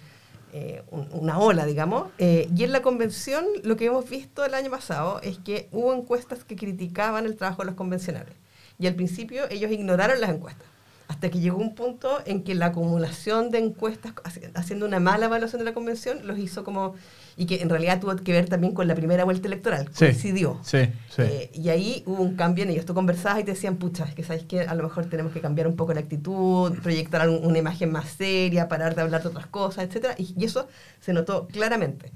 eh, 0.57 0.83
un- 0.91 1.07
una 1.11 1.39
ola, 1.39 1.65
digamos. 1.65 2.09
Eh, 2.17 2.49
y 2.55 2.63
en 2.63 2.71
la 2.71 2.81
convención 2.81 3.45
lo 3.63 3.75
que 3.77 3.85
hemos 3.85 4.09
visto 4.09 4.43
el 4.45 4.53
año 4.53 4.69
pasado 4.71 5.19
es 5.21 5.37
que 5.39 5.67
hubo 5.71 5.93
encuestas 5.93 6.43
que 6.43 6.55
criticaban 6.55 7.25
el 7.25 7.35
trabajo 7.35 7.61
de 7.61 7.67
los 7.67 7.75
convencionales 7.75 8.33
y 8.79 8.87
al 8.87 8.95
principio 8.95 9.43
ellos 9.49 9.71
ignoraron 9.71 10.19
las 10.21 10.29
encuestas. 10.31 10.67
Hasta 11.09 11.29
que 11.29 11.39
llegó 11.39 11.57
un 11.57 11.73
punto 11.73 12.09
en 12.25 12.43
que 12.43 12.53
la 12.53 12.65
acumulación 12.67 13.49
de 13.49 13.59
encuestas, 13.59 14.13
haci- 14.25 14.51
haciendo 14.55 14.85
una 14.85 14.99
mala 14.99 15.27
evaluación 15.27 15.59
de 15.59 15.65
la 15.65 15.73
convención, 15.73 16.25
los 16.27 16.37
hizo 16.37 16.63
como. 16.65 16.95
Y 17.39 17.45
que 17.45 17.61
en 17.61 17.69
realidad 17.69 17.99
tuvo 18.01 18.15
que 18.15 18.31
ver 18.31 18.49
también 18.49 18.73
con 18.73 18.87
la 18.87 18.95
primera 18.95 19.23
vuelta 19.23 19.47
electoral. 19.47 19.89
Coincidió. 19.97 20.59
Sí, 20.63 20.79
sí. 21.09 21.21
Eh, 21.21 21.51
y 21.53 21.69
ahí 21.69 22.03
hubo 22.07 22.23
un 22.23 22.35
cambio 22.35 22.63
en 22.63 22.71
ellos. 22.71 22.85
Tú 22.85 22.93
conversabas 22.95 23.39
y 23.41 23.43
te 23.43 23.51
decían, 23.51 23.77
pucha, 23.77 24.05
es 24.05 24.15
que 24.15 24.23
sabes 24.23 24.43
que 24.43 24.61
a 24.61 24.73
lo 24.73 24.81
mejor 24.83 25.05
tenemos 25.05 25.31
que 25.31 25.39
cambiar 25.39 25.67
un 25.67 25.75
poco 25.75 25.93
la 25.93 25.99
actitud, 25.99 26.73
proyectar 26.81 27.29
un- 27.29 27.45
una 27.45 27.59
imagen 27.59 27.91
más 27.91 28.09
seria, 28.09 28.67
parar 28.67 28.95
de 28.95 29.03
hablar 29.03 29.21
de 29.21 29.29
otras 29.29 29.45
cosas, 29.47 29.85
etcétera 29.85 30.15
Y, 30.17 30.33
y 30.35 30.45
eso 30.45 30.67
se 30.99 31.13
notó 31.13 31.47
claramente. 31.47 32.11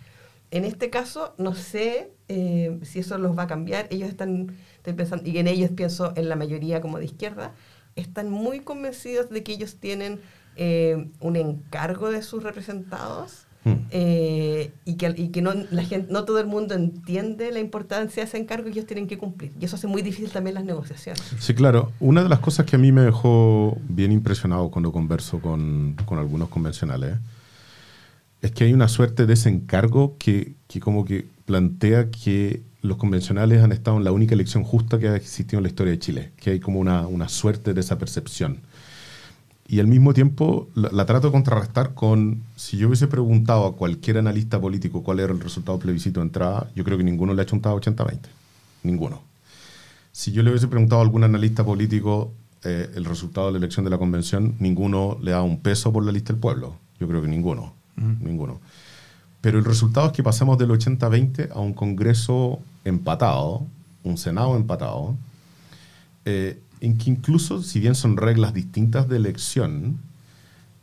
en 0.50 0.66
este 0.66 0.90
caso, 0.90 1.34
no 1.38 1.54
sé 1.56 2.12
eh, 2.28 2.80
si 2.84 3.00
eso 3.00 3.18
los 3.18 3.38
va 3.38 3.44
a 3.44 3.48
cambiar. 3.48 3.88
Ellos 3.92 4.10
están, 4.10 4.56
estoy 4.78 4.94
pensando, 4.94 5.30
y 5.30 5.38
en 5.38 5.48
ellos 5.48 5.70
pienso 5.72 6.14
en 6.16 6.28
la 6.30 6.36
mayoría 6.36 6.82
como 6.82 6.98
de 6.98 7.06
izquierda, 7.06 7.54
están 7.96 8.30
muy 8.32 8.60
convencidos 8.62 9.30
de 9.30 9.44
que 9.44 9.54
ellos 9.54 9.76
tienen 9.80 10.20
eh, 10.56 11.08
un 11.20 11.36
encargo 11.36 12.10
de 12.10 12.22
sus 12.24 12.42
representados 12.44 13.46
Mm. 13.64 13.74
eh, 13.92 14.72
y 14.86 14.96
que, 14.96 15.14
y 15.16 15.28
que 15.30 15.44
no, 15.44 15.54
la 15.54 15.84
gente, 15.84 16.12
no 16.12 16.26
todo 16.26 16.40
el 16.40 16.48
mundo 16.48 16.74
entiende 16.74 17.52
la 17.52 17.60
importancia 17.60 18.24
de 18.24 18.28
ese 18.28 18.38
encargo 18.40 18.70
y 18.70 18.72
ellos 18.72 18.88
tienen 18.88 19.08
que 19.08 19.20
cumplir. 19.20 19.52
Y 19.60 19.66
eso 19.66 19.76
hace 19.76 19.88
muy 19.88 20.02
difícil 20.02 20.32
también 20.32 20.56
las 20.56 20.66
negociaciones. 20.66 21.22
Sí, 21.40 21.54
claro. 21.54 21.92
Una 22.00 22.24
de 22.24 22.30
las 22.30 22.40
cosas 22.40 22.66
que 22.66 22.76
a 22.76 22.80
mí 22.80 22.92
me 22.92 23.02
dejó 23.02 23.78
bien 23.88 24.12
impresionado 24.12 24.72
cuando 24.72 24.92
converso 24.92 25.40
con, 25.40 25.96
con 26.06 26.18
algunos 26.18 26.50
convencionales 26.50 27.18
es 28.42 28.52
que 28.52 28.64
hay 28.64 28.74
una 28.74 28.88
suerte 28.88 29.28
de 29.28 29.34
ese 29.34 29.50
encargo 29.50 30.16
que, 30.18 30.56
que 30.68 30.80
como 30.80 31.06
que 31.06 31.28
plantea 31.46 32.10
que 32.10 32.64
los 32.82 32.98
convencionales 32.98 33.62
han 33.62 33.72
estado 33.72 33.98
en 33.98 34.04
la 34.04 34.12
única 34.12 34.34
elección 34.34 34.64
justa 34.64 34.98
que 34.98 35.08
ha 35.08 35.16
existido 35.16 35.60
en 35.60 35.64
la 35.64 35.70
historia 35.70 35.92
de 35.92 36.00
Chile, 36.00 36.32
que 36.38 36.52
hay 36.52 36.60
como 36.60 36.80
una, 36.80 37.06
una 37.06 37.30
suerte 37.30 37.76
de 37.76 37.80
esa 37.80 38.00
percepción. 38.00 38.58
Y 39.72 39.80
al 39.80 39.88
mismo 39.88 40.14
tiempo 40.14 40.68
la, 40.76 40.90
la 40.92 41.06
trato 41.06 41.28
de 41.28 41.32
contrarrestar 41.32 41.94
con, 41.94 42.44
si 42.58 42.76
yo 42.76 42.90
hubiese 42.90 43.08
preguntado 43.08 43.66
a 43.66 43.78
cualquier 43.78 44.18
analista 44.18 44.60
político 44.60 45.02
cuál 45.02 45.22
era 45.22 45.32
el 45.32 45.40
resultado 45.40 45.78
del 45.78 45.84
plebiscito 45.84 46.20
de 46.20 46.26
entrada, 46.26 46.70
yo 46.76 46.84
creo 46.84 46.98
que 46.98 47.06
ninguno 47.06 47.34
le 47.34 47.42
ha 47.42 47.46
chuntado 47.46 47.80
80-20. 47.80 48.20
Ninguno. 48.84 49.22
Si 50.12 50.34
yo 50.34 50.44
le 50.44 50.50
hubiese 50.50 50.68
preguntado 50.68 51.00
a 51.00 51.06
algún 51.06 51.24
analista 51.24 51.64
político 51.64 52.34
eh, 52.66 52.92
el 52.96 53.06
resultado 53.06 53.48
de 53.48 53.54
la 53.54 53.60
elección 53.60 53.86
de 53.86 53.92
la 53.92 53.98
convención, 53.98 54.56
ninguno 54.60 55.18
le 55.22 55.32
da 55.32 55.42
un 55.42 55.62
peso 55.62 55.94
por 55.94 56.04
la 56.04 56.12
lista 56.12 56.34
del 56.34 56.42
pueblo. 56.42 56.76
Yo 57.00 57.08
creo 57.08 57.22
que 57.22 57.30
ninguno. 57.30 57.74
Ninguno. 57.96 58.60
Pero 59.40 59.58
el 59.58 59.64
resultado 59.64 60.08
es 60.08 60.12
que 60.12 60.22
pasamos 60.22 60.58
del 60.58 60.72
80-20 60.72 61.50
a 61.50 61.62
un 61.62 61.72
Congreso 61.72 62.60
empatado, 62.84 63.66
un 64.04 64.18
Senado 64.18 64.58
empatado, 64.58 65.16
eh, 66.26 66.60
en 66.82 66.98
que 66.98 67.10
incluso, 67.10 67.62
si 67.64 67.80
bien 67.80 67.96
son 67.96 68.18
reglas 68.18 68.54
distintas 68.54 69.08
de 69.08 69.16
elección, 69.18 69.98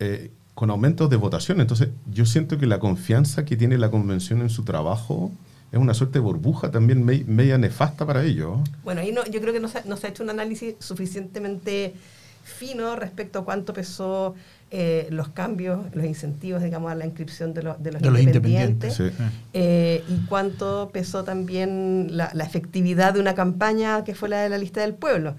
eh, 0.00 0.30
con 0.54 0.70
aumentos 0.70 1.08
de 1.10 1.16
votación. 1.16 1.60
Entonces, 1.60 1.88
yo 2.12 2.24
siento 2.26 2.58
que 2.58 2.66
la 2.66 2.78
confianza 2.80 3.44
que 3.44 3.56
tiene 3.56 3.78
la 3.78 3.90
convención 3.90 4.40
en 4.40 4.50
su 4.50 4.64
trabajo 4.64 5.30
es 5.70 5.78
una 5.78 5.92
suerte 5.94 6.14
de 6.14 6.20
burbuja 6.24 6.70
también 6.70 7.04
me- 7.04 7.24
media 7.26 7.58
nefasta 7.58 8.06
para 8.06 8.24
ellos. 8.24 8.58
Bueno, 8.82 9.00
ahí 9.02 9.12
no, 9.12 9.24
yo 9.26 9.40
creo 9.40 9.52
que 9.52 9.60
no 9.60 9.68
se, 9.68 9.84
no 9.84 9.96
se 9.96 10.06
ha 10.06 10.10
hecho 10.10 10.22
un 10.24 10.30
análisis 10.30 10.74
suficientemente 10.80 11.94
fino 12.42 12.96
respecto 12.96 13.40
a 13.40 13.44
cuánto 13.44 13.72
pesó 13.74 14.34
eh, 14.70 15.06
los 15.10 15.28
cambios, 15.28 15.80
los 15.94 16.04
incentivos, 16.06 16.62
digamos, 16.62 16.90
a 16.90 16.94
la 16.94 17.04
inscripción 17.06 17.54
de, 17.54 17.62
los 17.62 17.82
de 17.82 17.92
los 17.92 18.02
De 18.02 18.10
los 18.10 18.20
independientes. 18.20 18.98
independientes. 18.98 19.32
Sí. 19.32 19.48
eh, 19.52 20.02
y 20.08 20.26
cuánto 20.26 20.90
pesó 20.92 21.24
también 21.24 22.08
la, 22.16 22.30
la 22.34 22.44
efectividad 22.44 23.14
de 23.14 23.20
una 23.20 23.34
campaña 23.34 24.02
que 24.04 24.14
fue 24.14 24.28
la 24.28 24.42
de 24.42 24.48
la 24.48 24.58
lista 24.58 24.80
del 24.80 24.94
pueblo. 24.94 25.36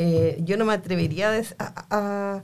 Eh, 0.00 0.40
yo 0.44 0.56
no 0.56 0.64
me 0.64 0.72
atrevería 0.74 1.32
a, 1.58 1.84
a- 1.90 2.42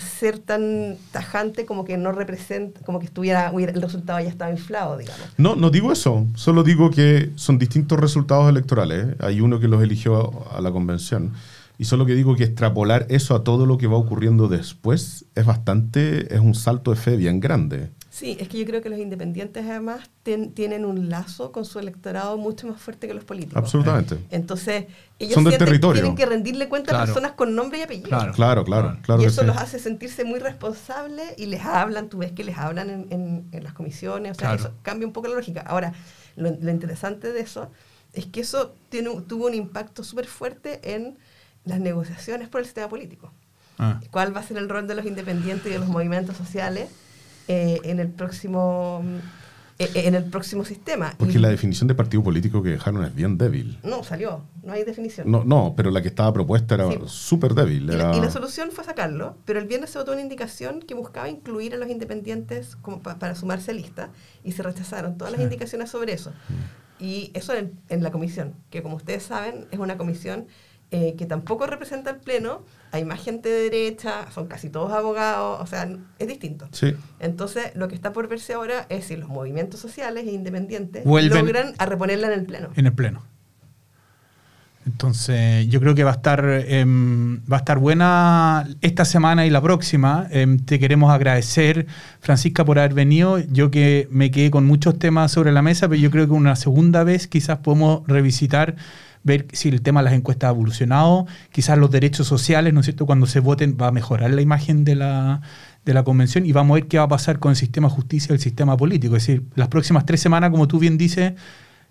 ser 0.00 0.38
tan 0.38 0.96
tajante 1.12 1.64
como 1.64 1.84
que 1.84 1.96
no 1.96 2.12
representa, 2.12 2.80
como 2.82 2.98
que 2.98 3.06
estuviera, 3.06 3.50
el 3.56 3.80
resultado 3.80 4.20
ya 4.20 4.28
estaba 4.28 4.50
inflado, 4.50 4.98
digamos. 4.98 5.22
No, 5.38 5.56
no 5.56 5.70
digo 5.70 5.90
eso, 5.92 6.26
solo 6.34 6.62
digo 6.64 6.90
que 6.90 7.30
son 7.36 7.58
distintos 7.58 7.98
resultados 7.98 8.48
electorales. 8.48 9.16
Hay 9.20 9.40
uno 9.40 9.58
que 9.60 9.68
los 9.68 9.82
eligió 9.82 10.46
a 10.52 10.60
la 10.60 10.70
convención. 10.70 11.32
Y 11.78 11.84
solo 11.86 12.04
que 12.06 12.14
digo 12.14 12.36
que 12.36 12.44
extrapolar 12.44 13.06
eso 13.08 13.34
a 13.34 13.42
todo 13.42 13.64
lo 13.66 13.78
que 13.78 13.86
va 13.86 13.96
ocurriendo 13.96 14.48
después 14.48 15.24
es 15.34 15.46
bastante, 15.46 16.34
es 16.34 16.40
un 16.40 16.54
salto 16.54 16.90
de 16.90 16.96
fe 16.98 17.16
bien 17.16 17.40
grande. 17.40 17.90
Sí, 18.20 18.36
es 18.38 18.48
que 18.48 18.58
yo 18.58 18.66
creo 18.66 18.82
que 18.82 18.90
los 18.90 18.98
independientes 18.98 19.64
además 19.66 20.10
ten- 20.22 20.52
tienen 20.52 20.84
un 20.84 21.08
lazo 21.08 21.52
con 21.52 21.64
su 21.64 21.78
electorado 21.78 22.36
mucho 22.36 22.66
más 22.66 22.78
fuerte 22.78 23.08
que 23.08 23.14
los 23.14 23.24
políticos. 23.24 23.56
Absolutamente. 23.56 24.18
Entonces, 24.30 24.84
ellos 25.18 25.32
Son 25.34 25.44
del 25.44 25.54
sienten- 25.54 25.58
territorio. 25.64 26.02
tienen 26.02 26.16
que 26.16 26.26
rendirle 26.26 26.68
cuenta 26.68 26.94
a 27.00 27.06
personas 27.06 27.32
con 27.32 27.54
nombre 27.54 27.78
y 27.78 27.82
apellido. 27.82 28.08
Claro. 28.08 28.32
Claro, 28.34 28.64
claro, 28.64 28.98
claro 29.00 29.22
y 29.22 29.24
eso 29.24 29.40
sí. 29.40 29.46
los 29.46 29.56
hace 29.56 29.78
sentirse 29.78 30.24
muy 30.24 30.38
responsables 30.38 31.32
y 31.38 31.46
les 31.46 31.64
hablan, 31.64 32.10
tú 32.10 32.18
ves 32.18 32.32
que 32.32 32.44
les 32.44 32.58
hablan 32.58 32.90
en, 32.90 33.06
en- 33.10 33.48
en 33.52 33.64
las 33.64 33.72
comisiones, 33.72 34.32
o 34.32 34.34
sea, 34.34 34.48
Claro. 34.50 34.62
eso 34.68 34.72
cambia 34.82 35.06
un 35.06 35.14
poco 35.14 35.28
la 35.28 35.36
lógica. 35.36 35.62
Ahora, 35.62 35.94
lo, 36.36 36.50
lo 36.60 36.70
interesante 36.70 37.32
de 37.32 37.40
eso 37.40 37.70
es 38.12 38.26
que 38.26 38.40
eso 38.42 38.74
tiene, 38.90 39.08
un- 39.08 39.24
tuvo 39.26 39.46
un 39.46 39.54
impacto 39.54 40.04
súper 40.04 40.26
fuerte 40.26 40.94
en 40.94 41.16
las 41.64 41.80
negociaciones 41.80 42.50
por 42.50 42.60
el 42.60 42.66
sistema 42.66 42.90
político. 42.90 43.32
Ah. 43.78 43.98
¿Cuál 44.10 44.36
va 44.36 44.40
a 44.40 44.42
ser 44.42 44.58
el 44.58 44.68
rol 44.68 44.86
de 44.86 44.94
los 44.94 45.06
independientes 45.06 45.66
y 45.68 45.70
de 45.70 45.78
los 45.78 45.88
movimientos 45.88 46.36
sociales 46.36 46.90
eh, 47.52 47.80
en 47.84 47.98
el 47.98 48.08
próximo 48.08 49.02
eh, 49.78 49.90
en 49.94 50.14
el 50.14 50.24
próximo 50.24 50.62
sistema? 50.64 51.14
Porque 51.16 51.38
Y- 51.38 51.40
la 51.40 51.48
definición 51.48 51.88
de 51.88 51.94
partido 51.94 52.22
político 52.22 52.62
que 52.62 52.68
dejaron 52.68 53.02
es 53.04 53.14
bien 53.14 53.38
débil. 53.38 53.78
no, 53.82 54.04
salió, 54.04 54.42
no 54.62 54.74
hay 54.74 54.84
definición. 54.84 55.30
No, 55.30 55.42
no, 55.42 55.72
pero 55.74 55.90
la 55.90 56.02
que 56.02 56.08
estaba 56.08 56.30
propuesta 56.34 56.74
era 56.74 56.86
Sí. 56.90 56.98
súper 57.06 57.54
débil. 57.54 57.84
Y 57.84 57.86
la, 57.86 57.94
Era... 57.94 58.16
y 58.16 58.20
la 58.20 58.30
solución 58.30 58.70
fue 58.72 58.84
sacarlo, 58.84 59.38
pero 59.46 59.58
el 59.58 59.66
viernes 59.66 59.88
se 59.90 59.98
votó 59.98 60.12
una 60.12 60.20
indicación 60.20 60.80
que 60.80 60.92
buscaba 60.94 61.30
incluir 61.30 61.72
a 61.74 61.78
los 61.78 61.88
independientes 61.88 62.76
como 62.76 63.00
pa- 63.00 63.18
para 63.18 63.34
sumarse 63.34 63.70
a 63.70 63.74
lista 63.74 64.10
y 64.44 64.52
se 64.52 64.62
rechazaron 64.62 65.16
todas 65.16 65.32
las 65.32 65.38
Sí. 65.38 65.44
indicaciones 65.44 65.88
sobre 65.90 66.12
eso. 66.12 66.30
Y 66.98 67.30
eso 67.32 67.54
en, 67.54 67.72
en 67.88 68.02
la 68.02 68.10
comisión, 68.10 68.52
que 68.68 68.82
como 68.82 68.96
ustedes 68.96 69.22
saben 69.22 69.66
es 69.70 69.78
una 69.78 69.96
comisión 69.96 70.46
eh, 70.90 71.14
que 71.16 71.24
tampoco 71.24 71.66
representa 71.66 72.10
al 72.10 72.16
Pleno, 72.20 72.64
hay 72.92 73.04
más 73.04 73.20
gente 73.22 73.48
de 73.48 73.62
derecha, 73.70 74.30
son 74.32 74.46
casi 74.48 74.68
todos 74.70 74.92
abogados, 74.92 75.60
o 75.60 75.66
sea, 75.66 75.88
es 76.18 76.26
distinto. 76.28 76.68
Sí. 76.72 76.94
Entonces, 77.20 77.72
lo 77.76 77.86
que 77.88 77.94
está 77.94 78.12
por 78.12 78.28
verse 78.28 78.52
ahora 78.54 78.86
es 78.88 79.04
si 79.06 79.16
los 79.16 79.28
movimientos 79.28 79.78
sociales 79.80 80.26
e 80.26 80.32
independientes 80.32 81.04
Vuelven- 81.04 81.40
logran 81.40 81.74
a 81.78 81.86
reponerla 81.86 82.26
en 82.28 82.32
el 82.40 82.46
Pleno. 82.46 82.70
en 82.74 82.86
el 82.86 82.92
pleno. 82.92 83.22
Entonces, 84.86 85.68
yo 85.68 85.78
creo 85.78 85.94
que 85.94 86.04
va 86.04 86.10
a 86.10 86.14
estar, 86.14 86.42
em, 86.66 87.40
va 87.40 87.56
a 87.56 87.60
estar 87.60 87.78
buena 87.78 88.66
esta 88.80 89.04
semana 89.04 89.44
y 89.46 89.50
la 89.50 89.60
próxima. 89.60 90.26
Em, 90.30 90.58
te 90.58 90.78
queremos 90.78 91.12
agradecer, 91.12 91.86
Francisca, 92.20 92.64
por 92.64 92.78
haber 92.78 92.94
venido. 92.94 93.38
Yo 93.38 93.70
que 93.70 94.08
me 94.10 94.30
quedé 94.30 94.50
con 94.50 94.64
muchos 94.66 94.98
temas 94.98 95.32
sobre 95.32 95.52
la 95.52 95.60
mesa, 95.60 95.86
pero 95.88 96.00
yo 96.00 96.10
creo 96.10 96.26
que 96.26 96.32
una 96.32 96.56
segunda 96.56 97.04
vez 97.04 97.28
quizás 97.28 97.58
podemos 97.58 98.02
revisitar, 98.08 98.74
ver 99.22 99.46
si 99.52 99.68
el 99.68 99.82
tema 99.82 100.00
de 100.00 100.04
las 100.04 100.14
encuestas 100.14 100.48
ha 100.48 100.50
evolucionado, 100.52 101.26
quizás 101.52 101.76
los 101.78 101.90
derechos 101.90 102.26
sociales, 102.26 102.72
¿no 102.72 102.80
es 102.80 102.86
cierto? 102.86 103.06
Cuando 103.06 103.26
se 103.26 103.40
voten 103.40 103.76
va 103.80 103.88
a 103.88 103.92
mejorar 103.92 104.30
la 104.30 104.40
imagen 104.40 104.84
de 104.84 104.94
la, 104.96 105.42
de 105.84 105.94
la 105.94 106.02
convención 106.04 106.46
y 106.46 106.52
vamos 106.52 106.74
a 106.74 106.80
ver 106.80 106.86
qué 106.88 106.98
va 106.98 107.04
a 107.04 107.08
pasar 107.08 107.38
con 107.38 107.50
el 107.50 107.56
sistema 107.56 107.88
de 107.88 107.94
justicia 107.94 108.32
y 108.32 108.34
el 108.34 108.40
sistema 108.40 108.76
político. 108.76 109.16
Es 109.16 109.26
decir, 109.26 109.42
las 109.56 109.68
próximas 109.68 110.06
tres 110.06 110.20
semanas, 110.20 110.50
como 110.50 110.66
tú 110.68 110.78
bien 110.78 110.96
dices, 110.96 111.34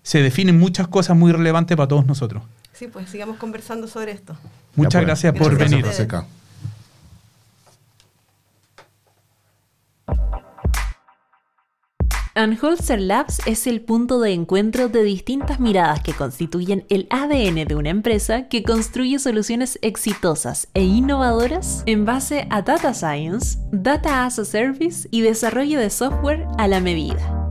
se 0.02 0.22
definen 0.22 0.58
muchas 0.58 0.88
cosas 0.88 1.16
muy 1.16 1.30
relevantes 1.32 1.76
para 1.76 1.88
todos 1.88 2.06
nosotros. 2.06 2.42
Sí, 2.72 2.88
pues 2.90 3.08
sigamos 3.10 3.36
conversando 3.36 3.86
sobre 3.86 4.12
esto. 4.12 4.34
Muchas 4.74 4.94
Ya, 4.94 4.98
pues. 5.00 5.06
gracias 5.06 5.32
por 5.34 5.56
Gracias 5.56 5.70
venir. 6.08 6.39
Anholzer 12.34 13.00
Labs 13.00 13.40
es 13.46 13.66
el 13.66 13.80
punto 13.80 14.20
de 14.20 14.32
encuentro 14.32 14.88
de 14.88 15.02
distintas 15.02 15.58
miradas 15.58 16.00
que 16.00 16.12
constituyen 16.12 16.84
el 16.88 17.08
ADN 17.10 17.66
de 17.66 17.74
una 17.74 17.90
empresa 17.90 18.46
que 18.46 18.62
construye 18.62 19.18
soluciones 19.18 19.80
exitosas 19.82 20.68
e 20.74 20.84
innovadoras 20.84 21.82
en 21.86 22.04
base 22.04 22.46
a 22.50 22.62
Data 22.62 22.94
Science, 22.94 23.58
Data 23.72 24.24
as 24.26 24.38
a 24.38 24.44
Service 24.44 25.08
y 25.10 25.22
desarrollo 25.22 25.80
de 25.80 25.90
software 25.90 26.46
a 26.56 26.68
la 26.68 26.78
medida. 26.78 27.49